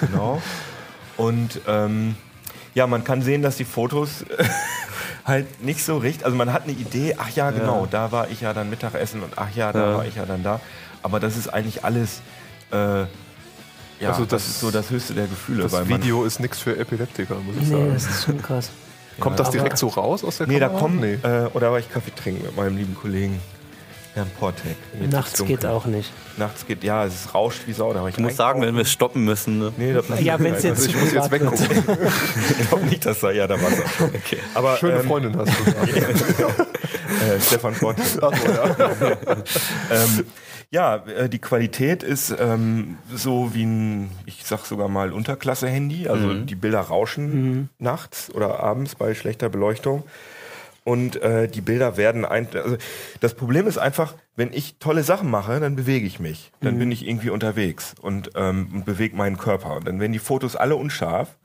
Genau. 0.01 0.41
Und 1.17 1.61
ähm, 1.67 2.15
ja, 2.73 2.87
man 2.87 3.03
kann 3.03 3.21
sehen, 3.21 3.41
dass 3.41 3.57
die 3.57 3.65
Fotos 3.65 4.25
halt 5.31 5.63
nicht 5.63 5.83
so 5.83 5.97
richtig. 5.97 6.25
Also 6.25 6.37
man 6.37 6.53
hat 6.53 6.63
eine 6.63 6.73
Idee, 6.73 7.15
ach 7.17 7.29
ja, 7.31 7.49
genau, 7.49 7.87
da 7.89 8.11
war 8.11 8.29
ich 8.29 8.41
ja 8.41 8.53
dann 8.53 8.69
Mittagessen 8.69 9.23
und 9.23 9.33
ach 9.37 9.49
ja, 9.55 9.71
da 9.73 9.91
Ja. 9.91 9.97
war 9.97 10.05
ich 10.05 10.15
ja 10.15 10.25
dann 10.27 10.43
da. 10.43 10.59
Aber 11.01 11.19
das 11.19 11.35
ist 11.37 11.47
eigentlich 11.51 11.83
alles 11.83 12.21
äh, 12.71 12.75
ja, 13.99 14.09
Also 14.09 14.21
das, 14.21 14.29
das- 14.43 14.47
ist 14.47 14.59
so 14.59 14.69
das 14.71 14.89
höchste 14.91 15.13
der 15.15 15.27
Gefühle. 15.27 15.63
Das 15.63 15.87
Video 15.87 16.23
ist 16.23 16.39
nichts 16.39 16.59
für 16.59 16.77
Epileptiker, 16.77 17.35
muss 17.35 17.55
ich 17.55 17.63
Nee, 17.63 17.75
sagen. 17.75 17.93
das 17.93 18.05
ist 18.05 18.23
schon 18.25 18.41
krass. 18.41 18.69
Kommt 19.19 19.39
das 19.39 19.49
direkt 19.51 19.77
so 19.77 19.87
raus 19.89 20.23
aus 20.23 20.37
der 20.37 20.47
Nee, 20.47 20.59
da 20.59 20.69
kommen, 20.69 20.99
Nee. 20.99 21.13
äh, 21.23 21.47
oder 21.53 21.71
war 21.71 21.79
ich 21.79 21.91
Kaffee 21.91 22.11
trinken 22.15 22.43
mit 22.45 22.55
meinem 22.55 22.77
lieben 22.77 22.95
Kollegen 22.95 23.39
Herrn 24.13 24.29
Portek. 24.39 24.75
Nachts 25.09 25.43
geht 25.45 25.65
auch 25.65 25.85
nicht. 25.85 26.11
Nachts 26.35 26.65
geht, 26.67 26.83
ja, 26.83 27.05
es 27.05 27.33
rauscht 27.33 27.61
wie 27.65 27.71
Sau. 27.71 27.93
Ich 28.07 28.15
Ich 28.15 28.19
muss 28.21 28.35
sagen, 28.35 28.61
wenn 28.61 28.75
wir 28.75 28.81
es 28.81 28.91
stoppen 28.91 29.23
müssen. 29.23 29.59
Ne? 29.59 29.73
Nee, 29.77 29.93
das 29.93 30.05
Ja, 30.19 30.37
wenn 30.37 30.53
es 30.53 30.63
jetzt 30.63 30.81
Also 30.81 30.89
ich 30.89 31.01
muss 31.01 31.13
jetzt 31.13 31.31
weggucken. 31.31 31.65
ich 32.59 32.67
glaube 32.67 32.85
nicht, 32.87 33.05
dass 33.05 33.21
da, 33.21 33.31
ja, 33.31 33.47
da 33.47 33.61
war 33.61 33.69
es 33.69 33.79
auch. 33.79 34.01
Okay. 34.07 34.37
Aber, 34.53 34.75
Schöne 34.75 34.99
ähm, 34.99 35.07
Freundin 35.07 35.37
hast 35.37 35.53
du. 35.57 35.71
äh, 37.25 37.39
Stefan 37.39 37.73
Portek. 37.75 38.05
ähm, 39.91 40.25
ja, 40.71 40.97
äh, 41.05 41.29
die 41.29 41.39
Qualität 41.39 42.03
ist 42.03 42.35
ähm, 42.37 42.97
so 43.13 43.53
wie 43.53 43.63
ein, 43.63 44.11
ich 44.25 44.43
sag 44.43 44.65
sogar 44.65 44.89
mal 44.89 45.13
Unterklasse-Handy. 45.13 46.09
Also 46.09 46.33
die 46.33 46.55
Bilder 46.55 46.81
rauschen 46.81 47.69
nachts 47.79 48.29
oder 48.33 48.59
abends 48.59 48.95
bei 48.95 49.13
schlechter 49.13 49.47
Beleuchtung. 49.47 50.03
Und 50.83 51.21
äh, 51.21 51.47
die 51.47 51.61
Bilder 51.61 51.95
werden 51.95 52.25
ein. 52.25 52.47
Also 52.53 52.77
das 53.19 53.35
Problem 53.35 53.67
ist 53.67 53.77
einfach, 53.77 54.15
wenn 54.35 54.51
ich 54.51 54.77
tolle 54.79 55.03
Sachen 55.03 55.29
mache, 55.29 55.59
dann 55.59 55.75
bewege 55.75 56.07
ich 56.07 56.19
mich. 56.19 56.51
Dann 56.61 56.79
bin 56.79 56.91
ich 56.91 57.07
irgendwie 57.07 57.29
unterwegs 57.29 57.93
und, 58.01 58.31
ähm, 58.35 58.69
und 58.73 58.85
bewege 58.85 59.15
meinen 59.15 59.37
Körper. 59.37 59.75
Und 59.75 59.87
dann 59.87 59.99
werden 59.99 60.11
die 60.13 60.19
Fotos 60.19 60.55
alle 60.55 60.75
unscharf. 60.75 61.37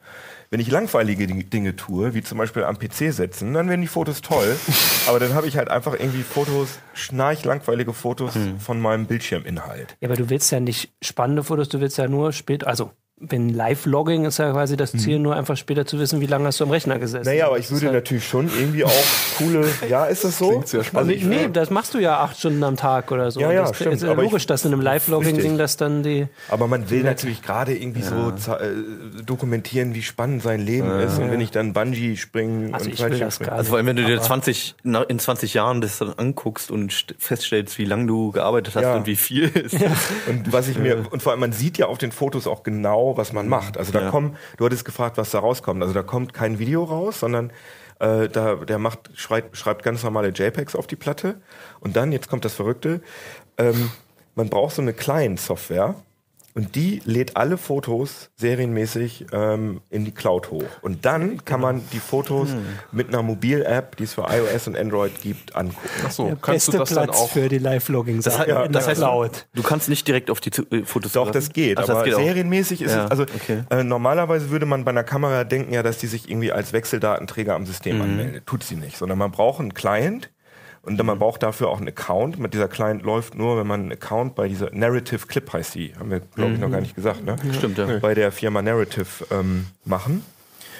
Wenn 0.48 0.60
ich 0.60 0.70
langweilige 0.70 1.26
Ding- 1.26 1.50
Dinge 1.50 1.74
tue, 1.76 2.14
wie 2.14 2.22
zum 2.22 2.38
Beispiel 2.38 2.62
am 2.64 2.78
PC 2.78 3.12
setzen, 3.12 3.52
dann 3.52 3.68
werden 3.68 3.80
die 3.82 3.88
Fotos 3.88 4.22
toll. 4.22 4.56
Aber 5.08 5.18
dann 5.18 5.34
habe 5.34 5.48
ich 5.48 5.56
halt 5.58 5.68
einfach 5.68 5.92
irgendwie 5.94 6.22
Fotos, 6.22 6.78
schnarchlangweilige 6.94 7.92
Fotos 7.92 8.32
von 8.58 8.80
meinem 8.80 9.06
Bildschirminhalt. 9.06 9.96
Ja, 10.00 10.08
aber 10.08 10.16
du 10.16 10.30
willst 10.30 10.50
ja 10.52 10.60
nicht 10.60 10.92
spannende 11.02 11.42
Fotos, 11.42 11.68
du 11.68 11.80
willst 11.80 11.98
ja 11.98 12.08
nur 12.08 12.32
später, 12.32 12.68
also 12.68 12.92
wenn 13.18 13.48
Live-Logging 13.48 14.26
ist 14.26 14.38
ja 14.38 14.50
quasi 14.52 14.76
das 14.76 14.92
Ziel, 14.92 15.18
nur 15.18 15.34
einfach 15.34 15.56
später 15.56 15.86
zu 15.86 15.98
wissen, 15.98 16.20
wie 16.20 16.26
lange 16.26 16.44
hast 16.46 16.60
du 16.60 16.64
am 16.64 16.70
Rechner 16.70 16.98
gesessen. 16.98 17.22
Mhm. 17.22 17.30
Naja, 17.34 17.46
aber 17.46 17.58
ich 17.58 17.70
würde 17.70 17.86
halt- 17.86 17.94
natürlich 17.94 18.28
schon 18.28 18.50
irgendwie 18.54 18.84
auch 18.84 18.92
coole. 19.38 19.66
Ja, 19.88 20.04
ist 20.04 20.24
das 20.24 20.36
so? 20.36 20.50
Klingt 20.50 20.68
sehr 20.68 20.84
spannend. 20.84 21.12
Also 21.14 21.26
Nee, 21.28 21.48
das 21.50 21.70
machst 21.70 21.94
du 21.94 21.98
ja 21.98 22.18
acht 22.20 22.38
Stunden 22.38 22.62
am 22.62 22.76
Tag 22.76 23.10
oder 23.12 23.30
so. 23.30 23.40
Ja, 23.40 23.52
ja, 23.52 23.62
das 23.62 23.76
stimmt, 23.76 23.94
ist 23.94 24.02
ja 24.02 24.10
aber 24.10 24.22
ich- 24.22 24.30
logisch, 24.30 24.46
dass 24.46 24.66
in 24.66 24.72
einem 24.72 24.82
Live-Logging-Ding 24.82 25.56
das 25.56 25.78
dann 25.78 26.02
die. 26.02 26.26
Aber 26.50 26.66
man 26.66 26.90
will 26.90 27.04
natürlich 27.04 27.40
gerade 27.40 27.74
irgendwie 27.74 28.02
so 28.02 28.32
za- 28.32 28.58
äh, 28.60 28.72
dokumentieren, 29.24 29.94
wie 29.94 30.02
spannend 30.02 30.42
sein 30.42 30.60
Leben 30.60 30.90
ist. 31.00 31.18
Und 31.18 31.30
wenn 31.30 31.40
ich 31.40 31.50
dann 31.50 31.72
Bungee 31.72 32.16
springen 32.16 32.74
Also 32.74 32.86
und 32.86 32.92
ich 32.94 33.02
will 33.02 33.18
das 33.18 33.38
gar 33.38 33.52
Also 33.52 33.70
vor 33.70 33.78
allem, 33.78 33.86
wenn 33.86 33.96
du 33.96 34.04
dir 34.04 34.20
20, 34.20 34.74
na- 34.82 35.02
in 35.02 35.18
20 35.18 35.54
Jahren 35.54 35.80
das 35.80 35.98
dann 35.98 36.12
anguckst 36.18 36.70
und 36.70 36.92
st- 36.92 37.14
feststellst, 37.18 37.78
wie 37.78 37.86
lange 37.86 38.06
du 38.06 38.30
gearbeitet 38.32 38.74
hast 38.74 38.82
Ja. 38.82 38.94
und 38.96 39.06
wie 39.06 39.16
viel 39.16 39.44
ist. 39.48 39.74
Und 40.28 40.52
was 40.52 40.68
ich 40.68 40.78
mir, 40.78 41.02
und 41.10 41.22
vor 41.22 41.32
allem, 41.32 41.40
man 41.40 41.52
sieht 41.52 41.78
ja 41.78 41.86
auf 41.86 41.96
den 41.98 42.12
Fotos 42.12 42.46
auch 42.46 42.62
genau, 42.62 43.05
was 43.16 43.32
man 43.32 43.48
macht. 43.48 43.76
Also 43.78 43.92
da 43.92 44.02
Ja. 44.02 44.10
kommen, 44.10 44.36
du 44.56 44.64
hattest 44.64 44.84
gefragt, 44.84 45.16
was 45.18 45.30
da 45.30 45.38
rauskommt. 45.40 45.82
Also 45.82 45.94
da 45.94 46.02
kommt 46.02 46.32
kein 46.34 46.58
Video 46.58 46.84
raus, 46.84 47.20
sondern 47.20 47.52
äh, 47.98 48.28
da, 48.28 48.56
der 48.56 48.78
macht, 48.78 49.10
schreibt, 49.14 49.56
schreibt 49.56 49.82
ganz 49.82 50.02
normale 50.02 50.28
JPEGs 50.28 50.74
auf 50.74 50.86
die 50.86 50.96
Platte. 50.96 51.40
Und 51.80 51.96
dann, 51.96 52.12
jetzt 52.12 52.28
kommt 52.28 52.44
das 52.44 52.54
Verrückte, 52.54 53.00
ähm, 53.58 53.90
man 54.34 54.50
braucht 54.50 54.74
so 54.74 54.82
eine 54.82 54.92
Client-Software. 54.92 55.94
Und 56.56 56.74
die 56.74 57.02
lädt 57.04 57.36
alle 57.36 57.58
Fotos 57.58 58.30
serienmäßig 58.36 59.26
ähm, 59.32 59.82
in 59.90 60.06
die 60.06 60.10
Cloud 60.12 60.50
hoch. 60.50 60.64
Und 60.80 61.04
dann 61.04 61.44
kann 61.44 61.60
man 61.60 61.82
die 61.92 61.98
Fotos 61.98 62.48
mit 62.92 63.08
einer 63.08 63.22
Mobil-App, 63.22 63.96
die 63.96 64.04
es 64.04 64.14
für 64.14 64.22
iOS 64.22 64.66
und 64.66 64.76
Android 64.78 65.20
gibt, 65.20 65.54
angucken. 65.54 65.78
Ach 66.06 66.10
so, 66.10 66.26
Der 66.28 66.36
kannst 66.36 66.68
du 66.68 66.72
beste 66.72 66.78
das 66.78 66.88
dann 66.94 67.04
Platz 67.04 67.16
auch 67.20 67.30
für 67.30 67.50
die 67.50 67.58
Live-Logging. 67.58 68.22
Das, 68.22 68.32
Sachen 68.34 68.54
heißt, 68.54 68.66
in 68.66 68.72
das 68.72 68.84
der 68.84 68.90
heißt, 68.92 69.00
Cloud. 69.02 69.46
du 69.54 69.62
kannst 69.62 69.90
nicht 69.90 70.08
direkt 70.08 70.30
auf 70.30 70.40
die 70.40 70.50
äh, 70.74 70.84
Fotos 70.84 71.12
Doch, 71.12 71.30
das 71.30 71.50
geht, 71.52 71.76
Ach, 71.76 71.82
das 71.82 71.90
aber 71.90 72.04
geht 72.04 72.14
auch. 72.14 72.20
serienmäßig 72.20 72.80
ist 72.80 72.92
Ja, 72.92 73.04
es, 73.04 73.10
also 73.10 73.24
okay. 73.24 73.64
äh, 73.68 73.84
normalerweise 73.84 74.48
würde 74.48 74.64
man 74.64 74.82
bei 74.86 74.92
einer 74.92 75.04
Kamera 75.04 75.44
denken 75.44 75.74
ja, 75.74 75.82
dass 75.82 75.98
die 75.98 76.06
sich 76.06 76.30
irgendwie 76.30 76.52
als 76.52 76.72
Wechseldatenträger 76.72 77.54
am 77.54 77.62
Mhm. 77.62 77.66
System 77.66 78.00
anmeldet. 78.00 78.46
Tut 78.46 78.64
sie 78.64 78.76
nicht, 78.76 78.96
sondern 78.96 79.18
man 79.18 79.30
braucht 79.30 79.60
einen 79.60 79.74
Client 79.74 80.30
und 80.86 80.96
dann 80.96 81.06
man 81.06 81.18
braucht 81.18 81.42
dafür 81.42 81.68
auch 81.68 81.78
einen 81.78 81.88
Account. 81.88 82.38
Mit 82.38 82.54
dieser 82.54 82.68
Client 82.68 83.02
läuft 83.02 83.34
nur, 83.34 83.58
wenn 83.58 83.66
man 83.66 83.80
einen 83.80 83.92
Account 83.92 84.34
bei 84.34 84.48
dieser 84.48 84.70
Narrative 84.72 85.26
Clip 85.26 85.52
heißt 85.52 85.74
die, 85.74 85.94
haben 85.98 86.10
wir 86.10 86.20
glaube 86.20 86.52
ich 86.54 86.58
noch 86.60 86.70
gar 86.70 86.80
nicht 86.80 86.94
gesagt, 86.94 87.24
ne? 87.24 87.36
Stimmt, 87.52 87.78
ja. 87.78 87.98
Bei 87.98 88.14
der 88.14 88.32
Firma 88.32 88.62
Narrative 88.62 89.26
ähm, 89.30 89.66
machen. 89.84 90.24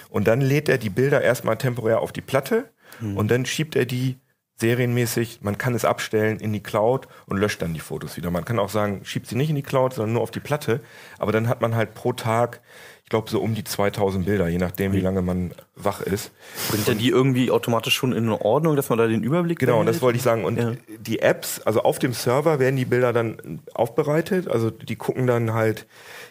Und 0.09 0.29
dann 0.29 0.41
lädt 0.41 0.69
er 0.69 0.79
die 0.79 0.91
Bilder 0.91 1.21
erstmal 1.21 1.57
temporär 1.57 2.01
auf 2.01 2.13
die 2.13 2.21
Platte 2.23 2.71
und 3.01 3.31
dann 3.31 3.45
schiebt 3.45 3.77
er 3.77 3.85
die 3.85 4.19
serienmäßig, 4.59 5.41
man 5.43 5.59
kann 5.59 5.75
es 5.75 5.85
abstellen 5.85 6.41
in 6.41 6.53
die 6.53 6.63
Cloud 6.63 7.09
und 7.27 7.37
löscht 7.37 7.61
dann 7.61 7.75
die 7.75 7.81
Fotos 7.81 8.17
wieder. 8.17 8.31
Man 8.31 8.45
kann 8.45 8.59
auch 8.59 8.71
sagen, 8.71 9.05
schiebt 9.05 9.27
sie 9.27 9.37
nicht 9.37 9.51
in 9.51 9.57
die 9.57 9.63
Cloud, 9.63 9.93
sondern 9.93 10.15
nur 10.15 10.23
auf 10.23 10.31
die 10.31 10.41
Platte. 10.41 10.81
Aber 11.19 11.31
dann 11.31 11.49
hat 11.49 11.61
man 11.61 11.75
halt 11.75 11.95
pro 11.95 12.15
Tag, 12.15 12.63
ich 13.07 13.11
glaube, 13.11 13.31
so 13.31 13.41
um 13.41 13.55
die 13.55 13.63
2000 13.63 14.27
Bilder, 14.27 14.49
je 14.49 14.59
nachdem, 14.59 14.93
wie 14.93 15.01
lange 15.01 15.23
man 15.23 15.53
wach 15.77 16.01
ist. 16.01 16.33
Bringt 16.71 16.89
er 16.89 16.97
die 16.97 17.09
irgendwie 17.11 17.53
automatisch 17.53 17.95
schon 17.95 18.13
in 18.13 18.29
Ordnung, 18.31 18.75
dass 18.75 18.89
man 18.89 18.99
da 18.99 19.07
den 19.07 19.23
Überblick 19.23 19.61
Genau, 19.61 19.75
und 19.79 19.85
behält? 19.85 19.95
das 19.95 20.03
wollte 20.03 20.17
ich 20.17 20.25
sagen. 20.25 20.45
Und 20.45 20.59
Ja. 20.59 20.73
die 20.99 21.21
Apps, 21.21 21.61
also 21.61 21.83
auf 21.83 22.01
dem 22.01 22.13
Server 22.13 22.59
werden 22.59 22.75
die 22.75 22.85
Bilder 22.85 23.13
dann 23.13 23.61
aufbereitet. 23.75 24.49
Also 24.49 24.71
die 24.71 24.97
gucken 24.97 25.29
dann 25.29 25.55
halt, 25.55 25.87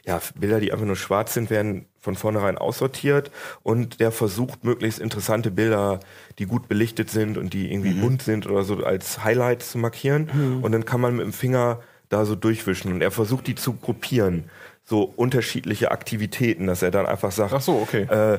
ja, 0.06 0.20
Bilder, 0.38 0.60
die 0.60 0.74
einfach 0.74 0.86
nur 0.86 0.98
schwarz 0.98 1.34
sind, 1.34 1.50
werden 1.50 1.86
von 2.02 2.16
vornherein 2.18 2.58
aussortiert. 2.58 3.32
Und 3.64 4.02
der 4.02 4.12
versucht, 4.12 4.66
möglichst 4.66 5.00
interessante 5.00 5.52
Bilder, 5.52 6.02
die 6.40 6.46
gut 6.46 6.68
belichtet 6.68 7.10
sind 7.10 7.38
und 7.38 7.54
die 7.54 7.72
irgendwie 7.72 7.94
bunt 7.94 8.22
sind 8.22 8.48
oder 8.48 8.66
so, 8.66 8.84
als 8.84 9.24
Highlights 9.24 9.72
zu 9.72 9.78
markieren. 9.78 10.60
Und 10.62 10.74
dann 10.74 10.84
kann 10.84 11.00
man 11.00 11.16
mit 11.16 11.24
dem 11.26 11.32
Finger 11.32 11.80
da 12.10 12.26
so 12.26 12.36
durchwischen. 12.36 12.92
Und 12.92 13.02
er 13.02 13.12
versucht, 13.12 13.48
die 13.48 13.56
zu 13.56 13.74
gruppieren. 13.74 14.44
So 14.88 15.12
unterschiedliche 15.16 15.90
Aktivitäten, 15.92 16.68
dass 16.68 16.84
er 16.84 16.92
dann 16.92 17.08
einfach 17.08 17.32
sagt, 17.32 17.54
Ach 17.54 17.62
so, 17.62 17.74
okay. 17.82 18.04
äh, 18.04 18.38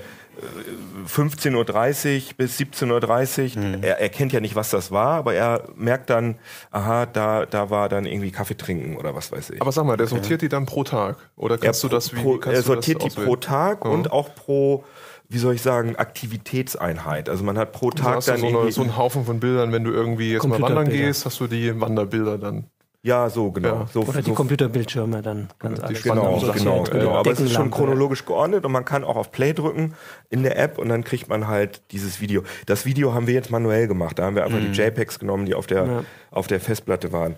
15.30 1.08 1.54
Uhr 1.54 2.34
bis 2.36 2.58
17.30 2.58 3.56
Uhr. 3.56 3.82
Er, 3.82 4.00
er 4.00 4.08
kennt 4.08 4.32
ja 4.32 4.40
nicht, 4.40 4.54
was 4.54 4.70
das 4.70 4.90
war, 4.90 5.14
aber 5.16 5.34
er 5.34 5.64
merkt 5.76 6.10
dann, 6.10 6.36
aha, 6.70 7.06
da, 7.06 7.46
da 7.46 7.70
war 7.70 7.88
dann 7.88 8.06
irgendwie 8.06 8.30
Kaffee 8.30 8.56
trinken 8.56 8.96
oder 8.96 9.14
was 9.14 9.32
weiß 9.32 9.50
ich. 9.50 9.60
Aber 9.60 9.72
sag 9.72 9.84
mal, 9.86 9.96
der 9.96 10.06
sortiert 10.06 10.42
die 10.42 10.48
dann 10.48 10.66
pro 10.66 10.84
Tag? 10.84 11.16
Oder 11.36 11.58
kannst 11.58 11.82
er, 11.84 11.88
du 11.88 11.94
das 11.96 12.14
wie 12.14 12.20
pro, 12.20 12.38
kannst 12.38 12.46
er 12.46 12.52
du 12.52 12.56
das 12.58 12.66
sortiert 12.66 13.02
die 13.02 13.06
auswählen? 13.06 13.28
pro 13.28 13.36
Tag 13.36 13.84
Ja. 13.84 13.90
und 13.90 14.12
auch 14.12 14.34
pro, 14.34 14.84
wie 15.28 15.38
soll 15.38 15.54
ich 15.54 15.62
sagen, 15.62 15.96
Aktivitätseinheit. 15.96 17.28
Also 17.28 17.44
man 17.44 17.58
hat 17.58 17.72
pro 17.72 17.90
Tag 17.90 18.16
hast 18.16 18.28
du 18.28 18.32
dann 18.32 18.40
so, 18.40 18.60
eine, 18.60 18.72
so 18.72 18.82
einen 18.82 18.96
Haufen 18.96 19.24
von 19.24 19.40
Bildern, 19.40 19.72
wenn 19.72 19.84
du 19.84 19.90
irgendwie 19.90 20.32
jetzt 20.32 20.46
mal 20.46 20.60
wandern 20.60 20.88
gehst, 20.88 21.24
hast 21.26 21.40
du 21.40 21.46
die 21.46 21.80
Wanderbilder 21.80 22.38
dann. 22.38 22.66
Ja, 23.06 23.30
so 23.30 23.52
genau. 23.52 23.68
Ja. 23.68 23.88
So, 23.92 24.00
Oder 24.02 24.20
die 24.20 24.30
so 24.30 24.34
Computerbildschirme 24.34 25.22
dann 25.22 25.48
ganz 25.60 25.78
alles. 25.80 26.02
Genau, 26.02 26.38
Spannend, 26.40 26.54
genau, 26.58 26.76
sortiert. 26.76 27.00
genau. 27.00 27.14
Aber 27.16 27.30
es 27.30 27.40
ist 27.40 27.52
schon 27.52 27.70
chronologisch 27.70 28.24
geordnet 28.26 28.64
und 28.64 28.72
man 28.72 28.84
kann 28.84 29.04
auch 29.04 29.16
auf 29.16 29.30
Play 29.30 29.52
drücken 29.52 29.94
in 30.28 30.42
der 30.42 30.58
App 30.58 30.76
und 30.78 30.88
dann 30.88 31.04
kriegt 31.04 31.28
man 31.28 31.46
halt 31.46 31.82
dieses 31.92 32.20
Video. 32.20 32.42
Das 32.66 32.84
Video 32.84 33.14
haben 33.14 33.26
wir 33.28 33.34
jetzt 33.34 33.50
manuell 33.50 33.86
gemacht. 33.86 34.18
Da 34.18 34.24
haben 34.24 34.34
wir 34.34 34.44
einfach 34.44 34.58
die 34.58 34.72
JPEGs 34.72 35.18
genommen, 35.20 35.46
die 35.46 35.54
auf 35.54 35.66
der, 35.66 35.86
Ja. 35.86 36.04
auf 36.32 36.48
der 36.48 36.58
Festplatte 36.60 37.12
waren. 37.12 37.36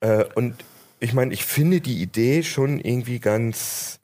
Äh, 0.00 0.24
und 0.34 0.54
ich 1.00 1.12
meine, 1.12 1.34
ich 1.34 1.44
finde 1.44 1.80
die 1.82 2.00
Idee 2.00 2.42
schon 2.42 2.80
irgendwie 2.80 3.20
ganz 3.20 4.00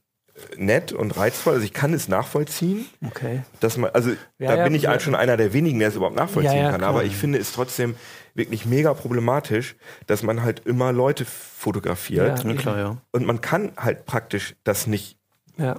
nett 0.56 0.92
und 0.92 1.16
reizvoll. 1.16 1.54
Also 1.54 1.64
ich 1.64 1.72
kann 1.72 1.92
es 1.94 2.08
nachvollziehen, 2.08 2.86
Okay. 3.06 3.42
dass 3.60 3.76
man, 3.76 3.90
also 3.92 4.10
Ja, 4.38 4.56
da 4.56 4.64
bin 4.64 4.74
ich 4.74 4.86
schon 5.00 5.14
einer 5.14 5.36
der 5.36 5.52
wenigen, 5.52 5.78
der 5.78 5.88
es 5.88 5.96
überhaupt 5.96 6.16
nachvollziehen 6.16 6.70
kann. 6.70 6.82
Aber 6.82 7.04
ich 7.04 7.14
finde 7.16 7.38
es 7.38 7.52
trotzdem 7.52 7.94
wirklich 8.34 8.66
mega 8.66 8.94
problematisch, 8.94 9.76
dass 10.06 10.22
man 10.22 10.42
halt 10.42 10.60
immer 10.66 10.92
Leute 10.92 11.24
fotografiert. 11.24 12.44
Ja. 12.44 12.50
Ja, 12.50 12.56
klar, 12.56 12.78
ja. 12.78 12.96
Und 13.12 13.26
man 13.26 13.40
kann 13.40 13.72
halt 13.76 14.06
praktisch 14.06 14.54
das 14.64 14.86
nicht 14.86 15.16
Ja. 15.56 15.76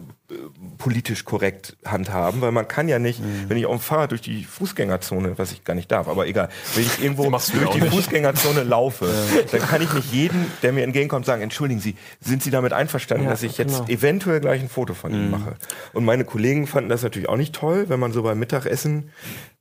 politisch 0.77 1.25
korrekt 1.25 1.75
handhaben, 1.85 2.39
weil 2.41 2.51
man 2.51 2.67
kann 2.67 2.87
ja 2.87 2.99
nicht, 2.99 3.19
Mhm. 3.19 3.45
wenn 3.49 3.57
ich 3.57 3.65
auf 3.65 3.75
dem 3.75 3.81
Fahrrad 3.81 4.11
durch 4.11 4.21
die 4.21 4.43
Fußgängerzone, 4.43 5.37
was 5.39 5.51
ich 5.51 5.63
gar 5.63 5.73
nicht 5.73 5.91
darf, 5.91 6.07
aber 6.07 6.27
egal, 6.27 6.49
wenn 6.75 6.83
ich 6.83 7.01
irgendwo 7.03 7.23
du 7.29 7.29
durch 7.31 7.53
ja 7.75 7.85
die. 7.85 7.89
Fußgängerzone 7.89 8.63
laufe, 8.63 9.07
dann 9.51 9.61
kann 9.61 9.81
ich 9.81 9.91
nicht 9.93 10.13
jeden, 10.13 10.45
der 10.61 10.71
mir 10.71 10.83
entgegenkommt, 10.83 11.25
sagen, 11.25 11.41
entschuldigen 11.41 11.79
Sie, 11.81 11.95
sind 12.19 12.43
Sie 12.43 12.51
damit 12.51 12.73
einverstanden, 12.73 13.23
Ja, 13.25 13.31
dass 13.31 13.41
ich 13.43 13.57
jetzt 13.57 13.77
genau. 13.77 13.89
eventuell 13.89 14.39
gleich 14.39 14.61
ein 14.61 14.69
Foto 14.69 14.93
von 14.93 15.11
Mhm. 15.11 15.17
Ihnen 15.17 15.31
mache? 15.31 15.55
Und 15.93 16.05
meine 16.05 16.25
Kollegen 16.25 16.67
fanden 16.67 16.89
das 16.89 17.01
natürlich 17.01 17.27
auch 17.29 17.37
nicht 17.37 17.55
toll, 17.55 17.85
wenn 17.89 17.99
man 17.99 18.11
so 18.11 18.21
beim 18.23 18.37
Mittagessen 18.39 19.09
äh, 19.09 19.11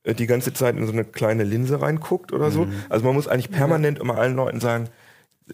die 0.07 0.27
ganze 0.27 0.53
Zeit 0.53 0.77
in 0.77 0.87
so 0.87 0.93
eine 0.93 1.05
kleine 1.05 1.45
Linse 1.45 1.81
reinguckt 1.81 2.33
oder 2.33 2.51
so. 2.51 2.65
Mhm. 2.65 2.73
Also 2.89 3.05
man 3.05 3.15
muss 3.15 3.29
eigentlich 3.29 3.51
permanent 3.51 3.99
immer 3.99 4.17
allen 4.19 4.35
Leuten 4.37 4.61
sagen, 4.61 4.89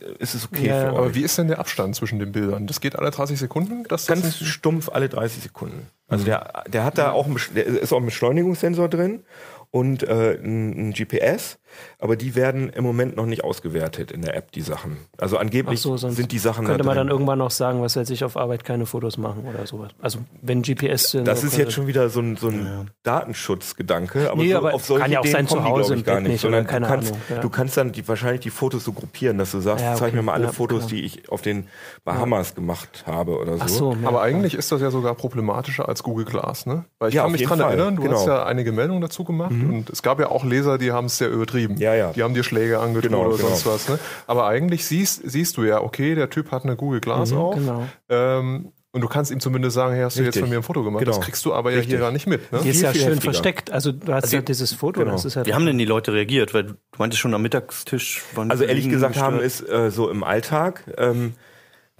äh, 0.01 0.05
ist 0.19 0.35
es 0.35 0.45
okay 0.47 0.69
Ja, 0.69 0.81
für 0.83 0.89
Aber 0.91 1.03
euch? 1.03 1.15
wie 1.15 1.23
ist 1.23 1.37
denn 1.39 1.49
der 1.49 1.59
Abstand 1.59 1.97
zwischen 1.97 2.19
den 2.19 2.33
Bildern? 2.33 2.67
Das 2.67 2.81
geht 2.81 2.97
alle 2.97 3.11
30 3.11 3.39
Sekunden? 3.39 3.85
Das, 3.89 4.07
ganz 4.07 4.37
stumpf 4.39 4.89
alle 4.89 5.09
30 5.09 5.43
Sekunden. 5.43 5.89
Also 6.09 6.23
Mhm. 6.23 6.27
der, 6.27 6.65
der 6.69 6.85
hat 6.85 6.99
da 6.99 7.11
auch, 7.11 7.27
der 7.55 7.67
ist 7.67 7.93
auch 7.93 7.99
ein 7.99 8.05
Beschleunigungssensor 8.05 8.89
drin 8.89 9.25
und 9.73 10.05
äh, 10.05 10.39
ein, 10.41 10.91
ein 10.91 10.93
GPS. 10.93 11.59
Aber 11.99 12.17
die 12.17 12.35
werden 12.35 12.69
im 12.71 12.85
Moment 12.85 13.17
noch 13.17 13.27
nicht 13.27 13.45
ausgewertet 13.45 14.11
in 14.11 14.23
der 14.23 14.37
App, 14.37 14.53
die 14.53 14.61
Sachen. 14.61 14.97
Also 15.19 15.39
angeblich 15.39 15.81
so, 15.81 15.97
sonst 15.97 16.17
sind 16.17 16.33
die 16.33 16.39
Sachen 16.39 16.67
Könnte 16.67 16.83
da 16.83 16.85
man 16.87 16.97
dann 16.97 17.09
irgendwann 17.09 17.39
noch 17.39 17.51
sagen, 17.51 17.83
was 17.83 17.97
weiß 17.97 18.11
ich, 18.11 18.25
auf 18.25 18.37
Arbeit 18.37 18.65
keine 18.65 18.87
Fotos 18.87 19.19
machen 19.19 19.45
oder 19.47 19.67
sowas. 19.67 19.91
Also 20.01 20.19
wenn 20.43 20.62
GPS 20.62 21.11
sind. 21.11 21.27
Das 21.27 21.45
ist 21.45 21.57
jetzt 21.57 21.73
schon 21.73 21.87
wieder 21.87 22.09
so 22.09 22.21
ein, 22.21 22.37
so 22.37 22.49
ein 22.49 22.91
Datenschutzgedanke, 23.03 24.31
aber, 24.31 24.43
Nee, 24.43 24.53
so 24.53 24.59
aber 24.59 24.75
auf 24.75 24.85
solche 24.85 25.03
kann 25.03 25.12
ja 25.12 25.21
auch 25.21 25.25
Ideen 25.25 25.33
sein, 25.37 25.49
zu 25.49 25.55
kommen 25.55 25.67
die, 25.67 25.73
Hause 25.73 25.83
glaub 25.83 25.93
im 25.95 25.99
ich, 26.01 26.07
gar 26.07 26.21
nicht, 26.21 26.31
nicht 26.33 26.41
sondern 26.41 26.67
keine 26.67 26.87
du 26.87 26.93
kannst, 26.93 27.12
Ahnung, 27.12 27.23
ja. 27.29 27.41
du 27.41 27.51
kannst 27.51 27.77
dann 27.77 27.93
die, 27.93 28.07
wahrscheinlich 28.09 28.41
die 28.41 28.51
Fotos 28.51 28.85
so 28.85 28.93
gruppieren, 28.93 29.39
dass 29.39 29.53
du 29.53 29.61
sagst, 29.61 29.85
Ja, 29.85 29.95
zeig 29.95 30.09
okay, 30.09 30.17
mir 30.17 30.23
mal 30.23 30.33
alle 30.35 30.47
ja, 30.47 30.53
Fotos, 30.53 30.81
klar. 30.81 30.91
die 30.91 31.05
ich 31.05 31.29
auf 31.31 31.43
den 31.43 31.67
Bahamas 32.05 32.55
gemacht 32.55 33.05
habe 33.07 33.39
oder 33.39 33.57
so. 33.57 33.62
Ach 33.62 33.69
so, 33.69 33.97
ja. 34.01 34.09
Aber 34.09 34.23
eigentlich 34.23 34.55
ist 34.55 34.73
das 34.73 34.81
ja 34.81 34.91
sogar 34.91 35.15
problematischer 35.15 35.89
als 35.89 36.03
Google 36.03 36.25
Glass, 36.25 36.67
ne? 36.67 36.85
Weil 36.99 37.11
ich 37.11 37.15
Ja, 37.15 37.23
kann 37.23 37.33
mich 37.33 37.43
dran 37.43 37.59
Fall, 37.59 37.71
erinnern, 37.71 37.97
du 37.97 38.03
genau. 38.03 38.17
hast 38.17 38.27
ja 38.27 38.45
einige 38.45 38.73
Meldungen 38.73 39.01
dazu 39.01 39.25
gemacht 39.25 39.51
und 39.51 39.91
es 39.91 40.03
gab 40.03 40.21
ja 40.21 40.29
auch 40.29 40.45
Leser, 40.45 40.79
die 40.79 40.93
haben 40.93 41.07
es 41.07 41.19
sehr 41.19 41.31
übertrieben. 41.31 41.65
Ja, 41.76 41.94
ja. 41.94 42.12
Die 42.12 42.22
haben 42.22 42.35
dir 42.35 42.44
Schläge 42.44 42.79
angedroht 42.79 43.11
Genau, 43.11 43.26
oder 43.26 43.37
genau. 43.37 43.48
sonst 43.48 43.66
was, 43.66 43.88
ne? 43.88 43.98
Aber 44.26 44.46
eigentlich 44.46 44.87
siehst, 44.87 45.22
siehst 45.29 45.57
du 45.57 45.64
ja, 45.64 45.81
okay, 45.83 46.14
der 46.14 46.31
Typ 46.31 46.50
hat 46.52 46.64
eine 46.64 46.76
Google 46.76 47.00
Glass 47.00 47.33
auf. 47.33 47.55
genau. 47.57 47.87
Ähm, 48.09 48.72
und 48.92 49.02
du 49.02 49.09
kannst 49.09 49.31
ihm 49.31 49.40
zumindest 49.40 49.74
sagen, 49.74 49.92
hey, 49.94 50.05
hast 50.05 50.16
du 50.16 50.20
Richtig. 50.22 50.37
jetzt 50.37 50.40
von 50.42 50.48
mir 50.48 50.57
ein 50.57 50.62
Foto 50.62 50.83
gemacht? 50.83 51.05
Genau. 51.05 51.14
Das 51.14 51.22
kriegst 51.22 51.44
du 51.44 51.52
aber 51.52 51.70
ja 51.70 51.76
Richtig. 51.79 51.92
hier 51.92 52.00
gar 52.00 52.12
nicht 52.12 52.26
mit. 52.26 52.50
Ne? 52.50 52.61
Die 52.62 52.70
ist 52.70 52.76
viel, 52.76 52.85
ja 52.85 52.92
viel 52.92 53.00
schön 53.02 53.11
heftiger. 53.11 53.33
versteckt. 53.35 53.70
Also 53.70 53.92
du 53.92 54.11
hast 54.11 54.33
ja 54.33 54.40
dieses 54.40 54.72
Foto, 54.72 55.00
genau. 55.00 55.12
das 55.12 55.26
ist 55.26 55.35
ja. 55.35 55.44
Wie 55.44 55.52
haben 55.52 55.66
denn 55.66 55.76
die 55.76 55.85
Leute 55.85 56.14
reagiert? 56.14 56.55
Weil 56.55 56.62
du 56.64 56.74
meintest 56.96 57.20
schon 57.20 57.35
am 57.35 57.42
Mittagstisch. 57.42 58.22
waren 58.35 58.50
Also 58.50 58.64
ehrlich 58.64 58.88
gesagt 58.88 59.18
haben 59.18 59.38
es 59.38 59.61
äh, 59.61 59.90
so 59.90 60.09
im 60.09 60.24
Alltag 60.24 60.85
ähm, 60.96 61.35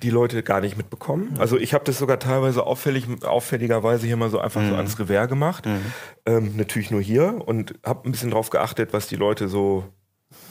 die 0.03 0.11
Leute 0.11 0.43
gar 0.43 0.61
nicht 0.61 0.77
mitbekommen. 0.77 1.35
Also 1.39 1.57
ich 1.59 1.73
habe 1.73 1.85
das 1.85 1.99
sogar 1.99 2.19
teilweise 2.19 2.67
auffällig, 2.67 3.07
auffälligerweise 3.25 4.07
hier 4.07 4.17
mal 4.17 4.29
so 4.29 4.39
einfach 4.39 4.61
so 4.69 4.75
ans 4.75 4.99
Revers 4.99 5.29
gemacht. 5.29 5.67
Ähm, 6.27 6.57
natürlich 6.57 6.91
nur 6.91 7.01
hier 7.01 7.43
und 7.47 7.75
habe 7.85 8.07
ein 8.09 8.13
bisschen 8.13 8.31
drauf 8.31 8.51
geachtet, 8.51 8.93
was 8.93 9.07
die 9.09 9.17
Leute 9.17 9.49
so, 9.49 9.85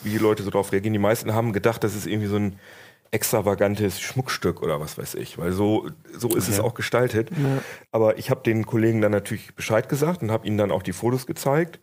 wie 0.03 0.09
die 0.09 0.17
Leute 0.17 0.41
so 0.41 0.49
drauf 0.49 0.71
reagieren. 0.71 0.93
Die 0.93 0.99
meisten 0.99 1.33
haben 1.33 1.53
gedacht, 1.53 1.83
das 1.83 1.95
ist 1.95 2.07
irgendwie 2.07 2.27
so 2.27 2.37
ein 2.37 2.59
extravagantes 3.11 4.01
Schmuckstück 4.01 4.63
oder 4.63 4.79
was 4.81 4.97
weiß 4.97 5.13
ich, 5.15 5.37
weil 5.37 5.51
so 5.51 5.89
so 6.17 6.29
ist 6.35 6.49
es 6.49 6.59
auch 6.59 6.73
gestaltet. 6.73 7.29
Aber 7.91 8.17
ich 8.17 8.31
habe 8.31 8.41
den 8.41 8.65
Kollegen 8.65 8.99
dann 8.99 9.11
natürlich 9.11 9.55
Bescheid 9.55 9.87
gesagt 9.87 10.23
und 10.23 10.31
habe 10.31 10.47
ihnen 10.47 10.57
dann 10.57 10.71
auch 10.71 10.81
die 10.81 10.91
Fotos 10.91 11.27
gezeigt. 11.27 11.79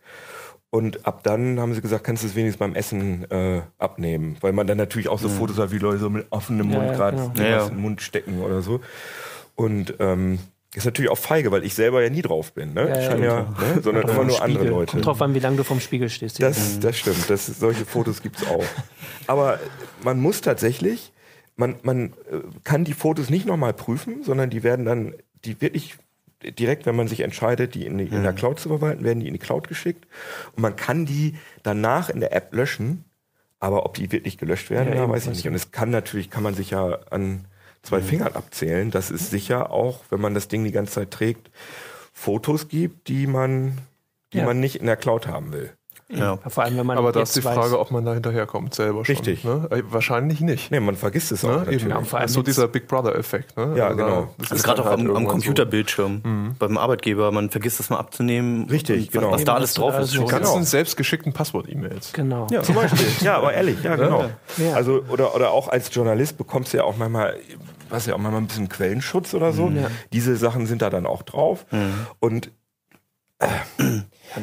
Und 0.73 1.05
ab 1.05 1.21
dann 1.21 1.59
haben 1.59 1.75
sie 1.75 1.81
gesagt, 1.81 2.03
kannst 2.03 2.23
du 2.23 2.27
es 2.27 2.33
wenigstens 2.33 2.57
beim 2.57 2.73
Essen 2.73 3.29
äh, 3.29 3.61
abnehmen. 3.77 4.37
Weil 4.41 4.53
man 4.53 4.65
dann 4.65 4.79
natürlich 4.79 5.07
auch 5.07 5.19
so 5.19 5.29
Fotos 5.29 5.59
hat, 5.59 5.71
wie 5.71 5.77
Leute 5.77 5.99
so 5.99 6.09
mit 6.09 6.25
offenem 6.31 6.71
Ja, 6.71 6.79
Mund 6.79 6.89
ja, 6.89 6.95
gerade 6.95 7.17
genau. 7.17 7.47
Ja, 7.47 7.57
ja. 7.57 7.69
den 7.69 7.79
Mund 7.79 8.01
stecken 8.01 8.41
oder 8.41 8.63
so. 8.63 8.81
Und 9.53 9.93
ähm, 9.99 10.39
ist 10.73 10.85
natürlich 10.85 11.11
auch 11.11 11.17
feige, 11.19 11.51
weil 11.51 11.63
ich 11.63 11.75
selber 11.75 12.01
ja 12.01 12.09
nie 12.09 12.23
drauf 12.23 12.53
bin, 12.53 12.73
ne? 12.73 12.89
Ja, 12.89 13.15
ja, 13.15 13.17
ja, 13.17 13.41
ne? 13.41 13.81
sondern 13.83 14.09
immer 14.09 14.23
nur 14.23 14.41
andere 14.41 14.61
Spiegel. 14.61 14.67
Leute. 14.71 14.91
Kommt 14.93 15.05
drauf 15.05 15.21
an, 15.21 15.35
wie 15.35 15.39
lange 15.39 15.57
du 15.57 15.63
vom 15.63 15.79
Spiegel 15.79 16.09
stehst. 16.09 16.41
Das, 16.41 16.79
das 16.79 16.97
stimmt, 16.97 17.29
das, 17.29 17.45
solche 17.45 17.85
Fotos 17.85 18.23
gibt's 18.23 18.43
auch. 18.47 18.65
Aber 19.27 19.59
man 20.03 20.19
muss 20.19 20.41
tatsächlich, 20.41 21.13
man, 21.55 21.75
man 21.83 22.13
äh, 22.31 22.39
kann 22.63 22.83
die 22.83 22.93
Fotos 22.93 23.29
nicht 23.29 23.45
nochmal 23.45 23.73
prüfen, 23.73 24.23
sondern 24.23 24.49
die 24.49 24.63
werden 24.63 24.85
dann, 24.85 25.13
die 25.45 25.61
wirklich 25.61 25.97
direkt, 26.51 26.85
wenn 26.85 26.95
man 26.95 27.07
sich 27.07 27.21
entscheidet, 27.21 27.73
die 27.75 27.85
in, 27.85 27.97
die, 27.97 28.05
in 28.05 28.23
der 28.23 28.33
Cloud 28.33 28.59
zu 28.59 28.69
verwalten, 28.69 29.03
werden 29.03 29.19
die 29.19 29.27
in 29.27 29.33
die 29.33 29.39
Cloud 29.39 29.67
geschickt 29.67 30.05
und 30.55 30.61
man 30.61 30.75
kann 30.75 31.05
die 31.05 31.35
danach 31.63 32.09
in 32.09 32.19
der 32.19 32.33
App 32.35 32.53
löschen, 32.53 33.05
aber 33.59 33.85
ob 33.85 33.93
die 33.95 34.11
wirklich 34.11 34.37
gelöscht 34.37 34.69
werden, 34.69 34.93
Ja, 34.93 34.99
ja, 35.03 35.09
weiß 35.09 35.23
ich 35.23 35.29
nicht. 35.29 35.39
ich 35.39 35.47
Und 35.47 35.55
es 35.55 35.71
kann 35.71 35.89
natürlich, 35.89 36.29
kann 36.29 36.43
man 36.43 36.53
sich 36.53 36.71
ja 36.71 36.99
an 37.09 37.45
zwei 37.81 38.01
Fingern 38.01 38.33
abzählen, 38.33 38.91
dass 38.91 39.09
es 39.09 39.29
sicher 39.29 39.71
auch, 39.71 40.01
wenn 40.09 40.21
man 40.21 40.33
das 40.33 40.47
Ding 40.47 40.63
die 40.63 40.71
ganze 40.71 40.93
Zeit 40.93 41.11
trägt, 41.11 41.49
Fotos 42.13 42.67
gibt, 42.67 43.07
die 43.07 43.27
man, 43.27 43.77
die 44.33 44.37
Ja. 44.39 44.45
man 44.45 44.59
nicht 44.59 44.75
in 44.77 44.85
der 44.85 44.95
Cloud 44.97 45.27
haben 45.27 45.51
will. 45.53 45.71
Ja. 46.09 46.37
Vor 46.47 46.63
allem, 46.63 46.77
wenn 46.77 46.85
man 46.85 46.97
Aber 46.97 47.11
da 47.11 47.21
ist 47.21 47.35
die 47.35 47.43
weiß, 47.43 47.55
Frage, 47.55 47.79
ob 47.79 47.89
man 47.89 48.05
da 48.05 48.13
hinterherkommt 48.13 48.75
selber 48.75 49.03
schon. 49.05 49.15
Richtig. 49.15 49.43
Ne? 49.43 49.67
Äh, 49.71 49.81
Wahrscheinlich 49.89 50.41
nicht. 50.41 50.69
Nee, 50.69 50.79
man 50.79 50.95
vergisst 50.95 51.31
es 51.31 51.43
auch 51.43 51.49
Ne? 51.49 51.57
natürlich. 51.57 51.81
Eben. 51.81 51.91
Ja, 51.91 52.01
vor 52.01 52.19
allem 52.19 52.27
so 52.27 52.39
jetzt- 52.41 52.47
dieser 52.47 52.67
Big 52.67 52.87
Brother-Effekt. 52.87 53.57
Ne? 53.57 53.73
Ja, 53.77 53.89
da- 53.89 53.93
genau. 53.95 54.27
das 54.37 54.51
Also 54.51 54.55
ist 54.55 54.63
gerade 54.63 54.81
auch 54.83 54.85
halt 54.85 54.99
am, 54.99 55.15
am 55.15 55.27
Computerbildschirm 55.27 56.55
beim 56.59 56.77
Arbeitgeber, 56.77 57.31
man 57.31 57.49
vergisst 57.49 57.79
das 57.79 57.89
mal 57.89 57.97
abzunehmen. 57.97 58.69
Richtig, 58.69 59.07
und 59.07 59.11
genau. 59.13 59.31
Was 59.31 59.43
da 59.43 59.55
alles 59.55 59.73
drauf 59.73 59.97
ist. 59.97 60.09
so 60.11 60.15
schon- 60.17 60.21
So. 60.23 60.27
Die 60.27 60.31
ganzen 60.39 60.53
Genau. 60.53 60.65
selbstgeschickten 60.65 61.33
Passwort-E-Mails. 61.33 62.13
Genau. 62.13 62.47
Ja, 62.51 62.61
zum 62.63 62.75
Beispiel. 62.75 63.07
ja, 63.21 63.37
aber 63.37 63.53
ehrlich, 63.53 63.81
ja, 63.83 63.95
genau. 63.95 64.25
Ja. 64.57 64.73
Also, 64.73 65.03
oder, 65.09 65.33
oder 65.35 65.51
auch 65.51 65.67
als 65.69 65.93
Journalist 65.93 66.37
bekommst 66.37 66.73
du 66.73 66.77
ja 66.77 66.83
auch 66.83 66.97
manchmal, 66.97 67.37
was 67.89 68.05
ja 68.05 68.13
auch 68.13 68.19
manchmal 68.19 68.41
ein 68.41 68.47
bisschen 68.47 68.69
Quellenschutz 68.69 69.33
oder 69.33 69.51
so. 69.53 69.69
Ja. 69.69 69.87
Diese 70.11 70.35
Sachen 70.35 70.65
sind 70.67 70.81
da 70.81 70.89
dann 70.89 71.05
auch 71.05 71.23
drauf. 71.23 71.65
Und 72.19 72.51
Das 73.39 73.49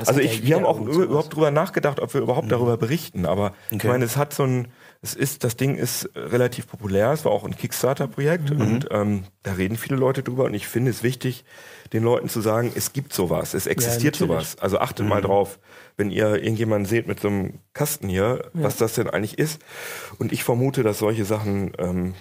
also 0.07 0.21
ja 0.21 0.27
ich, 0.27 0.45
wir 0.45 0.57
haben 0.57 0.65
auch 0.67 0.81
überhaupt 0.81 1.35
drüber 1.35 1.51
nachgedacht, 1.51 2.01
ob 2.01 2.15
wir 2.15 2.21
überhaupt 2.21 2.51
darüber 2.51 2.77
berichten. 2.77 3.27
Aber 3.27 3.53
ich 3.71 3.77
Okay. 3.77 3.89
meine, 3.89 4.05
es 4.05 4.17
hat 4.17 4.33
so 4.35 4.45
ein, 4.45 4.69
es 5.03 5.15
ist, 5.15 5.45
das 5.45 5.57
Ding 5.57 5.77
ist 5.77 6.09
relativ 6.15 6.67
populär. 6.69 7.13
Es 7.13 7.25
war 7.25 7.33
auch 7.33 7.45
ein 7.45 7.57
Kickstarter-Projekt 7.57 8.51
und 8.51 8.87
ähm, 8.91 9.25
da 9.43 9.53
reden 9.53 9.77
viele 9.77 9.97
Leute 9.97 10.23
drüber. 10.23 10.45
Und 10.45 10.55
ich 10.55 10.67
finde 10.69 10.91
es 10.91 11.03
wichtig, 11.03 11.45
den 11.93 12.03
Leuten 12.05 12.29
zu 12.29 12.41
sagen, 12.41 12.71
es 12.75 12.93
gibt 12.93 13.13
sowas, 13.13 13.55
es 13.55 13.67
existiert 13.67 14.21
natürlich. 14.21 14.49
sowas. 14.49 14.59
Also 14.61 14.79
achtet 14.79 15.07
mal 15.07 15.23
drauf, 15.23 15.59
wenn 15.97 16.11
ihr 16.11 16.35
irgendjemanden 16.43 16.87
seht 16.87 17.07
mit 17.09 17.19
so 17.21 17.29
einem 17.29 17.55
Kasten 17.73 18.09
hier, 18.09 18.51
was 18.53 18.77
das 18.77 18.95
denn 18.95 19.09
eigentlich 19.09 19.39
ist. 19.39 19.61
Und 20.19 20.33
ich 20.33 20.45
vermute, 20.45 20.83
dass 20.83 20.99
solche 20.99 21.25
Sachen 21.25 21.73
ähm, 21.79 22.15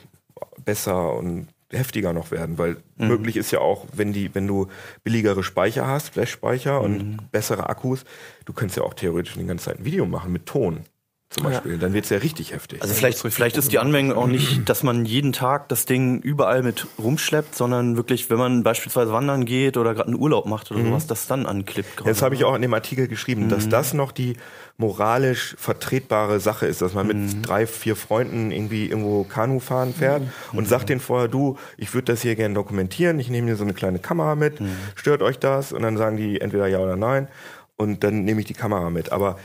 besser 0.64 1.14
und 1.16 1.48
heftiger 1.72 2.14
noch 2.14 2.32
werden, 2.32 2.58
weil 2.58 2.78
möglich 2.98 3.38
ist 3.38 3.52
ja 3.52 3.60
auch, 3.60 3.86
wenn 3.94 4.14
die, 4.14 4.34
wenn 4.34 4.48
du 4.48 4.68
billigere 5.04 5.44
Speicher 5.44 5.88
hast, 5.88 6.10
Flash-Speicher 6.10 6.82
und 6.82 7.32
bessere 7.32 7.70
Akkus, 7.70 8.06
du 8.46 8.54
könntest 8.54 8.78
ja 8.78 8.84
auch 8.84 8.94
theoretisch 8.94 9.36
die 9.36 9.46
ganze 9.46 9.66
Zeit 9.66 9.80
ein 9.80 9.86
Video 9.86 10.06
machen 10.06 10.32
mit 10.32 10.46
Ton 10.46 10.86
zum 11.30 11.44
Beispiel. 11.44 11.78
Dann 11.78 11.94
wird's 11.94 12.10
ja 12.10 12.18
richtig 12.18 12.54
heftig. 12.54 12.82
Also 12.82 12.96
vielleicht, 12.96 13.20
vielleicht 13.20 13.56
ist 13.56 13.72
die 13.72 13.78
Anwendung 13.78 14.18
auch 14.18 14.26
nicht, 14.26 14.68
dass 14.68 14.82
man 14.82 15.06
jeden 15.06 15.32
Tag 15.32 15.70
das 15.70 15.86
Ding 15.86 16.20
überall 16.22 16.64
mit 16.64 16.88
rumschleppt, 16.98 17.54
sondern 17.54 17.98
wirklich, 17.98 18.32
wenn 18.32 18.40
man 18.40 18.64
beispielsweise 18.64 19.12
wandern 19.12 19.46
geht 19.46 19.78
oder 19.78 19.94
gerade 19.94 20.08
einen 20.08 20.20
Urlaub 20.20 20.48
macht 20.48 20.72
oder 20.72 20.84
sowas, 20.84 21.06
das 21.06 21.28
dann 21.28 21.46
anklippt. 21.46 22.02
Jetzt 22.04 22.24
habe 22.24 22.34
ich 22.34 22.46
auch 22.46 22.56
in 22.56 22.64
dem 22.64 22.74
Artikel 22.74 23.08
geschrieben, 23.08 23.48
dass 23.48 23.70
das 23.70 23.94
noch 23.94 24.12
die 24.12 24.38
moralisch 24.78 25.56
vertretbare 25.60 26.40
Sache 26.40 26.66
ist, 26.66 26.82
dass 26.82 26.94
man 26.96 27.06
mit 27.06 27.48
drei, 27.48 27.68
vier 27.68 27.96
Freunden 27.96 28.52
irgendwie 28.52 28.88
irgendwo 28.88 29.24
Kanu 29.24 29.60
fahren 29.60 29.94
fährt 29.94 30.24
und 30.54 30.68
sagt 30.68 30.90
denen 30.90 31.02
vorher, 31.02 31.28
du, 31.28 31.58
ich 31.78 31.94
würde 31.94 32.06
das 32.06 32.24
hier 32.24 32.36
gerne 32.36 32.56
dokumentieren, 32.56 33.20
ich 33.20 33.30
nehme 33.30 33.48
hier 33.48 33.56
so 33.56 33.64
eine 33.64 33.74
kleine 33.74 34.00
Kamera 34.00 34.36
mit, 34.36 34.60
stört 34.96 35.22
euch 35.22 35.38
das? 35.38 35.74
Und 35.74 35.84
dann 35.84 35.98
sagen 35.98 36.18
die 36.18 36.42
entweder 36.42 36.66
ja 36.66 36.80
oder 36.80 36.96
nein 36.96 37.28
und 37.80 38.04
dann 38.04 38.26
nehme 38.26 38.42
ich 38.42 38.48
die 38.48 38.54
Kamera 38.54 38.90
mit. 38.90 39.12
Aber 39.12 39.38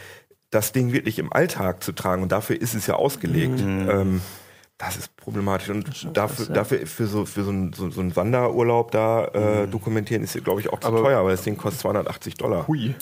das 0.55 0.73
Ding 0.73 0.93
wirklich 0.93 1.19
im 1.19 1.33
Alltag 1.33 1.83
zu 1.83 1.93
tragen. 1.93 2.23
Und 2.23 2.33
dafür 2.33 2.61
ist 2.61 2.75
es 2.75 2.87
ja 2.87 2.95
ausgelegt, 2.95 3.61
ähm, 3.61 4.21
das 4.79 4.97
ist 4.97 5.17
problematisch. 5.17 5.71
Und 5.71 6.17
dafür, 6.17 6.47
dafür 6.47 6.85
für 6.87 7.07
so 7.07 7.25
für 7.27 7.45
so 7.45 7.51
einen 7.51 7.73
so, 7.73 7.91
so 7.91 8.01
einen 8.01 8.15
Wanderurlaub 8.17 8.91
da 8.91 9.27
äh, 9.29 9.69
dokumentieren 9.69 10.23
ist, 10.25 10.43
glaube 10.43 10.61
ich, 10.61 10.73
auch 10.73 10.81
zu 10.81 10.89
Aber- 10.89 11.01
teuer, 11.01 11.25
weil 11.25 11.31
das 11.31 11.43
Ding 11.45 11.57
kostet 11.57 11.81
280 11.83 12.35
Dollar. 12.35 12.67
Hui. 12.67 12.95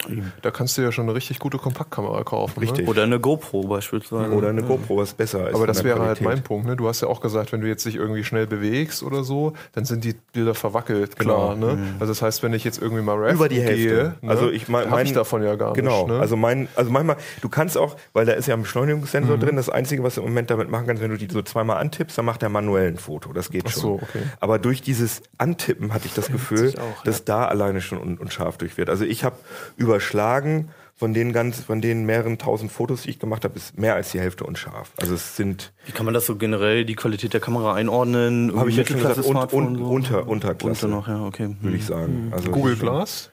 Da 0.42 0.50
kannst 0.50 0.76
du 0.76 0.82
ja 0.82 0.92
schon 0.92 1.06
eine 1.06 1.14
richtig 1.14 1.38
gute 1.38 1.56
Kompaktkamera 1.56 2.24
kaufen. 2.24 2.61
Richtig. 2.61 2.85
Ne? 2.85 2.90
Oder 2.90 3.04
eine 3.04 3.18
GoPro 3.18 3.62
beispielsweise. 3.66 4.32
Oder 4.32 4.50
eine 4.50 4.62
GoPro, 4.62 4.98
was 4.98 5.14
besser 5.14 5.48
ist. 5.48 5.54
Aber 5.54 5.66
das 5.66 5.82
wäre 5.82 5.98
halt 6.00 6.18
Qualität. 6.18 6.24
mein 6.26 6.42
Punkt. 6.44 6.66
Ne? 6.66 6.76
Du 6.76 6.87
hast 6.88 7.00
ja 7.00 7.08
auch 7.08 7.22
gesagt, 7.22 7.52
wenn 7.52 7.62
du 7.62 7.68
jetzt 7.68 7.87
dich 7.87 7.96
irgendwie 7.96 8.22
schnell 8.22 8.46
bewegst 8.46 9.02
oder 9.02 9.24
so, 9.24 9.54
dann 9.72 9.87
sind 9.87 10.04
die 10.04 10.14
Bilder 10.35 10.54
verwackelt, 10.54 11.18
klar. 11.18 11.54
Genau. 11.54 11.74
Ne? 11.74 11.94
Also 11.98 12.12
das 12.12 12.20
heißt, 12.20 12.42
wenn 12.42 12.52
ich 12.52 12.64
jetzt 12.64 12.82
irgendwie 12.82 13.02
mal 13.02 13.16
raften 13.16 13.37
Über 13.37 13.48
die 13.48 13.62
Hälfte. 13.62 13.76
gehe, 13.88 14.14
ne, 14.20 14.30
Also 14.30 14.50
ich 14.50 14.68
mein- 14.68 14.90
mein- 14.90 15.06
ich 15.06 15.14
davon 15.14 15.42
ja 15.42 15.54
gar 15.56 15.72
Genau, 15.72 16.02
nicht. 16.04 16.14
Ne? 16.14 16.20
also 16.20 16.37
mein, 16.37 16.68
also 16.76 16.90
manchmal, 16.90 17.16
du 17.40 17.48
kannst 17.48 17.78
auch, 17.78 17.96
weil 18.12 18.26
da 18.26 18.32
ist 18.32 18.46
ja 18.46 18.54
ein 18.54 18.62
Beschleunigungssensor 18.62 19.38
drin, 19.38 19.56
das 19.56 19.70
Einzige, 19.70 20.02
was 20.02 20.16
du 20.16 20.20
im 20.20 20.28
Moment 20.28 20.50
damit 20.50 20.70
machen 20.70 20.87
kannst, 20.87 21.02
wenn 21.02 21.11
du 21.11 21.16
die 21.16 21.28
so 21.32 21.40
zweimal 21.62 21.79
antippst, 21.79 22.18
dann 22.18 22.25
macht 22.25 22.42
der 22.42 22.48
manuell 22.48 22.88
ein 22.88 22.98
Foto, 22.98 23.33
das 23.33 23.51
geht 23.51 23.64
Ach 23.66 23.70
schon. 23.70 23.83
so, 23.83 23.94
okay. 23.94 24.22
Aber 24.40 24.59
durch 24.59 24.83
dieses 24.83 25.22
Antippen 25.38 25.94
hatte 25.94 26.07
ich 26.07 26.14
das 26.14 26.27
Gefühl, 26.33 26.75
auch, 26.79 27.05
dass 27.05 27.25
da 27.25 27.46
alleine 27.46 27.81
schon 27.81 27.98
un 27.98 28.18
unscharf 28.18 28.59
durch 28.59 28.77
wird. 28.77 28.90
Also 28.90 29.05
ich 29.05 29.25
habe 29.25 29.37
überschlagen, 29.77 30.70
von 30.94 31.14
den 31.14 31.33
ganz, 31.33 31.61
von 31.61 31.81
den 31.81 32.05
mehreren 32.05 32.38
tausend 32.38 32.70
Fotos, 32.70 33.03
die 33.03 33.11
ich 33.11 33.18
gemacht 33.18 33.44
habe, 33.44 33.57
ist 33.57 33.77
mehr 33.77 33.94
als 33.94 34.12
die 34.12 34.20
Hälfte 34.20 34.44
unscharf. 34.44 34.92
Also 34.98 35.14
es 35.14 35.37
sind, 35.37 35.72
Wie 35.87 35.92
kann 35.92 36.05
man 36.05 36.14
das 36.14 36.27
so 36.27 36.37
generell, 36.37 36.85
die 36.85 36.94
Qualität 36.94 37.33
der 37.33 37.40
Kamera 37.40 37.75
einordnen? 37.75 38.53
habe 38.57 38.70
ich 38.70 38.77
jetzt 38.77 38.90
schon 38.90 39.01
gesagt, 39.01 39.18
und, 39.18 39.53
und, 39.53 39.79
so? 39.79 39.85
unter, 39.85 40.29
Unterklasse, 40.29 40.87
Unter 40.87 40.96
noch, 40.96 41.09
ja, 41.09 41.25
okay. 41.25 41.57
würde 41.61 41.77
ich 41.77 41.87
sagen. 41.87 42.31
Also 42.33 42.51
Google 42.53 42.72
es 42.72 42.79
ist 42.79 42.85
schon 42.85 42.94
Glas? 42.94 43.31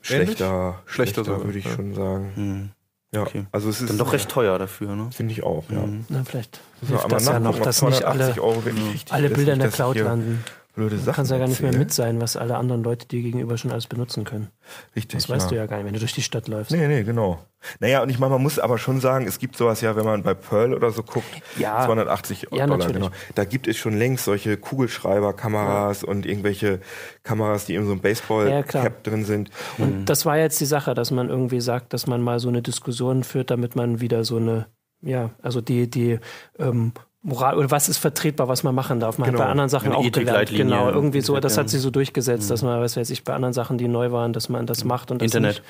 Schlechter, 0.00 0.82
Schlechter 0.86 1.24
sogar, 1.24 1.44
würde 1.44 1.58
ich 1.58 1.66
ja. 1.66 1.70
schon 1.70 1.94
sagen. 1.94 2.72
Ja, 3.14 3.22
Okay. 3.22 3.44
also 3.52 3.68
es 3.68 3.80
ist 3.82 3.90
Dann 3.90 3.98
doch 3.98 4.12
recht 4.12 4.28
teuer 4.30 4.58
dafür, 4.58 4.96
ne? 4.96 5.10
Finde 5.12 5.32
ich 5.32 5.42
auch, 5.42 5.64
ja. 5.70 5.84
Na, 6.08 6.24
vielleicht 6.24 6.60
wir 6.80 6.88
hilft 6.88 7.04
aber 7.04 7.16
das 7.16 7.26
ja 7.26 7.38
noch, 7.40 7.58
dass 7.58 7.82
nicht 7.82 8.04
alle, 8.04 8.32
280 8.32 8.40
Euro 8.42 8.64
wirklich 8.64 8.94
richtig 8.94 9.12
alle 9.12 9.28
Bilder 9.30 9.52
in 9.52 9.58
der 9.58 9.68
Cloud 9.70 9.94
hier 9.96 10.04
landen. 10.04 10.42
Blöde 10.74 10.96
Du 10.96 11.02
Sachen 11.02 11.14
kannst 11.16 11.30
ja 11.30 11.38
gar 11.38 11.48
nicht 11.48 11.60
mehr 11.60 11.68
erzählen. 11.68 11.78
mit 11.84 11.92
sein, 11.92 12.20
was 12.20 12.36
alle 12.36 12.56
anderen 12.56 12.82
Leute 12.82 13.06
dir 13.06 13.20
gegenüber 13.22 13.56
schon 13.58 13.70
alles 13.72 13.86
benutzen 13.86 14.24
können. 14.24 14.48
Richtig, 14.96 15.18
Das 15.20 15.28
weißt 15.28 15.44
ja. 15.44 15.48
du 15.50 15.56
ja 15.56 15.66
gar 15.66 15.76
nicht, 15.76 15.86
wenn 15.86 15.92
du 15.94 15.98
durch 16.00 16.14
die 16.14 16.22
Stadt 16.22 16.48
läufst. 16.48 16.72
Nee, 16.72 16.88
nee, 16.88 17.02
genau. 17.02 17.38
Naja, 17.78 18.02
und 18.02 18.08
ich 18.08 18.18
meine, 18.18 18.32
man 18.32 18.42
muss 18.42 18.58
aber 18.58 18.78
schon 18.78 19.00
sagen, 19.00 19.26
es 19.26 19.38
gibt 19.38 19.56
sowas 19.56 19.80
ja, 19.82 19.94
wenn 19.94 20.04
man 20.04 20.22
bei 20.22 20.34
Pearl 20.34 20.74
oder 20.74 20.90
so 20.90 21.02
guckt, 21.02 21.26
Ja. 21.58 21.84
280 21.84 22.42
Ja, 22.50 22.66
Dollar, 22.66 22.78
natürlich. 22.78 22.96
genau. 22.96 23.10
Da 23.34 23.44
gibt 23.44 23.68
es 23.68 23.76
schon 23.76 23.96
längst 23.96 24.24
solche 24.24 24.56
Kugelschreiber-Kameras 24.56 26.04
und 26.04 26.26
irgendwelche 26.26 26.80
Kameras, 27.22 27.66
die 27.66 27.74
in 27.74 27.84
so 27.84 27.90
einem 27.92 27.98
Ja. 27.98 28.02
Baseball-Cap 28.02 29.04
drin 29.04 29.24
sind. 29.24 29.50
Und 29.78 30.06
das 30.06 30.26
war 30.26 30.38
jetzt 30.38 30.60
die 30.60 30.64
Sache, 30.66 30.94
dass 30.94 31.10
man 31.10 31.28
irgendwie 31.28 31.60
sagt, 31.60 31.92
dass 31.92 32.06
man 32.06 32.20
mal 32.22 32.40
so 32.40 32.48
eine 32.48 32.62
Diskussion 32.62 33.24
führt, 33.24 33.50
damit 33.50 33.76
man 33.76 34.00
wieder 34.00 34.24
so 34.24 34.36
eine, 34.38 34.66
ja, 35.00 35.30
also 35.42 35.60
die, 35.60 35.88
die 35.88 36.18
ähm, 36.58 36.92
Moral 37.24 37.56
oder 37.56 37.70
was 37.70 37.88
ist 37.88 37.98
vertretbar, 37.98 38.48
was 38.48 38.64
man 38.64 38.74
machen 38.74 38.98
darf. 38.98 39.16
Man 39.18 39.30
Genau. 39.30 39.40
hat 39.40 39.46
bei 39.46 39.50
anderen 39.50 39.68
Sachen 39.70 39.92
Eine 39.92 39.96
auch 39.98 40.10
gelernt. 40.10 40.50
Genau, 40.50 40.90
irgendwie 40.90 41.20
so, 41.20 41.38
das 41.38 41.56
hat 41.56 41.68
sich 41.70 41.80
so 41.80 41.90
durchgesetzt, 41.90 42.50
dass 42.50 42.62
man, 42.62 42.80
was 42.80 42.96
weiß 42.96 43.10
ich, 43.10 43.22
bei 43.22 43.32
anderen 43.32 43.52
Sachen, 43.52 43.78
die 43.78 43.86
neu 43.86 44.10
waren, 44.10 44.32
dass 44.32 44.48
man 44.48 44.66
das 44.66 44.84
macht 44.84 45.10
und 45.12 45.22
das 45.22 45.26
Internet. 45.26 45.56
Nicht, 45.56 45.62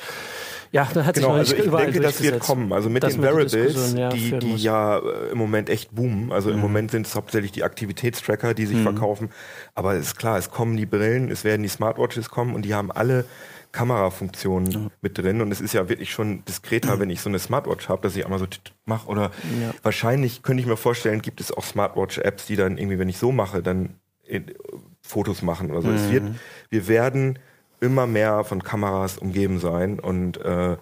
ja, 0.72 0.88
da 0.94 1.04
hat 1.04 1.16
sich 1.16 1.22
Genau, 1.22 1.34
noch 1.34 1.40
also 1.40 1.54
nicht 1.54 1.66
ich 1.66 1.70
denke, 1.70 2.00
das 2.00 2.22
wird 2.22 2.40
kommen. 2.40 2.72
Also 2.72 2.88
mit 2.88 3.02
den 3.02 3.20
man 3.20 3.46
die 3.46 3.98
ja, 3.98 4.08
die, 4.08 4.38
die 4.38 4.56
ja 4.56 4.96
äh, 4.98 5.30
im 5.32 5.36
Moment 5.38 5.68
echt 5.68 5.94
boomen. 5.94 6.32
Also 6.32 6.48
im 6.48 6.56
Mhm. 6.56 6.62
Moment 6.62 6.90
sind 6.90 7.06
es 7.06 7.14
hauptsächlich 7.14 7.52
die 7.52 7.62
Aktivitätstracker, 7.64 8.54
die 8.54 8.64
sich 8.64 8.80
verkaufen. 8.80 9.28
Aber 9.74 9.92
es 9.94 10.06
ist 10.06 10.16
klar, 10.18 10.38
es 10.38 10.50
kommen 10.50 10.78
die 10.78 10.86
Brillen, 10.86 11.30
es 11.30 11.44
werden 11.44 11.62
die 11.62 11.68
Smartwatches 11.68 12.30
kommen 12.30 12.54
und 12.54 12.62
die 12.64 12.74
haben 12.74 12.90
alle 12.90 13.26
Kamerafunktionen 13.72 14.90
mit 15.00 15.18
drin. 15.18 15.40
Und 15.40 15.50
es 15.50 15.60
ist 15.60 15.72
ja 15.74 15.88
wirklich 15.88 16.12
schon 16.12 16.44
diskreter, 16.44 17.00
wenn 17.00 17.10
ich 17.10 17.20
so 17.20 17.28
eine 17.28 17.38
Smartwatch 17.38 17.88
habe, 17.88 18.02
dass 18.02 18.14
ich 18.16 18.24
einmal 18.24 18.38
so 18.38 18.46
mache. 18.84 19.08
Oder 19.08 19.30
Ja. 19.60 19.72
wahrscheinlich 19.82 20.42
könnte 20.42 20.60
ich 20.60 20.66
mir 20.66 20.76
vorstellen, 20.76 21.22
gibt 21.22 21.40
es 21.40 21.52
auch 21.52 21.64
Smartwatch-Apps, 21.64 22.46
die 22.46 22.56
dann 22.56 22.78
irgendwie, 22.78 22.98
wenn 22.98 23.08
ich 23.08 23.18
so 23.18 23.32
mache, 23.32 23.62
dann 23.62 23.94
in, 24.24 24.52
Fotos 25.00 25.42
machen 25.42 25.70
oder 25.70 25.82
so. 25.82 25.90
Es 25.90 26.10
wird, 26.10 26.24
wir 26.70 26.86
werden 26.88 27.38
immer 27.80 28.06
mehr 28.06 28.44
von 28.44 28.62
Kameras 28.62 29.18
umgeben 29.18 29.58
sein 29.58 29.98
und 29.98 30.38
äh, 30.38 30.76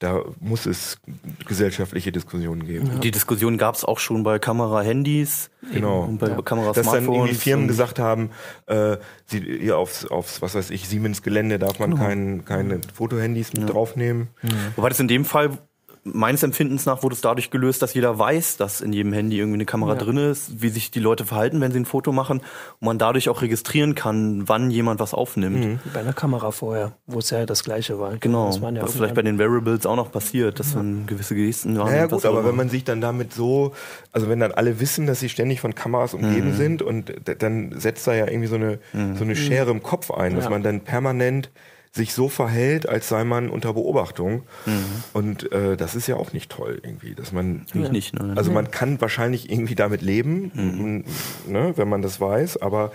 da 0.00 0.22
muss 0.40 0.64
es 0.66 0.98
gesellschaftliche 1.46 2.10
Diskussionen 2.10 2.66
geben. 2.66 3.00
Die 3.02 3.10
Diskussion 3.10 3.58
gab 3.58 3.74
es 3.74 3.84
auch 3.84 3.98
schon 3.98 4.22
bei 4.22 4.38
Kamera-Handys 4.38 5.50
Genau. 5.72 6.04
und 6.04 6.18
bei 6.18 6.28
Ja. 6.30 6.40
Kamera-Smartphones. 6.40 6.74
Dass 6.74 6.92
dann 7.04 7.14
irgendwie 7.14 7.34
Firmen 7.34 7.68
gesagt 7.68 7.98
haben, 7.98 8.30
äh, 8.66 8.96
sie, 9.26 9.40
hier 9.60 9.76
aufs, 9.76 10.06
aufs, 10.06 10.40
was 10.40 10.54
weiß 10.54 10.70
ich, 10.70 10.88
Siemens 10.88 11.22
Gelände 11.22 11.58
darf 11.58 11.78
man 11.78 11.96
kein, 11.96 12.44
keine 12.46 12.80
Fotohandys 12.94 13.52
mit 13.52 13.68
draufnehmen. 13.68 14.28
Wobei 14.76 14.88
das 14.88 15.00
in 15.00 15.08
dem 15.08 15.26
Fall 15.26 15.58
meines 16.04 16.42
Empfindens 16.42 16.86
nach 16.86 17.02
wurde 17.02 17.14
es 17.14 17.20
dadurch 17.20 17.50
gelöst, 17.50 17.82
dass 17.82 17.92
jeder 17.94 18.18
weiß, 18.18 18.56
dass 18.56 18.80
in 18.80 18.92
jedem 18.92 19.12
Handy 19.12 19.38
irgendwie 19.38 19.56
eine 19.56 19.64
Kamera 19.66 19.92
Ja. 19.92 19.98
drin 19.98 20.16
ist, 20.16 20.62
wie 20.62 20.68
sich 20.70 20.90
die 20.90 21.00
Leute 21.00 21.24
verhalten, 21.26 21.60
wenn 21.60 21.72
sie 21.72 21.80
ein 21.80 21.84
Foto 21.84 22.10
machen 22.12 22.38
und 22.80 22.86
man 22.86 22.98
dadurch 22.98 23.28
auch 23.28 23.42
registrieren 23.42 23.94
kann, 23.94 24.48
wann 24.48 24.70
jemand 24.70 24.98
was 25.00 25.12
aufnimmt. 25.14 25.64
Mhm. 25.64 25.78
Bei 25.92 26.00
einer 26.00 26.12
Kamera 26.12 26.50
vorher, 26.52 26.92
wo 27.06 27.18
es 27.18 27.30
ja 27.30 27.44
das 27.46 27.64
Gleiche 27.64 27.98
war. 27.98 28.16
Genau, 28.18 28.46
Das 28.46 28.62
waren 28.62 28.76
ja 28.76 28.82
was 28.82 28.92
vielleicht 28.94 29.14
bei 29.14 29.22
den 29.22 29.38
Wearables 29.38 29.84
auch 29.86 29.96
noch 29.96 30.10
passiert, 30.10 30.58
dass 30.58 30.72
dann 30.74 31.06
gewisse 31.06 31.34
Gesten 31.34 31.76
waren. 31.78 31.86
Naja 31.92 32.06
gut, 32.06 32.24
aber 32.24 32.44
wenn 32.44 32.56
man 32.56 32.68
sich 32.68 32.84
dann 32.84 33.00
damit 33.00 33.34
so, 33.34 33.72
also 34.12 34.28
wenn 34.28 34.40
dann 34.40 34.52
alle 34.52 34.80
wissen, 34.80 35.06
dass 35.06 35.20
sie 35.20 35.28
ständig 35.28 35.60
von 35.60 35.74
Kameras 35.74 36.14
Mhm. 36.14 36.24
umgeben 36.24 36.54
sind 36.54 36.82
und 36.82 37.12
dann 37.40 37.78
setzt 37.78 38.06
da 38.06 38.14
ja 38.14 38.26
irgendwie 38.26 38.48
so 38.48 38.56
eine, 38.56 38.78
so 39.16 39.24
eine 39.24 39.36
Schere 39.36 39.70
im 39.70 39.82
Kopf 39.82 40.10
ein, 40.10 40.34
dass 40.34 40.44
Ja. 40.44 40.50
man 40.50 40.62
dann 40.62 40.80
permanent 40.80 41.50
sich 41.92 42.14
so 42.14 42.28
verhält, 42.28 42.88
als 42.88 43.08
sei 43.08 43.24
man 43.24 43.50
unter 43.50 43.74
Beobachtung. 43.74 44.44
Mhm. 44.66 44.84
Und 45.12 45.52
äh, 45.52 45.76
das 45.76 45.94
ist 45.96 46.06
ja 46.06 46.16
auch 46.16 46.32
nicht 46.32 46.50
toll 46.50 46.80
irgendwie, 46.84 47.14
dass 47.14 47.32
man 47.32 47.66
Eigentlich 47.74 47.90
nicht. 47.90 48.14
Ne? 48.14 48.34
Also 48.36 48.52
man 48.52 48.70
kann 48.70 49.00
wahrscheinlich 49.00 49.50
irgendwie 49.50 49.74
damit 49.74 50.00
leben, 50.00 50.52
m- 50.54 51.04
ne, 51.52 51.72
wenn 51.76 51.88
man 51.88 52.00
das 52.02 52.20
weiß, 52.20 52.58
aber 52.62 52.92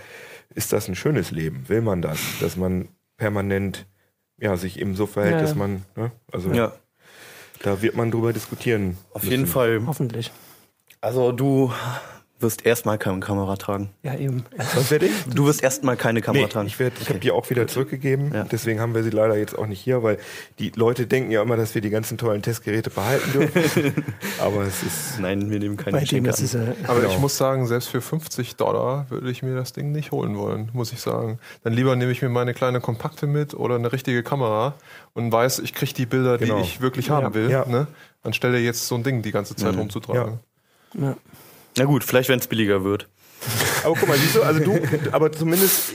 ist 0.54 0.72
das 0.72 0.88
ein 0.88 0.94
schönes 0.94 1.30
Leben? 1.30 1.68
Will 1.68 1.82
man 1.82 2.00
das? 2.00 2.18
Dass 2.40 2.56
man 2.56 2.88
permanent 3.18 3.86
ja, 4.38 4.56
sich 4.56 4.80
eben 4.80 4.94
so 4.94 5.06
verhält, 5.06 5.34
Ja, 5.36 5.40
dass 5.40 5.50
ja. 5.50 5.56
man, 5.56 5.82
ne, 5.94 6.12
also 6.32 6.50
ja, 6.52 6.72
da 7.62 7.82
wird 7.82 7.96
man 7.96 8.10
drüber 8.10 8.32
diskutieren. 8.32 8.96
auf 9.12 9.22
müssen. 9.22 9.30
jeden 9.32 9.46
Fall. 9.46 9.82
Hoffentlich. 9.86 10.30
Also 11.02 11.32
du 11.32 11.70
wirst 12.38 12.66
erstmal 12.66 12.98
keine 12.98 13.20
Kamera 13.20 13.56
tragen. 13.56 13.90
Ja, 14.02 14.14
eben. 14.14 14.44
Was 14.74 14.90
werde 14.90 15.06
ich? 15.06 15.12
Du 15.34 15.46
wirst 15.46 15.62
erstmal 15.62 15.96
keine 15.96 16.20
Kamera 16.20 16.44
Nee, 16.44 16.48
tragen. 16.50 16.66
ich 16.66 16.78
werd, 16.78 16.92
ich 17.00 17.08
habe 17.08 17.18
die 17.18 17.30
auch 17.30 17.48
wieder 17.48 17.66
zurückgegeben, 17.66 18.32
Ja. 18.34 18.44
deswegen 18.44 18.78
haben 18.80 18.94
wir 18.94 19.02
sie 19.02 19.10
leider 19.10 19.36
jetzt 19.38 19.56
auch 19.56 19.66
nicht 19.66 19.80
hier, 19.80 20.02
weil 20.02 20.18
die 20.58 20.70
Leute 20.76 21.06
denken 21.06 21.30
ja 21.30 21.40
immer, 21.42 21.56
dass 21.56 21.74
wir 21.74 21.80
die 21.82 21.88
ganzen 21.90 22.18
tollen 22.18 22.42
Testgeräte 22.42 22.90
behalten 22.90 23.32
dürfen. 23.32 24.04
aber 24.38 24.62
es 24.64 24.82
ist 24.82 25.18
Nein, 25.20 25.50
wir 25.50 25.58
nehmen 25.58 25.76
keine 25.78 26.00
Geschenke 26.00 26.28
ist 26.30 26.38
an. 26.40 26.44
es 26.44 26.52
ja. 26.52 26.60
Aber 26.88 27.00
Genau. 27.00 27.12
ich 27.12 27.18
muss 27.18 27.36
sagen, 27.38 27.66
selbst 27.66 27.88
für 27.88 28.02
50 28.02 28.56
Dollar 28.56 29.06
würde 29.08 29.30
ich 29.30 29.42
mir 29.42 29.54
das 29.54 29.72
Ding 29.72 29.92
nicht 29.92 30.12
holen 30.12 30.36
wollen, 30.36 30.68
muss 30.74 30.92
ich 30.92 31.00
sagen. 31.00 31.38
Dann 31.64 31.72
lieber 31.72 31.96
nehme 31.96 32.12
ich 32.12 32.20
mir 32.20 32.28
meine 32.28 32.52
kleine 32.52 32.80
Kompakte 32.80 33.26
mit 33.26 33.54
oder 33.54 33.76
eine 33.76 33.92
richtige 33.92 34.22
Kamera 34.22 34.74
und 35.14 35.32
weiß, 35.32 35.60
ich 35.60 35.72
kriege 35.72 35.94
die 35.94 36.06
Bilder, 36.06 36.36
Genau. 36.36 36.56
die 36.56 36.62
ich 36.62 36.80
wirklich 36.82 37.06
Ja. 37.06 37.22
haben 37.22 37.34
will, 37.34 37.50
Ja. 37.50 37.64
ne? 37.66 37.86
anstelle 38.22 38.58
jetzt 38.58 38.88
so 38.88 38.94
ein 38.96 39.04
Ding 39.04 39.22
die 39.22 39.30
ganze 39.32 39.54
Zeit 39.56 39.76
rumzutragen. 39.76 40.40
Ja. 40.94 41.16
Na 41.76 41.84
gut, 41.84 42.04
vielleicht 42.04 42.28
wenn 42.28 42.38
es 42.38 42.46
billiger 42.46 42.84
wird. 42.84 43.08
Aber 43.84 43.94
guck 43.94 44.08
mal, 44.08 44.16
siehst 44.16 44.34
du, 44.34 44.42
also 44.42 44.58
du, 44.64 44.76
aber 45.12 45.30
zumindest, 45.30 45.92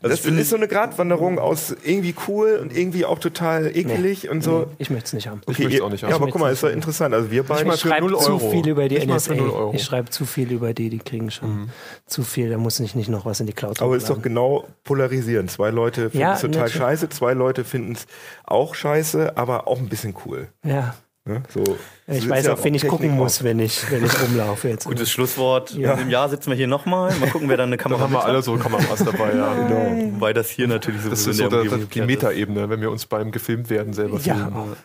das 0.00 0.20
finde- 0.20 0.40
ist 0.40 0.48
so 0.48 0.56
eine 0.56 0.68
Gratwanderung 0.68 1.38
aus 1.38 1.74
irgendwie 1.84 2.14
cool 2.28 2.58
und 2.62 2.74
irgendwie 2.74 3.04
auch 3.04 3.18
total 3.18 3.76
ekelig 3.76 4.30
und 4.30 4.42
so. 4.42 4.68
Ich 4.78 4.88
möchte 4.88 5.06
es 5.08 5.12
nicht 5.12 5.26
haben. 5.28 5.42
Ich 5.48 5.58
möchte 5.58 5.74
es 5.76 5.82
auch 5.82 5.90
nicht 5.90 6.00
Ja, 6.02 6.08
haben. 6.08 6.14
aber 6.22 6.30
guck 6.30 6.40
mal, 6.40 6.50
ist 6.50 6.62
doch 6.62 6.70
interessant. 6.70 7.14
Also 7.14 7.30
wir 7.30 7.42
beide, 7.42 7.68
Ich 7.74 7.80
schreibe 7.80 8.08
0 8.08 8.18
zu 8.20 8.38
viel 8.38 8.66
über 8.68 8.88
die 8.88 9.04
mal 9.06 9.16
NSA. 9.16 9.32
für 9.34 9.38
0 9.38 9.50
Euro. 9.50 9.74
Ich 9.74 9.82
schreibe 9.82 10.08
zu 10.08 10.24
viel 10.24 10.50
über 10.50 10.72
die, 10.72 10.88
die 10.88 10.98
kriegen 11.00 11.30
schon 11.30 11.68
zu 12.06 12.22
viel. 12.22 12.48
Da 12.48 12.56
muss 12.56 12.80
ich 12.80 12.94
nicht 12.94 13.10
noch 13.10 13.26
was 13.26 13.40
in 13.40 13.46
die 13.46 13.52
Cloud 13.52 13.82
aber 13.82 13.96
ist 13.96 14.08
doch 14.08 14.22
genau 14.22 14.66
polarisieren. 14.84 15.48
Zwei 15.48 15.70
Leute 15.70 16.02
finden 16.10 16.18
Ja, 16.20 16.34
es 16.34 16.40
total 16.40 16.60
natürlich. 16.62 16.76
scheiße, 16.78 17.08
zwei 17.10 17.34
Leute 17.34 17.64
finden 17.64 17.92
es 17.92 18.06
auch 18.44 18.74
scheiße, 18.74 19.36
aber 19.36 19.66
auch 19.68 19.78
ein 19.78 19.88
bisschen 19.90 20.14
cool. 20.24 20.48
Ja. 20.64 20.94
Ne? 21.28 21.42
So, 21.52 21.76
Ich 22.06 22.22
so 22.24 22.30
weiß 22.30 22.46
ja 22.46 22.54
auch, 22.54 22.64
wen 22.64 22.74
ich 22.74 22.82
Technik 22.82 22.90
gucken 22.90 23.10
auch. 23.12 23.16
muss, 23.24 23.44
wenn 23.44 23.58
ich, 23.60 23.90
wenn 23.90 24.04
ich 24.04 24.20
rumlaufe 24.22 24.68
jetzt. 24.68 24.84
Gutes 24.86 25.10
Schlusswort. 25.10 25.74
Ja. 25.74 25.92
Im 25.94 26.08
Jahr 26.10 26.28
sitzen 26.28 26.50
wir 26.50 26.56
hier 26.56 26.66
nochmal. 26.66 27.14
Mal 27.16 27.28
gucken, 27.30 27.48
wer 27.48 27.56
dann 27.58 27.68
eine 27.68 27.76
Da 27.78 27.82
Kamera 27.82 28.00
haben 28.00 28.12
wir 28.12 28.24
alle 28.24 28.38
hat. 28.38 28.44
so 28.44 28.56
Kameras 28.56 29.04
dabei, 29.04 29.34
ja. 29.36 29.52
Genau. 29.54 30.14
Wobei 30.14 30.32
das 30.32 30.48
hier 30.50 30.66
natürlich 30.66 31.02
Das 31.08 31.22
sowieso 31.24 31.44
ist 31.44 31.50
so 31.50 31.62
der 31.62 31.78
der, 31.78 31.86
die 31.86 31.98
ist. 32.00 32.06
Metaebene, 32.06 32.70
wenn 32.70 32.80
wir 32.80 32.90
uns 32.90 33.06
beim 33.06 33.30
gefilmt 33.30 33.68
werden 33.70 33.92
selber 33.92 34.18
Ja. 34.20 34.34
filmen. 34.34 34.76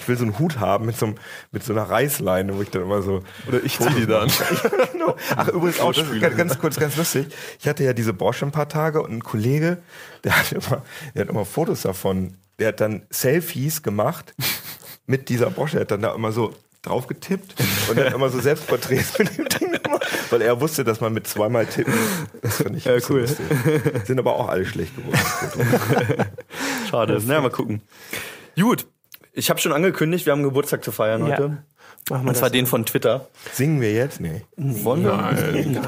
Ich 0.00 0.08
will 0.08 0.16
so 0.16 0.24
einen 0.24 0.36
Hut 0.40 0.58
haben 0.58 0.86
mit 0.86 0.96
so, 0.98 1.06
einem, 1.06 1.14
mit 1.52 1.62
so 1.62 1.72
einer 1.72 1.82
Reißleine, 1.84 2.56
wo 2.56 2.62
ich 2.62 2.70
dann 2.70 2.82
immer 2.82 3.02
so. 3.02 3.22
Oder 3.46 3.62
ich 3.62 3.78
ziehe 3.78 3.90
die 3.92 4.06
dann. 4.06 4.28
Ach, 5.36 5.46
übrigens 5.46 5.78
auch, 5.78 5.92
das 5.92 6.08
ist 6.08 6.20
ganz, 6.20 6.36
ganz 6.36 6.58
kurz, 6.58 6.76
ganz 6.80 6.96
lustig. 6.96 7.26
Ich 7.60 7.68
hatte 7.68 7.84
ja 7.84 7.92
diese 7.92 8.12
Bosch 8.12 8.42
ein 8.42 8.50
paar 8.50 8.68
Tage 8.68 9.00
und 9.00 9.12
ein 9.12 9.22
Kollege, 9.22 9.78
der 10.24 10.36
hat 10.36 10.50
immer, 10.50 10.82
der 11.14 11.22
hat 11.22 11.28
immer 11.30 11.44
Fotos 11.44 11.82
davon. 11.82 12.34
Der 12.58 12.68
hat 12.68 12.80
dann 12.80 13.02
Selfies 13.10 13.84
gemacht 13.84 14.34
mit 15.12 15.28
dieser 15.28 15.50
Bosch. 15.50 15.74
Er 15.74 15.82
hat 15.82 15.90
dann 15.90 16.00
da 16.02 16.14
immer 16.14 16.32
so 16.32 16.54
drauf 16.80 17.06
getippt 17.06 17.54
und 17.90 17.98
dann 17.98 18.12
immer 18.14 18.30
so 18.30 18.40
Selbstporträts 18.48 19.18
mit 19.18 19.36
dem 19.38 19.46
Ding 19.48 19.72
gemacht, 19.82 20.04
weil 20.30 20.40
er 20.42 20.60
wusste, 20.60 20.82
dass 20.84 21.00
man 21.02 21.12
mit 21.12 21.26
zweimal 21.28 21.66
tippen. 21.66 21.92
Das 22.40 22.56
fand 22.62 22.76
ich 22.76 22.86
Ja, 22.86 22.96
cool. 23.10 23.20
lustig. 23.20 23.44
Sind 24.04 24.18
aber 24.18 24.34
auch 24.34 24.48
alle 24.48 24.64
schlecht 24.64 24.96
geworden. 24.96 25.18
Schade. 26.88 27.20
Na, 27.26 27.40
mal 27.40 27.50
gucken. 27.50 27.82
Gut. 28.58 28.86
Ich 29.34 29.48
habe 29.48 29.60
schon 29.60 29.72
angekündigt, 29.72 30.26
wir 30.26 30.32
haben 30.32 30.42
Geburtstag 30.42 30.82
zu 30.84 30.92
feiern 30.92 31.26
Ja. 31.26 31.32
heute. 31.38 31.62
Machen 32.10 32.24
wir 32.24 32.30
Und 32.30 32.36
zwar 32.36 32.50
den 32.50 32.66
von 32.66 32.84
Twitter. 32.84 33.28
Singen 33.52 33.80
wir 33.80 33.92
jetzt? 33.92 34.20
Nee. 34.20 34.42
Wollen 34.56 35.04
wir? 35.04 35.12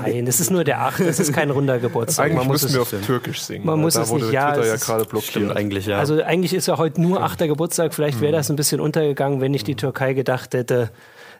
Nein, 0.04 0.24
das 0.26 0.38
ist 0.38 0.50
nur 0.50 0.62
der 0.62 0.80
8. 0.80 1.00
Das 1.00 1.18
ist 1.18 1.32
kein 1.32 1.50
runder 1.50 1.78
Geburtstag. 1.80 2.26
Eigentlich 2.26 2.38
man 2.38 2.46
muss 2.46 2.62
müssen 2.62 2.74
wir 2.74 2.82
auf 2.82 2.94
Türkisch 3.04 3.42
singen. 3.42 3.66
Man 3.66 3.80
muss 3.80 3.94
da 3.94 4.02
es 4.02 4.08
wurde 4.10 4.24
nicht- 4.26 4.32
ja, 4.34 4.50
Twitter 4.52 4.60
es 4.62 4.68
ja 4.68 4.74
ist- 4.74 4.86
gerade 4.86 5.04
Stimmt 5.04 5.10
blockiert. 5.32 5.56
eigentlich, 5.56 5.86
ja. 5.86 5.98
Also 5.98 6.22
eigentlich 6.22 6.54
ist 6.54 6.66
ja 6.66 6.78
heute 6.78 7.00
nur 7.02 7.22
8. 7.22 7.48
Geburtstag. 7.48 7.94
Vielleicht 7.94 8.20
wäre 8.20 8.32
das 8.32 8.48
ein 8.48 8.56
bisschen 8.56 8.80
untergegangen, 8.80 9.40
wenn 9.40 9.50
nicht 9.50 9.66
die 9.66 9.74
Türkei 9.74 10.12
gedacht 10.14 10.54
hätte, 10.54 10.90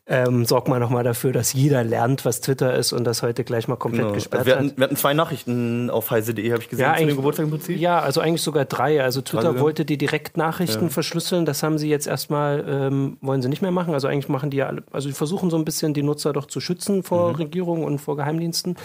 ähm, 0.06 0.44
sorg 0.44 0.68
mal 0.68 0.78
nochmal 0.80 1.02
dafür, 1.02 1.32
dass 1.32 1.54
jeder 1.54 1.82
lernt, 1.82 2.26
was 2.26 2.42
Twitter 2.42 2.74
ist 2.74 2.92
und 2.92 3.04
das 3.04 3.22
heute 3.22 3.42
gleich 3.42 3.68
mal 3.68 3.76
komplett 3.76 4.02
Genau. 4.02 4.14
gesperrt 4.14 4.44
wir, 4.44 4.52
hat. 4.56 4.64
hatten, 4.64 4.72
wir 4.76 4.84
hatten 4.84 4.96
zwei 4.96 5.14
Nachrichten 5.14 5.88
auf 5.88 6.10
heise.de, 6.10 6.52
habe 6.52 6.60
ich 6.62 6.68
gesehen, 6.68 6.84
Ja, 6.84 6.94
zu 6.96 7.06
dem 7.06 7.16
Geburtstag 7.16 7.44
im 7.44 7.50
Prinzip. 7.50 7.78
Ja, 7.78 8.00
also 8.00 8.20
eigentlich 8.20 8.42
sogar 8.42 8.66
drei. 8.66 9.02
Also 9.02 9.22
Twitter 9.22 9.48
sogar? 9.48 9.62
wollte 9.62 9.86
die 9.86 9.96
Direktnachrichten 9.96 10.90
verschlüsseln. 10.90 11.46
Das 11.46 11.62
haben 11.62 11.78
sie 11.78 11.88
jetzt 11.88 12.06
erstmal, 12.06 12.64
ähm, 12.68 13.16
wollen 13.22 13.40
sie 13.40 13.48
nicht 13.48 13.62
mehr 13.62 13.70
machen. 13.70 13.94
Also 13.94 14.06
eigentlich 14.08 14.28
machen 14.28 14.50
die 14.50 14.58
ja 14.58 14.66
alle, 14.66 14.82
also 14.92 15.08
die 15.08 15.14
versuchen 15.14 15.48
so 15.48 15.56
ein 15.56 15.64
bisschen 15.64 15.94
die 15.94 16.02
Nutzer 16.02 16.34
doch 16.34 16.46
zu 16.46 16.60
schützen 16.60 17.02
vor 17.02 17.30
Mhm. 17.30 17.34
Regierungen 17.36 17.84
und 17.84 17.98
vor 17.98 18.16
Geheimdiensten. 18.16 18.76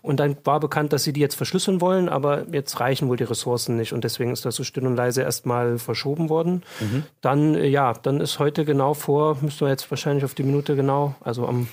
Und 0.00 0.20
dann 0.20 0.36
war 0.44 0.60
bekannt, 0.60 0.92
dass 0.92 1.02
sie 1.02 1.12
die 1.12 1.20
jetzt 1.20 1.34
verschlüsseln 1.34 1.80
wollen, 1.80 2.08
aber 2.08 2.44
jetzt 2.52 2.78
reichen 2.78 3.08
wohl 3.08 3.16
die 3.16 3.24
Ressourcen 3.24 3.76
nicht 3.76 3.92
und 3.92 4.04
deswegen 4.04 4.32
ist 4.32 4.44
das 4.44 4.54
so 4.54 4.62
still 4.62 4.86
und 4.86 4.94
leise 4.94 5.22
erstmal 5.22 5.78
verschoben 5.78 6.28
worden. 6.28 6.62
Mhm. 6.80 7.02
Dann, 7.20 7.54
äh, 7.56 7.66
ja, 7.66 7.94
dann 7.94 8.20
ist 8.20 8.38
heute 8.38 8.64
genau 8.64 8.94
vor, 8.94 9.38
müssen 9.40 9.62
wir 9.62 9.68
jetzt 9.70 9.90
wahrscheinlich 9.90 10.24
auf 10.24 10.34
die 10.34 10.44
Minute 10.44 10.67
genau, 10.76 11.14
also 11.20 11.46
am 11.46 11.68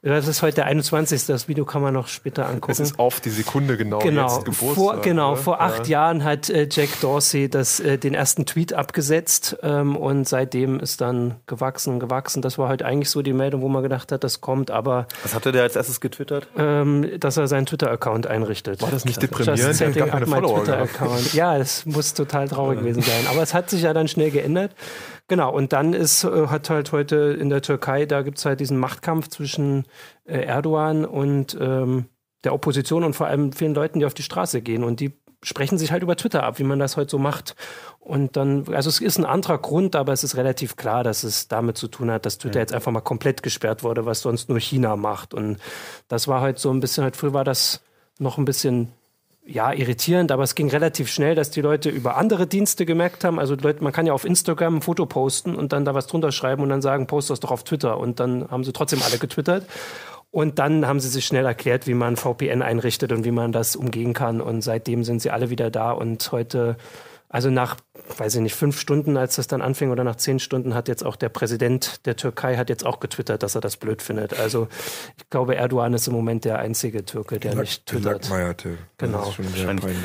Das 0.00 0.28
ist 0.28 0.42
heute 0.42 0.54
der 0.56 0.66
21. 0.66 1.26
Das 1.26 1.48
Video 1.48 1.64
kann 1.64 1.82
man 1.82 1.92
noch 1.92 2.06
später 2.06 2.46
angucken. 2.46 2.70
Es 2.70 2.78
ist 2.78 3.00
auf 3.00 3.18
die 3.20 3.30
Sekunde 3.30 3.76
genau, 3.76 3.98
Genau, 3.98 4.28
vor, 4.52 5.00
genau, 5.00 5.32
oder? 5.32 5.36
vor 5.40 5.60
acht 5.60 5.88
Ja. 5.88 5.98
Jahren 6.04 6.22
hat 6.22 6.48
äh, 6.50 6.68
Jack 6.70 7.00
Dorsey 7.00 7.48
das, 7.50 7.80
äh, 7.80 7.98
den 7.98 8.14
ersten 8.14 8.46
Tweet 8.46 8.74
abgesetzt 8.74 9.56
ähm, 9.64 9.96
und 9.96 10.28
seitdem 10.28 10.78
ist 10.78 11.00
dann 11.00 11.34
gewachsen, 11.48 11.98
gewachsen. 11.98 12.42
Das 12.42 12.58
war 12.58 12.68
halt 12.68 12.84
eigentlich 12.84 13.10
so 13.10 13.22
die 13.22 13.32
Meldung, 13.32 13.60
wo 13.60 13.68
man 13.68 13.82
gedacht 13.82 14.12
hat, 14.12 14.22
das 14.22 14.40
kommt, 14.40 14.70
aber 14.70 15.08
Was 15.24 15.34
hatte 15.34 15.50
der 15.50 15.64
als 15.64 15.74
erstes 15.74 16.00
getwittert? 16.00 16.46
ähm, 16.56 17.10
dass 17.18 17.36
er 17.36 17.48
seinen 17.48 17.66
Twitter-Account 17.66 18.28
einrichtet. 18.28 18.80
War 18.80 18.92
das 18.92 19.04
nicht 19.04 19.20
deprimierend? 19.20 19.60
Er 19.60 19.68
hat 19.70 19.74
setting 19.74 19.94
gar 19.94 20.08
keine 20.10 20.22
up 20.26 20.28
my 20.28 20.34
Follower 20.36 20.62
Twitter-Account. 20.64 21.34
Ja, 21.34 21.56
es 21.56 21.84
muss 21.86 22.14
total 22.14 22.46
traurig 22.48 22.78
gewesen 22.78 23.02
sein. 23.02 23.26
Aber 23.32 23.42
es 23.42 23.52
hat 23.52 23.68
sich 23.68 23.82
ja 23.82 23.92
dann 23.92 24.06
schnell 24.06 24.30
geändert. 24.30 24.70
Genau, 25.28 25.52
und 25.52 25.74
dann 25.74 25.92
ist, 25.92 26.24
äh, 26.24 26.46
hat 26.48 26.70
halt 26.70 26.90
heute 26.92 27.36
in 27.38 27.50
der 27.50 27.60
Türkei, 27.60 28.06
da 28.06 28.22
gibt 28.22 28.38
es 28.38 28.46
halt 28.46 28.60
diesen 28.60 28.78
Machtkampf 28.78 29.28
zwischen 29.28 29.84
äh, 30.24 30.40
Erdogan 30.40 31.04
und 31.04 31.56
ähm, 31.60 32.06
der 32.44 32.54
Opposition 32.54 33.04
und 33.04 33.14
vor 33.14 33.26
allem 33.26 33.52
vielen 33.52 33.74
Leuten, 33.74 33.98
die 33.98 34.06
auf 34.06 34.14
die 34.14 34.22
Straße 34.22 34.62
gehen. 34.62 34.84
Und 34.84 35.00
die 35.00 35.12
sprechen 35.42 35.76
sich 35.76 35.92
halt 35.92 36.02
über 36.02 36.16
Twitter 36.16 36.44
ab, 36.44 36.58
wie 36.58 36.64
man 36.64 36.78
das 36.78 36.96
heute 36.96 37.10
so 37.10 37.18
macht. 37.18 37.56
Und 38.00 38.36
dann, 38.36 38.72
also 38.72 38.88
es 38.88 39.00
ist 39.00 39.18
ein 39.18 39.26
anderer 39.26 39.58
Grund, 39.58 39.96
aber 39.96 40.14
es 40.14 40.24
ist 40.24 40.36
relativ 40.36 40.76
klar, 40.76 41.04
dass 41.04 41.24
es 41.24 41.46
damit 41.46 41.76
zu 41.76 41.88
tun 41.88 42.10
hat, 42.10 42.24
dass 42.24 42.38
Twitter 42.38 42.60
jetzt 42.60 42.72
einfach 42.72 42.90
mal 42.90 43.00
komplett 43.00 43.42
gesperrt 43.42 43.82
wurde, 43.82 44.06
was 44.06 44.22
sonst 44.22 44.48
nur 44.48 44.58
China 44.58 44.96
macht. 44.96 45.34
Und 45.34 45.58
das 46.08 46.26
war 46.26 46.40
halt 46.40 46.58
so 46.58 46.70
ein 46.70 46.80
bisschen, 46.80 47.04
halt 47.04 47.16
früher 47.16 47.34
war 47.34 47.44
das 47.44 47.82
noch 48.18 48.38
ein 48.38 48.46
bisschen 48.46 48.92
ja, 49.50 49.72
irritierend, 49.72 50.30
aber 50.30 50.42
es 50.42 50.54
ging 50.54 50.68
relativ 50.68 51.08
schnell, 51.10 51.34
dass 51.34 51.50
die 51.50 51.62
Leute 51.62 51.88
über 51.88 52.18
andere 52.18 52.46
Dienste 52.46 52.84
gemerkt 52.84 53.24
haben. 53.24 53.38
Also 53.38 53.54
Leute, 53.54 53.82
man 53.82 53.94
kann 53.94 54.06
ja 54.06 54.12
auf 54.12 54.26
Instagram 54.26 54.76
ein 54.76 54.82
Foto 54.82 55.06
posten 55.06 55.54
und 55.54 55.72
dann 55.72 55.86
da 55.86 55.94
was 55.94 56.06
drunter 56.06 56.32
schreiben 56.32 56.62
und 56.62 56.68
dann 56.68 56.82
sagen, 56.82 57.06
post 57.06 57.30
das 57.30 57.40
doch 57.40 57.50
auf 57.50 57.64
Twitter. 57.64 57.98
Und 57.98 58.20
dann 58.20 58.50
haben 58.50 58.62
sie 58.62 58.74
trotzdem 58.74 59.00
alle 59.02 59.16
getwittert. 59.16 59.64
Und 60.30 60.58
dann 60.58 60.86
haben 60.86 61.00
sie 61.00 61.08
sich 61.08 61.24
schnell 61.24 61.46
erklärt, 61.46 61.86
wie 61.86 61.94
man 61.94 62.16
VPN 62.16 62.60
einrichtet 62.60 63.10
und 63.10 63.24
wie 63.24 63.30
man 63.30 63.50
das 63.50 63.74
umgehen 63.74 64.12
kann. 64.12 64.42
Und 64.42 64.60
seitdem 64.60 65.02
sind 65.02 65.22
sie 65.22 65.30
alle 65.30 65.48
wieder 65.48 65.70
da. 65.70 65.92
Und 65.92 66.30
heute, 66.30 66.76
also 67.30 67.50
nach, 67.50 67.76
weiß 68.16 68.36
ich 68.36 68.40
nicht, 68.40 68.54
fünf 68.54 68.80
Stunden, 68.80 69.18
als 69.18 69.36
das 69.36 69.46
dann 69.46 69.60
anfing, 69.60 69.90
oder 69.90 70.02
nach 70.02 70.16
zehn 70.16 70.38
Stunden, 70.38 70.74
hat 70.74 70.88
jetzt 70.88 71.04
auch 71.04 71.14
der 71.16 71.28
Präsident 71.28 72.06
der 72.06 72.16
Türkei 72.16 72.56
hat 72.56 72.70
jetzt 72.70 72.86
auch 72.86 73.00
getwittert, 73.00 73.42
dass 73.42 73.54
er 73.54 73.60
das 73.60 73.76
blöd 73.76 74.00
findet. 74.00 74.38
Also 74.38 74.68
ich 75.18 75.28
glaube, 75.28 75.56
Erdogan 75.56 75.92
ist 75.92 76.08
im 76.08 76.14
Moment 76.14 76.46
der 76.46 76.58
einzige 76.58 77.04
Türke, 77.04 77.38
der 77.38 77.54
nicht 77.54 77.84
twittert. 77.86 78.30
Genau. 78.96 79.34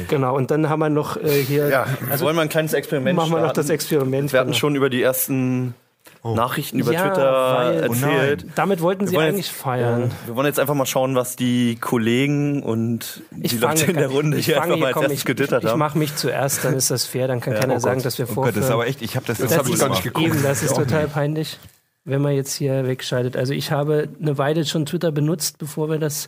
Genau, 0.09 0.35
und 0.35 0.51
dann 0.51 0.69
haben 0.69 0.79
wir 0.79 0.89
noch 0.89 1.15
äh, 1.15 1.41
hier. 1.41 1.69
Ja, 1.69 1.87
also 2.09 2.25
wollen 2.25 2.35
wir 2.35 2.41
ein 2.41 2.49
kleines 2.49 2.73
Experiment 2.73 3.15
machen 3.15 3.31
wir 3.31 3.41
noch 3.41 3.53
das 3.53 3.69
Experiment. 3.69 4.33
Wir 4.33 4.39
hatten 4.39 4.51
genau. 4.51 4.59
schon 4.59 4.75
über 4.75 4.89
die 4.89 5.01
ersten 5.01 5.75
Nachrichten 6.23 6.79
über 6.79 6.93
Ja, 6.93 7.01
Twitter 7.09 7.33
weil- 7.57 7.83
erzählt. 7.83 8.45
Damit 8.55 8.81
wollten 8.81 9.07
sie 9.07 9.15
wollen 9.15 9.27
eigentlich 9.29 9.47
jetzt- 9.47 9.55
feiern. 9.57 10.11
Wir 10.25 10.35
wollen 10.37 10.47
jetzt 10.47 10.59
einfach 10.59 10.73
mal 10.73 10.85
schauen, 10.85 11.15
was 11.15 11.35
die 11.35 11.75
Kollegen 11.75 12.63
und 12.63 13.21
die 13.31 13.57
Leute 13.57 13.85
in 13.91 13.97
der 13.97 14.07
Runde 14.09 14.37
ich 14.37 14.45
hier 14.45 14.55
fange 14.55 14.73
einfach 14.73 14.77
mal 14.77 14.77
hier, 14.77 14.87
als 14.87 14.93
komm, 14.93 15.03
erstes 15.03 15.19
ich, 15.19 15.25
getwittert 15.25 15.63
ich, 15.63 15.65
ich 15.65 15.71
haben. 15.71 15.79
mache 15.79 15.97
mich 15.97 16.15
zuerst, 16.15 16.63
dann 16.63 16.75
ist 16.75 16.91
das 16.91 17.05
fair, 17.05 17.27
dann 17.27 17.41
kann 17.41 17.55
keiner 17.55 17.75
oh 17.75 17.79
sagen, 17.79 17.97
Gott. 17.97 18.05
dass 18.05 18.17
wir 18.19 18.25
Oh 18.29 18.33
Gott, 18.35 18.45
das 18.45 18.49
ist 18.51 18.53
vorführen. 18.61 18.73
aber 18.73 18.87
echt, 18.87 19.01
ich 19.01 19.15
habe 19.17 19.25
das, 19.25 19.37
Das 19.37 19.49
Das 19.49 19.57
hab 19.59 19.67
ich 19.67 19.77
gar 19.77 19.89
nicht 19.89 20.03
geguckt. 20.03 20.27
Eben, 20.27 20.43
das 20.43 20.63
ist 20.63 20.71
Ich 20.71 20.77
auch 20.77 20.81
total 20.83 21.03
nicht. 21.03 21.13
peinlich, 21.13 21.59
wenn 22.05 22.21
man 22.21 22.33
jetzt 22.33 22.53
hier 22.55 22.85
wegschaltet. 22.85 23.37
Also 23.37 23.53
ich 23.53 23.71
habe 23.71 24.09
eine 24.21 24.37
Weile 24.37 24.65
schon 24.65 24.85
Twitter 24.85 25.11
benutzt, 25.11 25.57
bevor 25.57 25.89
wir 25.89 25.99
das, 25.99 26.27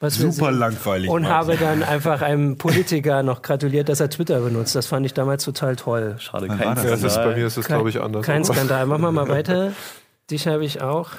was 0.00 0.20
wir 0.20 0.30
Super 0.30 0.50
sehen. 0.50 0.58
langweilig. 0.58 1.08
Und 1.10 1.22
Martin. 1.22 1.36
habe 1.36 1.56
dann 1.56 1.82
einfach 1.82 2.20
einem 2.20 2.58
Politiker 2.58 3.22
noch 3.22 3.40
gratuliert, 3.40 3.88
dass 3.88 4.00
er 4.00 4.10
Twitter 4.10 4.40
benutzt. 4.40 4.74
Das 4.74 4.86
fand 4.86 5.06
ich 5.06 5.14
damals 5.14 5.44
total 5.44 5.76
toll. 5.76 6.16
Schade, 6.18 6.48
kein 6.48 6.60
war 6.60 6.74
das? 6.74 6.84
Ist, 7.02 7.12
Skandal. 7.12 7.28
bei 7.32 7.36
mir 7.38 7.46
ist 7.46 7.56
es, 7.56 7.66
glaube 7.66 7.88
ich, 7.88 8.00
anders. 8.00 8.26
Kein 8.26 8.44
Aber- 8.44 8.52
Skandal. 8.54 8.86
Machen 8.86 9.02
wir 9.02 9.12
mal 9.12 9.28
weiter. 9.28 9.72
Dich 10.30 10.46
habe 10.46 10.64
ich 10.64 10.82
auch 10.82 11.10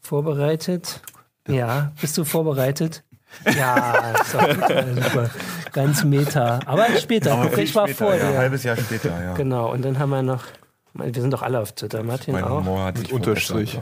vorbereitet. 0.00 1.00
Ja, 1.48 1.92
bist 2.00 2.16
du 2.18 2.24
vorbereitet? 2.24 3.02
Ja, 3.56 4.14
super. 4.30 5.30
Ganz 5.72 6.04
meta. 6.04 6.60
Aber 6.66 6.86
später. 6.98 7.32
Aber 7.32 7.56
ich 7.58 7.74
war 7.74 7.86
später, 7.88 8.04
vor 8.04 8.14
ja, 8.14 8.26
Ein 8.26 8.32
dir. 8.32 8.38
halbes 8.38 8.62
Jahr 8.62 8.76
später, 8.76 9.08
ja. 9.24 9.34
Genau. 9.34 9.72
Und 9.72 9.82
dann 9.84 9.98
haben 9.98 10.10
wir 10.10 10.22
noch. 10.22 10.44
Wir 10.94 11.12
sind 11.22 11.32
doch 11.32 11.42
alle 11.42 11.60
auf 11.60 11.72
Twitter. 11.72 12.02
Martin 12.02 12.34
Mein 12.34 12.44
auch. 12.44 12.58
Humor 12.58 12.84
hat 12.84 12.98
sich 12.98 13.12
Unterstrich. 13.12 13.78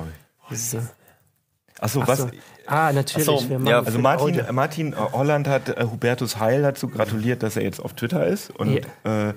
Achso, 1.78 2.00
Ach 2.02 2.08
was? 2.08 2.18
so. 2.18 2.30
Ah, 2.66 2.92
natürlich. 2.92 3.24
So, 3.26 3.48
wir 3.48 3.58
machen 3.58 3.68
ja, 3.68 3.80
Also 3.82 3.98
Martin. 3.98 4.42
Martin 4.52 4.92
äh, 4.92 4.96
Holland 4.96 5.48
hat 5.48 5.68
äh, 5.70 5.84
Hubertus 5.90 6.38
Heil 6.38 6.62
dazu 6.62 6.88
gratuliert, 6.88 7.42
dass 7.42 7.56
er 7.56 7.62
jetzt 7.62 7.80
auf 7.80 7.94
Twitter 7.94 8.26
ist. 8.26 8.50
Und 8.50 8.80
äh, 9.04 9.32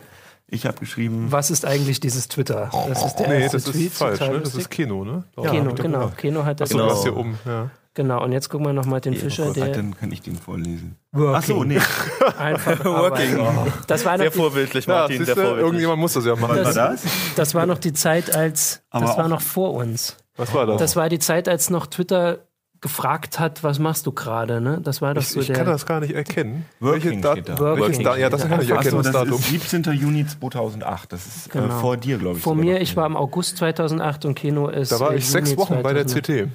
ich 0.47 0.65
habe 0.65 0.78
geschrieben, 0.80 1.28
Was 1.32 1.49
ist 1.49 1.65
eigentlich 1.65 1.99
dieses 1.99 2.28
Twitter? 2.28 2.69
Das 2.89 3.03
ist 3.05 3.15
der 3.15 3.28
Nee, 3.30 3.41
erste 3.43 3.57
das 3.57 3.65
Tweet. 3.65 3.88
ist 3.88 3.97
falsch. 3.97 4.19
Ne? 4.19 4.39
Das 4.41 4.55
ist 4.55 4.69
Keno, 4.69 5.03
ne? 5.05 5.24
Keno, 5.41 5.74
genau. 5.74 6.11
Keno 6.17 6.43
hat 6.45 6.59
das 6.59 6.69
Achso, 6.69 6.78
Genau. 6.78 6.89
du 6.89 6.95
hast 6.95 7.03
hier 7.03 7.15
um. 7.17 7.38
Ja. 7.45 7.69
Genau. 7.95 8.23
Und 8.23 8.31
jetzt 8.31 8.49
gucken 8.49 8.65
wir 8.65 8.73
nochmal 8.73 9.01
den 9.01 9.13
oh 9.13 9.17
Fischer, 9.17 9.45
Gott, 9.45 9.55
der 9.57 9.67
dann 9.69 9.95
kann 9.95 10.11
ich 10.11 10.21
den 10.21 10.35
vorlesen. 10.35 10.95
Working. 11.11 11.35
Achso, 11.35 11.63
nee. 11.63 11.79
einfach 12.39 12.83
Working. 12.85 13.39
arbeiten. 13.39 13.73
Das 13.87 14.03
war 14.03 14.13
noch 14.13 14.19
Sehr 14.23 14.29
die, 14.31 14.37
vorbildlich, 14.37 14.85
Ja, 14.87 14.93
Martin, 14.93 15.17
siehste, 15.17 15.25
sehr 15.25 15.35
vorbildlich. 15.35 15.65
irgendjemand 15.65 15.99
muss 15.99 16.13
das 16.13 16.25
ja 16.25 16.35
machen. 16.35 16.55
Das- 16.57 16.75
war 16.75 16.89
das? 16.91 17.03
das 17.35 17.53
war 17.55 17.65
noch 17.67 17.77
die 17.77 17.93
Zeit, 17.93 18.35
als 18.35 18.81
Aber 18.89 19.05
das 19.05 19.17
war 19.17 19.27
noch 19.27 19.41
vor 19.41 19.73
uns. 19.73 20.17
Was 20.37 20.53
war 20.53 20.65
das? 20.65 20.77
Das 20.79 20.95
war 20.95 21.07
die 21.09 21.19
Zeit, 21.19 21.47
als 21.47 21.69
noch 21.69 21.85
Twitter 21.85 22.39
gefragt 22.81 23.39
hat, 23.39 23.63
was 23.63 23.79
machst 23.79 24.05
du 24.07 24.11
gerade, 24.11 24.59
ne? 24.59 24.79
Das 24.83 25.01
war 25.01 25.13
doch 25.13 25.21
ich 25.21 25.29
so 25.29 25.39
ich 25.39 25.47
der 25.47 25.55
kann 25.55 25.67
das 25.67 25.85
gar 25.85 26.01
nicht 26.01 26.13
erkennen. 26.13 26.65
Working 26.81 27.21
Dat- 27.21 27.33
steht 27.37 27.47
da. 27.49 27.59
Working. 27.59 27.83
welches 27.83 28.03
Da 28.03 28.17
ja, 28.17 28.29
das 28.29 28.41
kann 28.47 28.59
ich 28.61 28.69
erkennen, 28.71 28.97
Achso, 28.97 29.03
das 29.03 29.11
das 29.13 29.23
Datum. 29.23 29.39
ist 29.39 29.49
17. 29.71 29.83
Juni 29.93 30.25
2008. 30.25 31.13
Das 31.13 31.25
ist 31.25 31.49
Genau. 31.51 31.67
äh, 31.67 31.79
vor 31.79 31.95
dir, 31.95 32.17
glaube 32.17 32.37
ich. 32.39 32.43
vor 32.43 32.55
mir, 32.55 32.81
ich 32.81 32.97
war 32.97 33.05
im 33.05 33.15
August 33.15 33.57
2008 33.57 34.25
und 34.25 34.35
Keno 34.35 34.67
ist 34.67 34.91
Da 34.91 34.99
war 34.99 35.13
äh, 35.13 35.17
ich 35.17 35.29
sechs 35.29 35.51
Juni 35.51 35.61
Wochen 35.61 35.81
bei 35.83 35.93
der 35.93 36.07
2008. 36.07 36.47
CT. 36.47 36.51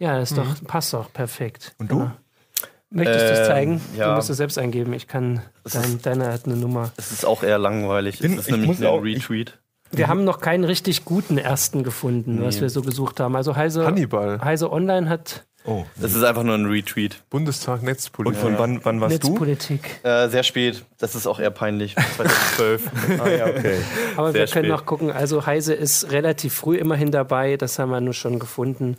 Ja, 0.00 0.18
ist 0.20 0.36
doch 0.36 0.46
passt 0.66 0.92
doch 0.92 1.12
perfekt. 1.12 1.74
Und 1.78 1.90
du? 1.92 1.98
Genau. 1.98 2.10
Möchtest 2.92 3.20
du 3.20 3.32
es 3.34 3.38
Ähm, 3.40 3.44
zeigen? 3.46 3.80
Du 3.94 4.00
ja. 4.00 4.14
musst 4.16 4.30
es 4.30 4.36
selbst 4.38 4.58
eingeben. 4.58 4.92
Ich 4.94 5.06
kann 5.06 5.42
dein, 5.72 6.02
deine 6.02 6.32
hat 6.32 6.46
eine 6.46 6.56
Nummer. 6.56 6.90
Es 6.96 7.12
ist 7.12 7.24
auch 7.24 7.44
eher 7.44 7.58
langweilig. 7.58 8.18
Bin- 8.18 8.32
Es 8.32 8.40
ist 8.40 8.46
ich 8.48 8.52
nämlich 8.52 8.66
muss 8.80 8.82
ein 8.82 8.98
Retweet. 8.98 9.58
Wir 9.92 10.08
haben 10.08 10.24
noch 10.24 10.40
keinen 10.40 10.64
richtig 10.64 11.04
guten 11.04 11.38
ersten 11.38 11.82
gefunden, 11.84 12.42
was 12.44 12.60
wir 12.60 12.68
so 12.70 12.80
gesucht 12.82 13.20
haben. 13.20 13.36
Also 13.36 13.54
Heise, 13.56 13.86
Hannibal, 13.86 14.40
Heise 14.42 14.72
Online 14.72 15.08
hat 15.08 15.44
Oh. 15.66 15.84
Es 16.00 16.14
ist 16.14 16.22
einfach 16.24 16.42
nur 16.42 16.54
ein 16.54 16.64
Retweet. 16.64 17.22
Bundestag 17.28 17.80
Und 17.80 17.84
Netzpolitik. 17.84 18.40
von 18.40 18.58
wann, 18.58 18.80
wann 18.82 18.98
warst 19.02 19.22
du? 19.22 19.28
Netzpolitik. 19.28 20.00
Äh, 20.02 20.28
sehr 20.30 20.42
spät. 20.42 20.86
Das 20.96 21.14
ist 21.14 21.26
auch 21.26 21.38
eher 21.38 21.50
peinlich. 21.50 21.94
2012. 22.16 22.90
Ah, 23.22 23.28
ja, 23.28 23.46
okay. 23.46 23.76
Aber 24.16 24.32
Sehr 24.32 24.40
wir 24.40 24.46
können 24.46 24.64
spät. 24.64 24.68
noch 24.68 24.86
gucken. 24.86 25.10
Also 25.12 25.44
Heise 25.44 25.74
ist 25.74 26.10
relativ 26.12 26.54
früh 26.54 26.76
immerhin 26.78 27.10
dabei. 27.10 27.58
Das 27.58 27.78
haben 27.78 27.90
wir 27.90 28.00
nur 28.00 28.14
schon 28.14 28.38
gefunden. 28.38 28.96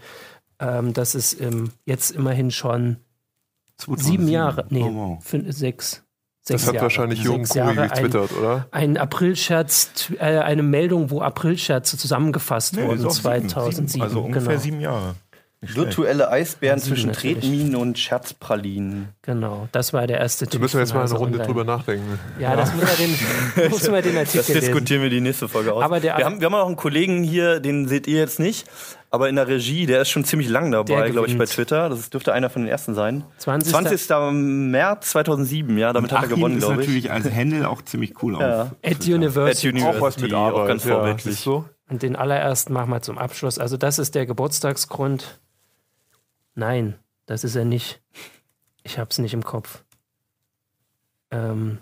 Ähm, 0.62 0.94
das 0.94 1.16
ist 1.16 1.42
ähm, 1.42 1.72
jetzt 1.86 2.12
immerhin 2.12 2.52
schon 2.52 2.98
sieben 3.98 4.28
Jahre. 4.28 4.66
Nee, 4.70 4.84
Oh, 4.84 4.94
wow. 4.94 5.24
fünf, 5.24 5.52
sechs. 5.56 6.04
das 6.46 6.48
sechs 6.48 6.68
hat 6.68 6.76
Jahre. 6.76 6.84
wahrscheinlich 6.84 7.24
Jürgen 7.24 7.46
Sechs 7.46 7.60
Kuri 7.60 7.76
Jahre. 7.76 7.82
Ein, 7.82 7.90
getwittert, 8.04 8.32
oder? 8.40 8.68
ein 8.72 8.98
Aprilscherz, 8.98 10.12
äh, 10.20 10.38
eine 10.40 10.64
Meldung, 10.64 11.10
wo 11.10 11.22
Aprilscherze 11.22 11.98
zusammengefasst 11.98 12.76
Nee, 12.76 12.84
wurden, 12.84 13.00
ist 13.00 13.06
auch 13.06 13.12
sieben, 13.12 13.50
2007. 13.50 13.88
sieben, 13.88 14.04
also 14.04 14.22
ungefähr 14.22 14.50
genau. 14.50 14.62
sieben 14.62 14.82
Jahre. 14.82 15.16
Virtuelle 15.64 16.30
Eisbären 16.32 16.80
Sieben 16.80 16.96
zwischen. 16.96 17.14
Tretminen 17.14 17.76
und 17.76 18.00
Scherzpralinen. 18.00 19.10
genau, 19.22 19.68
das 19.72 19.94
war 19.94 20.08
der 20.08 20.18
erste 20.20 20.46
Da 20.46 20.52
Tweet 20.52 20.62
müssen 20.62 20.74
wir 20.78 20.82
jetzt 20.82 20.94
mal 20.96 21.02
eine 21.06 21.12
Runde 21.14 21.34
Online. 21.40 21.46
drüber 21.48 21.64
nachdenken. 21.64 22.20
Ja, 22.40 22.56
das 22.56 22.74
müssen 22.74 22.88
wir 22.88 23.64
den, 23.64 23.70
müssen 23.72 23.94
wir 23.94 24.02
den 24.02 24.16
Das 24.16 24.36
Artikel 24.36 24.54
lesen. 24.56 24.60
diskutieren 24.62 25.02
wir 25.04 25.10
die 25.12 25.22
nächste 25.22 25.48
Folge 25.48 25.72
aus. 25.74 25.84
Aber 25.84 26.00
der- 26.00 26.18
wir, 26.18 26.26
haben, 26.26 26.40
wir 26.40 26.46
haben 26.48 26.56
auch 26.56 26.66
einen 26.66 26.76
Kollegen 26.78 27.24
hier, 27.24 27.60
den 27.60 27.88
seht 27.88 28.08
ihr 28.08 28.18
jetzt 28.18 28.40
nicht, 28.40 28.68
aber 29.12 29.30
in 29.30 29.36
der 29.36 29.48
Regie, 29.48 29.86
der 29.86 30.02
ist 30.02 30.10
schon 30.10 30.26
ziemlich 30.26 30.50
lang 30.50 30.72
dabei, 30.72 31.12
glaube 31.12 31.28
ich, 31.28 31.38
bei. 31.38 31.46
Twitter. 31.46 31.90
Das 31.90 32.10
dürfte 32.10 32.34
einer 32.34 32.50
von 32.50 32.64
den 32.64 32.70
ersten 32.72 32.96
sein. 32.96 33.24
20. 33.38 33.72
20. 33.72 34.10
März 34.32 35.12
2007, 35.12 35.78
ja, 35.78 35.94
damit 35.94 36.12
hat 36.12 36.22
er 36.22 36.26
Achim 36.26 36.36
gewonnen, 36.38 36.58
ist 36.58 36.66
glaube 36.66 36.82
ich. 36.82 36.88
natürlich 36.88 37.12
als 37.12 37.30
Handle 37.32 37.70
auch 37.70 37.84
ziemlich 37.84 38.24
cool 38.24 38.38
Ja. 38.40 38.64
auf. 38.64 38.68
At 38.84 39.06
University. 39.08 39.68
At 39.68 39.74
University, 39.74 39.84
Auch 39.84 40.02
was 40.02 40.18
mit 40.18 40.34
auch 40.34 40.48
Arbeit. 40.48 40.68
ganz 40.70 40.86
ja, 40.86 40.96
vorbildlich. 40.96 41.36
siehst 41.36 41.46
du? 41.46 41.66
Und 41.88 42.02
den 42.02 42.16
allerersten 42.16 42.74
machen 42.74 42.90
wir 42.90 43.02
zum 43.04 43.18
Abschluss. 43.20 43.60
Also 43.60 43.78
das 43.78 44.00
ist 44.00 44.16
der 44.16 44.26
Geburtstagsgrund. 44.26 45.40
Nein, 46.56 46.96
das 47.26 47.44
ist 47.44 47.56
er 47.56 47.66
nicht. 47.66 48.02
Ich 48.84 48.98
hab's 49.00 49.18
nicht 49.20 49.34
im 49.34 49.44
Kopf. 49.44 49.84
Ähm. 51.32 51.80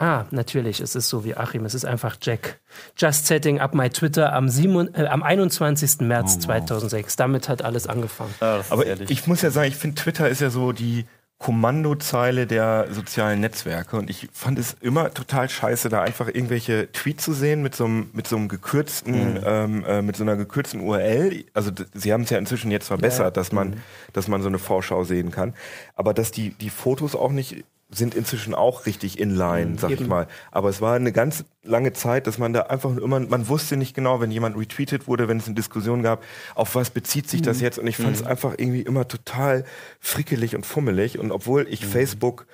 Ah, 0.00 0.26
natürlich, 0.30 0.78
es 0.78 0.94
ist 0.94 1.08
so 1.08 1.24
wie 1.24 1.34
Achim, 1.36 1.64
es 1.64 1.74
ist 1.74 1.84
einfach 1.84 2.18
Jack. 2.22 2.60
Just 2.96 3.26
setting 3.26 3.58
up 3.58 3.74
my 3.74 3.90
Twitter 3.90 4.32
am, 4.32 4.48
7, 4.48 4.94
äh, 4.94 5.06
am 5.08 5.24
21. 5.24 6.02
März 6.02 6.34
Oh, 6.34 6.36
wow. 6.36 6.44
2006. 6.44 7.16
Damit 7.16 7.48
hat 7.48 7.62
alles 7.62 7.88
angefangen. 7.88 8.30
Ist 8.30 8.70
Aber 8.70 8.86
ehrlich. 8.86 9.10
ich 9.10 9.26
muss 9.26 9.42
ja 9.42 9.50
sagen, 9.50 9.66
ich 9.66 9.74
finde, 9.76 10.00
Twitter 10.00 10.28
ist 10.28 10.40
ja 10.40 10.50
so 10.50 10.70
die 10.70 11.04
Kommandozeile 11.38 12.48
der 12.48 12.88
sozialen 12.90 13.40
Netzwerke 13.40 13.96
und 13.96 14.10
ich 14.10 14.28
fand 14.32 14.58
es 14.58 14.76
immer 14.80 15.14
total 15.14 15.48
scheiße, 15.48 15.88
da 15.88 16.02
einfach 16.02 16.26
irgendwelche 16.26 16.90
Tweets 16.90 17.24
zu 17.24 17.32
sehen 17.32 17.62
mit 17.62 17.76
so 17.76 17.84
einem, 17.84 18.10
mit 18.12 18.26
so 18.26 18.36
einem 18.36 18.48
gekürzten, 18.48 19.38
ähm, 19.44 19.84
äh, 19.84 20.02
mit 20.02 20.16
so 20.16 20.24
einer 20.24 20.36
gekürzten 20.36 20.80
URL. 20.80 21.44
Also 21.54 21.70
sie 21.94 22.12
haben 22.12 22.22
es 22.22 22.30
ja 22.30 22.38
inzwischen 22.38 22.72
jetzt 22.72 22.88
verbessert, 22.88 23.36
dass 23.36 23.52
man, 23.52 23.80
dass 24.12 24.26
man 24.26 24.42
so 24.42 24.48
eine 24.48 24.58
Vorschau 24.58 25.04
sehen 25.04 25.30
kann. 25.30 25.54
Aber 25.94 26.12
dass 26.12 26.32
die, 26.32 26.50
die 26.50 26.70
Fotos 26.70 27.14
auch 27.14 27.30
nicht 27.30 27.64
sind 27.90 28.14
inzwischen 28.14 28.54
auch 28.54 28.84
richtig 28.84 29.18
inline, 29.18 29.78
sag 29.78 29.90
ich 29.90 30.06
mal. 30.06 30.26
Aber 30.50 30.68
es 30.68 30.80
war 30.82 30.94
eine 30.94 31.10
ganz 31.10 31.44
lange 31.62 31.94
Zeit, 31.94 32.26
dass 32.26 32.36
man 32.36 32.52
da 32.52 32.62
einfach 32.62 32.94
immer, 32.96 33.20
man 33.20 33.48
wusste 33.48 33.78
nicht 33.78 33.94
genau, 33.94 34.20
wenn 34.20 34.30
jemand 34.30 34.56
retweetet 34.58 35.08
wurde, 35.08 35.26
wenn 35.26 35.38
es 35.38 35.46
eine 35.46 35.54
Diskussion 35.54 36.02
gab, 36.02 36.22
auf 36.54 36.74
was 36.74 36.90
bezieht 36.90 37.30
sich 37.30 37.40
das 37.40 37.60
jetzt? 37.60 37.78
Und 37.78 37.86
ich 37.86 37.96
fand 37.96 38.14
es 38.14 38.22
einfach 38.22 38.54
irgendwie 38.58 38.82
immer 38.82 39.08
total 39.08 39.64
frickelig 40.00 40.54
und 40.54 40.66
fummelig. 40.66 41.18
Und 41.18 41.32
obwohl 41.32 41.66
ich 41.68 41.86
Facebook 41.86 42.46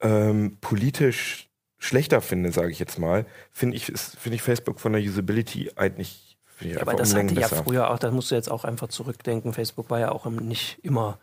ähm, 0.00 0.56
politisch 0.62 1.50
schlechter 1.78 2.22
finde, 2.22 2.50
sage 2.50 2.70
ich 2.70 2.78
jetzt 2.78 2.98
mal, 2.98 3.26
finde 3.52 3.76
ich, 3.76 3.86
finde 3.86 4.36
ich 4.36 4.42
Facebook 4.42 4.80
von 4.80 4.94
der 4.94 5.02
Usability 5.02 5.72
eigentlich 5.76 6.26
ich 6.60 6.80
Aber 6.80 6.94
das 6.94 7.10
hatte 7.10 7.18
Längen 7.18 7.34
ja 7.34 7.48
besser. 7.48 7.62
früher 7.64 7.90
auch, 7.90 7.98
da 7.98 8.10
musst 8.10 8.30
du 8.30 8.34
jetzt 8.34 8.50
auch 8.50 8.64
einfach 8.64 8.88
zurückdenken. 8.88 9.52
Facebook 9.52 9.90
war 9.90 10.00
ja 10.00 10.10
auch 10.10 10.24
nicht 10.26 10.78
immer 10.82 11.18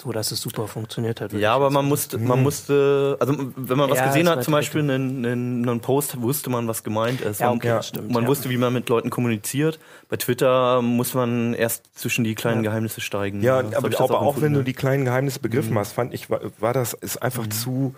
so, 0.00 0.10
dass 0.10 0.32
es 0.32 0.40
super 0.40 0.66
funktioniert 0.66 1.20
hat. 1.20 1.32
Ja, 1.32 1.54
aber 1.54 1.70
man 1.70 1.84
musste, 1.84 2.18
man 2.18 2.42
musste, 2.42 3.16
also 3.20 3.34
wenn 3.54 3.78
man 3.78 3.88
was 3.88 3.98
Ja, 3.98 4.06
gesehen 4.06 4.28
hat, 4.28 4.42
zum 4.42 4.52
Beispiel 4.52 4.80
einen, 4.80 5.24
einen, 5.24 5.68
einen 5.68 5.80
Post, 5.80 6.20
wusste 6.20 6.50
man, 6.50 6.66
was 6.66 6.82
gemeint 6.82 7.20
ist. 7.20 7.40
Ja, 7.40 7.48
man, 7.48 7.58
okay, 7.58 7.68
das 7.68 7.88
stimmt, 7.88 8.10
man 8.10 8.24
ja. 8.24 8.28
wusste, 8.28 8.50
wie 8.50 8.56
man 8.56 8.72
mit 8.72 8.88
Leuten 8.88 9.10
kommuniziert. 9.10 9.78
Bei 10.08 10.16
Twitter 10.16 10.82
muss 10.82 11.14
man 11.14 11.54
erst 11.54 11.84
zwischen 11.96 12.24
die 12.24 12.34
kleinen 12.34 12.64
Geheimnisse 12.64 13.00
steigen. 13.00 13.42
Ja, 13.42 13.58
aber, 13.58 13.76
aber 13.76 14.20
auch, 14.20 14.26
empfunden, 14.28 14.42
wenn 14.42 14.52
du 14.54 14.64
die 14.64 14.72
kleinen 14.72 15.04
Geheimnisse 15.04 15.38
begriffen 15.38 15.74
Mhm. 15.74 15.78
hast, 15.78 15.92
fand 15.92 16.12
ich, 16.14 16.28
war, 16.30 16.40
war 16.58 16.72
das 16.72 16.94
ist 16.94 17.22
einfach 17.22 17.46
zu 17.46 17.94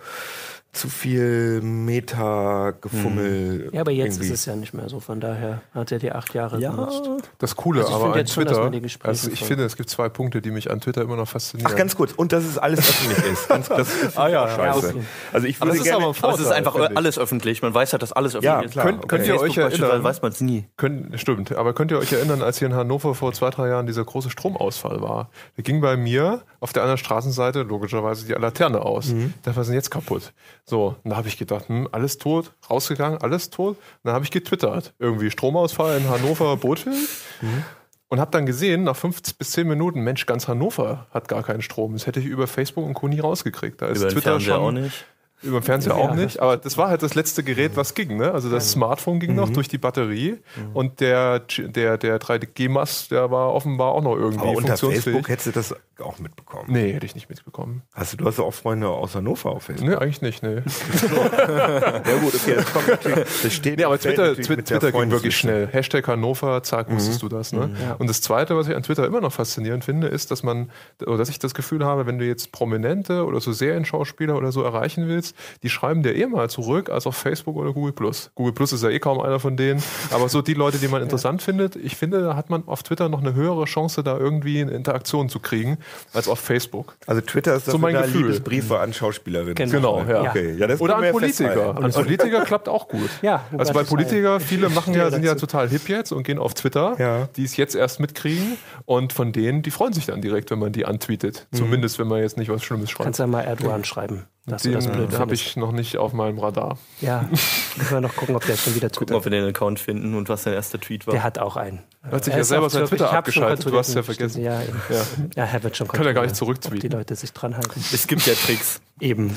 zu 0.75 0.89
viel 0.89 1.61
Meta-Gefummel. 1.61 3.69
Ja, 3.73 3.81
aber 3.81 3.91
jetzt 3.91 4.15
irgendwie. 4.17 4.33
ist 4.33 4.39
es 4.41 4.45
ja 4.45 4.55
nicht 4.55 4.73
mehr 4.73 4.89
so. 4.89 4.99
Von 4.99 5.19
daher 5.19 5.61
hat 5.73 5.91
er 5.91 5.99
die 5.99 6.11
acht 6.11 6.33
Jahre 6.33 6.59
Ja, 6.59 6.71
benutzt. 6.71 7.03
Das 7.39 7.55
Coole 7.55 7.81
Also 7.81 7.89
ich 7.91 7.95
aber 7.95 8.03
finde 8.05 8.13
an 8.13 8.19
jetzt 8.19 8.33
schon, 8.33 8.43
dass 8.45 8.53
Twitter, 8.53 8.63
man 8.63 8.71
die 8.73 8.81
Gespräche 8.81 9.09
also 9.09 9.31
ich 9.31 9.43
finde, 9.43 9.65
es 9.65 9.75
gibt 9.77 9.89
zwei 9.89 10.09
Punkte, 10.09 10.41
die 10.41 10.51
mich 10.51 10.71
an 10.71 10.81
Twitter 10.81 11.01
immer 11.01 11.15
noch 11.15 11.27
faszinieren. 11.27 11.71
Ach, 11.71 11.75
ganz 11.77 11.95
kurz. 11.95 12.11
Und 12.13 12.31
dass 12.31 12.43
es 12.43 12.57
alles 12.57 12.79
öffentlich 12.79 13.31
ist. 13.31 13.47
Ganz, 13.55 13.69
das 13.69 13.93
ist 13.93 14.17
Ah, 14.17 14.27
ja, 14.27 14.43
auch 14.43 14.47
ja, 14.47 14.55
scheiße. 14.73 14.87
okay. 14.89 15.01
Also 15.33 15.47
ich 15.47 15.57
aber 15.61 15.65
würde 15.71 15.77
es 15.77 15.85
ist 15.85 15.91
gerne, 15.91 16.05
aber, 16.05 16.15
aber 16.21 16.33
es 16.33 16.39
ist 16.41 16.51
einfach 16.51 16.75
alles 16.95 17.17
öffentlich. 17.19 17.61
Man 17.61 17.73
weiß 17.73 17.91
ja, 17.91 17.97
dass 17.97 18.13
alles 18.13 18.35
öffentlich 18.35 18.51
Ja, 18.53 18.61
ist. 18.61 18.71
klar. 18.71 18.85
Könnt, 18.85 18.97
okay. 18.99 19.07
könnt 19.07 19.27
ihr 19.27 19.39
euch 19.39 19.57
erinnern? 19.57 20.03
weiß 20.03 20.21
man 20.21 20.31
es 20.31 20.41
nie. 20.41 20.65
Könnt, 20.77 21.19
stimmt, 21.19 21.55
aber 21.55 21.73
könnt 21.73 21.91
ihr 21.91 21.97
euch 21.99 22.11
erinnern, 22.11 22.41
als 22.41 22.59
hier 22.59 22.67
in 22.67 22.75
Hannover 22.75 23.15
vor 23.15 23.33
zwei, 23.33 23.49
drei 23.49 23.69
Jahren 23.69 23.87
dieser 23.87 24.03
große 24.03 24.29
Stromausfall 24.29 25.01
war? 25.01 25.29
Da 25.55 25.63
ging 25.63 25.81
bei 25.81 25.95
mir 25.97 26.41
auf 26.59 26.73
der 26.73 26.83
anderen 26.83 26.97
Straßenseite 26.97 27.63
logischerweise 27.63 28.25
die 28.25 28.33
Laterne 28.33 28.81
aus. 28.81 29.07
Mhm. 29.07 29.33
Da 29.43 29.55
war 29.55 29.63
sie 29.63 29.73
jetzt 29.73 29.91
kaputt. 29.91 30.33
So, 30.67 30.95
und 31.03 31.11
da 31.11 31.17
habe 31.17 31.27
ich 31.27 31.37
gedacht, 31.37 31.69
hm, 31.69 31.87
alles 31.91 32.17
tot, 32.17 32.51
rausgegangen, 32.69 33.21
alles 33.21 33.51
tot. 33.51 33.77
Und 33.77 33.99
dann 34.03 34.13
habe 34.13 34.25
ich 34.25 34.31
getwittert. 34.31 34.93
Irgendwie 34.97 35.29
Stromausfall 35.29 35.97
in 35.97 36.09
Hannover, 36.09 36.57
Bothwil. 36.57 36.93
Mhm. 37.41 37.63
Und 38.07 38.19
habe 38.19 38.31
dann 38.31 38.45
gesehen, 38.45 38.83
nach 38.83 38.95
fünf 38.95 39.21
bis 39.37 39.51
zehn 39.51 39.67
Minuten, 39.67 40.01
Mensch, 40.01 40.25
ganz 40.25 40.47
Hannover 40.47 41.07
hat 41.11 41.27
gar 41.27 41.43
keinen 41.43 41.61
Strom. 41.61 41.93
Das 41.93 42.07
hätte 42.07 42.19
ich 42.19 42.25
über 42.25 42.47
Facebook 42.47 42.85
und 42.85 42.93
Co. 42.93 43.07
nie 43.07 43.19
rausgekriegt. 43.19 43.81
Da 43.81 43.87
ist 43.87 44.01
Über 44.01 44.09
Twitter 44.09 44.39
schon 44.39 44.53
auch 44.53 44.71
nicht. 44.71 45.05
Über 45.41 45.59
den 45.59 45.63
Fernseher 45.63 45.95
Ja, 45.95 45.99
auch 45.99 46.15
nicht, 46.15 46.39
aber 46.39 46.57
das 46.57 46.77
war 46.77 46.89
halt 46.89 47.03
das 47.03 47.13
letzte 47.13 47.43
Gerät, 47.43 47.73
was 47.75 47.93
ging. 47.93 48.17
Ne? 48.17 48.31
Also 48.31 48.49
das 48.49 48.71
Smartphone 48.71 49.19
ging 49.19 49.31
Mhm. 49.31 49.35
noch 49.37 49.49
durch 49.49 49.67
die 49.67 49.77
Batterie 49.77 50.37
und 50.73 50.99
der, 51.01 51.39
der, 51.39 51.97
der 51.97 52.19
3G-Mast, 52.19 53.11
der 53.11 53.29
war 53.31 53.53
offenbar 53.53 53.91
auch 53.91 54.01
noch 54.01 54.15
irgendwie 54.15 54.47
Aber 54.47 54.57
unter. 54.57 54.77
Facebook 54.77 55.29
hättest 55.29 55.47
du 55.47 55.51
das 55.51 55.75
auch 55.99 56.19
mitbekommen. 56.19 56.65
Nee, 56.67 56.91
hätte 56.93 57.05
ich 57.05 57.15
nicht 57.15 57.29
mitbekommen. 57.29 57.83
Hast 57.93 58.13
du, 58.13 58.17
du 58.17 58.25
hast 58.25 58.37
ja 58.37 58.43
auch 58.43 58.53
Freunde 58.53 58.87
aus 58.89 59.15
Hannover 59.15 59.51
auf 59.51 59.63
Facebook. 59.63 59.87
Nee, 59.89 59.95
eigentlich 59.95 60.21
nicht, 60.21 60.43
nee. 60.43 60.61
Ja 61.25 62.17
gut, 62.21 62.35
okay, 62.35 62.55
das 62.55 62.73
kommt 62.73 62.87
natürlich. 62.87 63.25
Das 63.43 63.53
steht 63.53 63.77
Nee, 63.77 63.83
aber 63.85 63.97
Twitter, 63.99 64.23
natürlich 64.27 64.47
Twi- 64.47 64.55
mit 64.57 64.69
der 64.69 64.79
Twitter 64.79 64.91
ging 64.99 65.11
wirklich 65.11 65.37
schnell. 65.37 65.67
Hashtag 65.67 66.07
Hannover, 66.07 66.61
zack, 66.63 66.91
wusstest 66.91 67.21
du 67.21 67.29
das. 67.29 67.53
Ne? 67.53 67.69
Und 67.99 68.09
das 68.09 68.21
Zweite, 68.21 68.55
was 68.57 68.67
ich 68.67 68.75
an 68.75 68.83
Twitter 68.83 69.05
immer 69.05 69.21
noch 69.21 69.31
faszinierend 69.31 69.85
finde, 69.85 70.07
ist, 70.07 70.31
dass 70.31 70.43
man, 70.43 70.69
oder 71.05 71.17
dass 71.17 71.29
ich 71.29 71.39
das 71.39 71.53
Gefühl 71.53 71.85
habe, 71.85 72.05
wenn 72.05 72.17
du 72.19 72.25
jetzt 72.25 72.51
Prominente 72.51 73.25
oder 73.25 73.39
so 73.39 73.51
Serienschauspieler 73.53 74.35
oder 74.35 74.51
so 74.51 74.63
erreichen 74.63 75.07
willst, 75.07 75.24
die 75.63 75.69
schreiben 75.69 76.03
dir 76.03 76.15
eh 76.15 76.25
mal 76.27 76.49
zurück 76.49 76.89
als 76.89 77.07
auf 77.07 77.15
Facebook 77.15 77.55
oder 77.55 77.73
Google 77.73 77.93
Plus. 77.93 78.31
Google 78.35 78.53
Plus 78.53 78.73
ist 78.73 78.83
ja 78.83 78.89
eh 78.89 78.99
kaum 78.99 79.19
einer 79.19 79.39
von 79.39 79.57
denen, 79.57 79.81
aber 80.11 80.29
so 80.29 80.41
die 80.41 80.53
Leute, 80.53 80.77
die 80.77 80.87
man 80.87 81.01
interessant 81.03 81.41
findet, 81.41 81.75
ich 81.75 81.95
finde, 81.95 82.21
da 82.21 82.35
hat 82.35 82.49
man 82.49 82.67
auf 82.67 82.83
Twitter 82.83 83.09
noch 83.09 83.21
eine 83.21 83.33
höhere 83.33 83.65
Chance, 83.65 84.03
da 84.03 84.17
irgendwie 84.17 84.61
eine 84.61 84.71
Interaktion 84.71 85.29
zu 85.29 85.39
kriegen, 85.39 85.77
als 86.13 86.27
auf 86.27 86.39
Facebook. 86.39 86.95
Also 87.07 87.21
Twitter 87.21 87.55
ist 87.55 87.65
So 87.65 87.77
mein 87.77 87.93
da, 87.95 88.01
Gefühl. 88.01 88.21
Liebesbriefe 88.23 88.79
an 88.79 88.93
Schauspielerinnen. 88.93 89.55
Genau. 89.55 90.01
Genau, 90.01 90.03
ja. 90.11 90.29
Okay, 90.29 90.55
ja, 90.57 90.67
das 90.67 90.81
Oder 90.81 90.97
an 90.97 91.03
ja 91.03 91.11
Politiker. 91.11 91.77
An 91.77 91.91
Politiker 91.91 92.43
klappt 92.45 92.67
auch 92.69 92.87
gut. 92.87 93.09
Ja, 93.21 93.43
also 93.57 93.73
bei 93.73 93.83
Politiker, 93.83 94.39
viele 94.39 94.69
machen 94.69 94.93
ja, 94.93 95.09
sind 95.11 95.23
ja 95.23 95.35
total 95.35 95.69
hip 95.69 95.87
jetzt 95.89 96.11
und 96.11 96.23
gehen 96.23 96.39
auf 96.39 96.53
Twitter, 96.53 96.95
Ja. 96.99 97.27
die 97.35 97.43
es 97.43 97.55
jetzt 97.57 97.75
erst 97.75 97.99
mitkriegen 97.99 98.57
und 98.85 99.13
von 99.13 99.31
denen, 99.31 99.61
die 99.61 99.71
freuen 99.71 99.93
sich 99.93 100.05
dann 100.07 100.21
direkt, 100.21 100.51
wenn 100.51 100.59
man 100.59 100.71
die 100.71 100.85
antweetet. 100.85 101.47
Zumindest, 101.53 101.99
wenn 101.99 102.07
man 102.07 102.19
jetzt 102.21 102.37
nicht 102.37 102.49
was 102.49 102.63
Schlimmes 102.63 102.89
schreibt. 102.89 103.05
Kannst 103.05 103.19
ja 103.19 103.27
mal 103.27 103.41
Erdogan 103.41 103.83
schreiben, 103.83 104.25
dass 104.47 104.63
du 104.63 104.71
das 104.71 104.87
blöd 104.87 105.11
Den 105.11 105.19
habe 105.19 105.33
ich 105.33 105.55
noch 105.55 105.71
nicht 105.71 105.97
auf 105.97 106.13
meinem 106.13 106.37
Radar. 106.39 106.77
Ja, 107.01 107.27
müssen 107.31 107.91
wir 107.91 108.01
noch 108.01 108.15
gucken, 108.15 108.35
ob 108.35 108.45
der 108.45 108.55
schon 108.57 108.75
wieder 108.75 108.89
Gucken, 108.89 109.07
twittert. 109.07 109.17
ob 109.17 109.23
wir 109.25 109.31
den 109.31 109.45
Account 109.45 109.79
finden 109.79 110.13
und 110.15 110.29
was 110.29 110.43
sein 110.43 110.53
erster 110.53 110.79
Tweet 110.79 111.07
war. 111.07 111.13
Der 111.13 111.23
hat 111.23 111.39
auch 111.39 111.55
einen. 111.55 111.81
hat 112.03 112.23
sich 112.25 112.33
Er 112.33 112.39
ja 112.39 112.43
selber 112.43 112.69
sein. 112.69 112.85
Twitter 112.85 113.11
abgeschaltet. 113.11 113.65
Du 113.65 113.77
hast 113.77 113.93
ja 113.95 114.01
kontrolliert, 114.01 114.31
vergessen. 114.31 114.43
Ja, 114.43 114.61
eben. 114.61 114.81
Ja. 114.89 115.43
ja, 115.43 115.51
er 115.51 115.63
wird 115.63 115.75
schon 115.77 115.87
Kann 115.87 116.05
er 116.05 116.13
gar 116.13 116.21
nicht 116.23 116.35
zurücktweeten. 116.35 116.79
die 116.89 116.95
Leute 116.95 117.15
sich 117.15 117.33
dran 117.33 117.55
halten. 117.55 117.83
es 117.93 118.07
gibt 118.07 118.25
ja 118.27 118.33
Tricks. 118.35 118.81
Eben. 118.99 119.35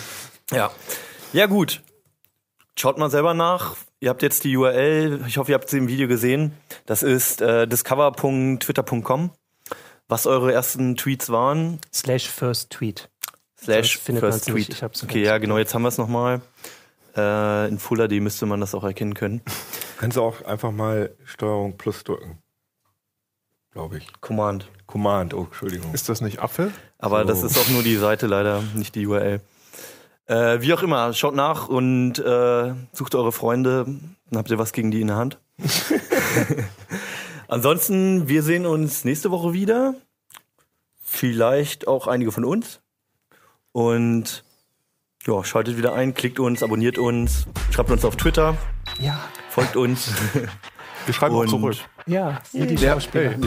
Ja. 0.51 0.71
Ja, 1.33 1.47
gut. 1.47 1.83
Schaut 2.79 2.99
mal 2.99 3.11
selber 3.11 3.35
nach. 3.35 3.77
Ihr 4.01 4.11
habt 4.11 4.23
jetzt 4.23 4.45
die 4.45 4.57
URL. 4.57 5.25
Ich 5.27 5.39
hoffe, 5.39 5.51
ihr 5.51 5.55
habt 5.57 5.69
sie 5.69 5.79
im 5.79 5.89
Video 5.89 6.07
gesehen. 6.07 6.53
Das 6.87 7.03
ist 7.03 7.41
äh, 7.41 7.67
discover.twitter.com. 7.67 9.31
Was 10.07 10.27
eure 10.27 10.53
ersten 10.53 10.97
Tweets 10.97 11.29
waren. 11.31 11.81
Slash 11.93 12.29
First 12.29 12.71
Tweet. 12.71 13.09
Slash 13.63 13.99
First 13.99 14.49
nicht. 14.49 14.67
Tweet. 14.67 14.69
Ich 14.77 14.83
hab's 14.83 15.03
okay, 15.03 15.19
nicht. 15.19 15.27
ja, 15.27 15.39
genau. 15.39 15.59
Jetzt 15.59 15.75
haben 15.75 15.83
wir 15.83 15.89
es 15.89 15.99
nochmal. 15.99 16.41
Äh, 17.17 17.69
in 17.69 17.79
Full 17.79 17.99
HD 18.09 18.21
müsste 18.23 18.47
man 18.47 18.61
das 18.61 18.75
auch 18.75 18.85
erkennen 18.85 19.15
können. 19.15 19.43
Kannst 19.99 20.17
du 20.17 20.23
auch 20.23 20.45
einfach 20.45 20.71
mal 20.71 21.11
Steuerung 21.25 21.77
plus 21.77 22.05
drücken. 22.05 22.39
Glaube 23.73 23.99
ich. 23.99 24.09
Command. 24.21 24.69
Command, 24.87 25.35
oh, 25.35 25.45
Entschuldigung. 25.45 25.93
Ist 25.93 26.09
das 26.09 26.21
nicht 26.21 26.39
Apfel? 26.41 26.73
Aber 26.99 27.23
So. 27.23 27.29
das 27.29 27.43
ist 27.43 27.59
auch 27.59 27.69
nur 27.69 27.83
die 27.83 27.97
Seite 27.97 28.27
leider, 28.27 28.63
nicht 28.75 28.95
die 28.95 29.07
URL. 29.07 29.41
Äh, 30.27 30.61
wie 30.63 30.73
auch 30.73 30.83
immer, 30.83 31.13
schaut 31.13 31.35
nach 31.35 31.69
und 31.69 32.19
äh, 32.19 32.75
sucht 32.93 33.15
eure 33.15 33.33
Freunde. 33.33 33.85
Dann 34.31 34.39
habt 34.39 34.51
ihr 34.51 34.59
was 34.59 34.73
gegen 34.73 34.91
die 34.91 35.01
in 35.01 35.09
der 35.09 35.17
Hand. 35.17 35.39
Ansonsten, 37.49 38.29
wir 38.29 38.43
sehen 38.43 38.67
uns 38.67 39.05
nächste 39.05 39.31
Woche 39.31 39.53
wieder. 39.53 39.95
Vielleicht 41.03 41.89
auch 41.89 42.07
einige 42.07 42.33
von 42.33 42.45
uns. 42.45 42.81
Und 43.79 44.43
ja, 45.25 45.45
schaltet 45.45 45.77
wieder 45.77 45.95
ein, 45.95 46.13
klickt 46.13 46.41
uns, 46.41 46.65
abonniert 46.65 46.99
uns, 46.99 47.47
schreibt 47.71 47.93
uns 47.93 48.05
auf 48.05 48.17
Twitter, 48.17 48.57
Ja, 48.99 49.21
folgt 49.51 49.77
uns. 49.77 50.11
Wir 51.07 51.15
schreiben 51.15 51.37
auch 51.37 51.41
Und- 51.43 51.49
zurück. 51.49 51.77
ja, 52.07 52.41
wie 52.53 52.67
die 52.67 52.75
Ja. 52.75 52.97
Wir 52.97 53.01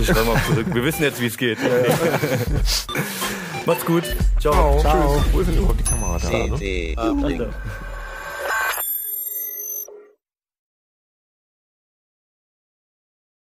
schreiben 0.06 0.30
auch 0.30 0.42
zurück. 0.46 0.68
Wir 0.74 0.84
wissen 0.86 1.04
jetzt, 1.04 1.20
wie 1.20 1.26
es 1.28 1.38
geht. 1.38 1.58
Macht's 3.66 3.86
gut. 3.86 4.04
Ciao. 4.40 4.80
Ciao. 4.80 5.22
Wo 5.34 5.42
ist 5.42 5.50
denn 5.50 5.58
überhaupt 5.58 5.80
die 5.80 5.84
Kamera 5.84 6.18
da? 6.18 7.12
Uplink. 7.12 7.50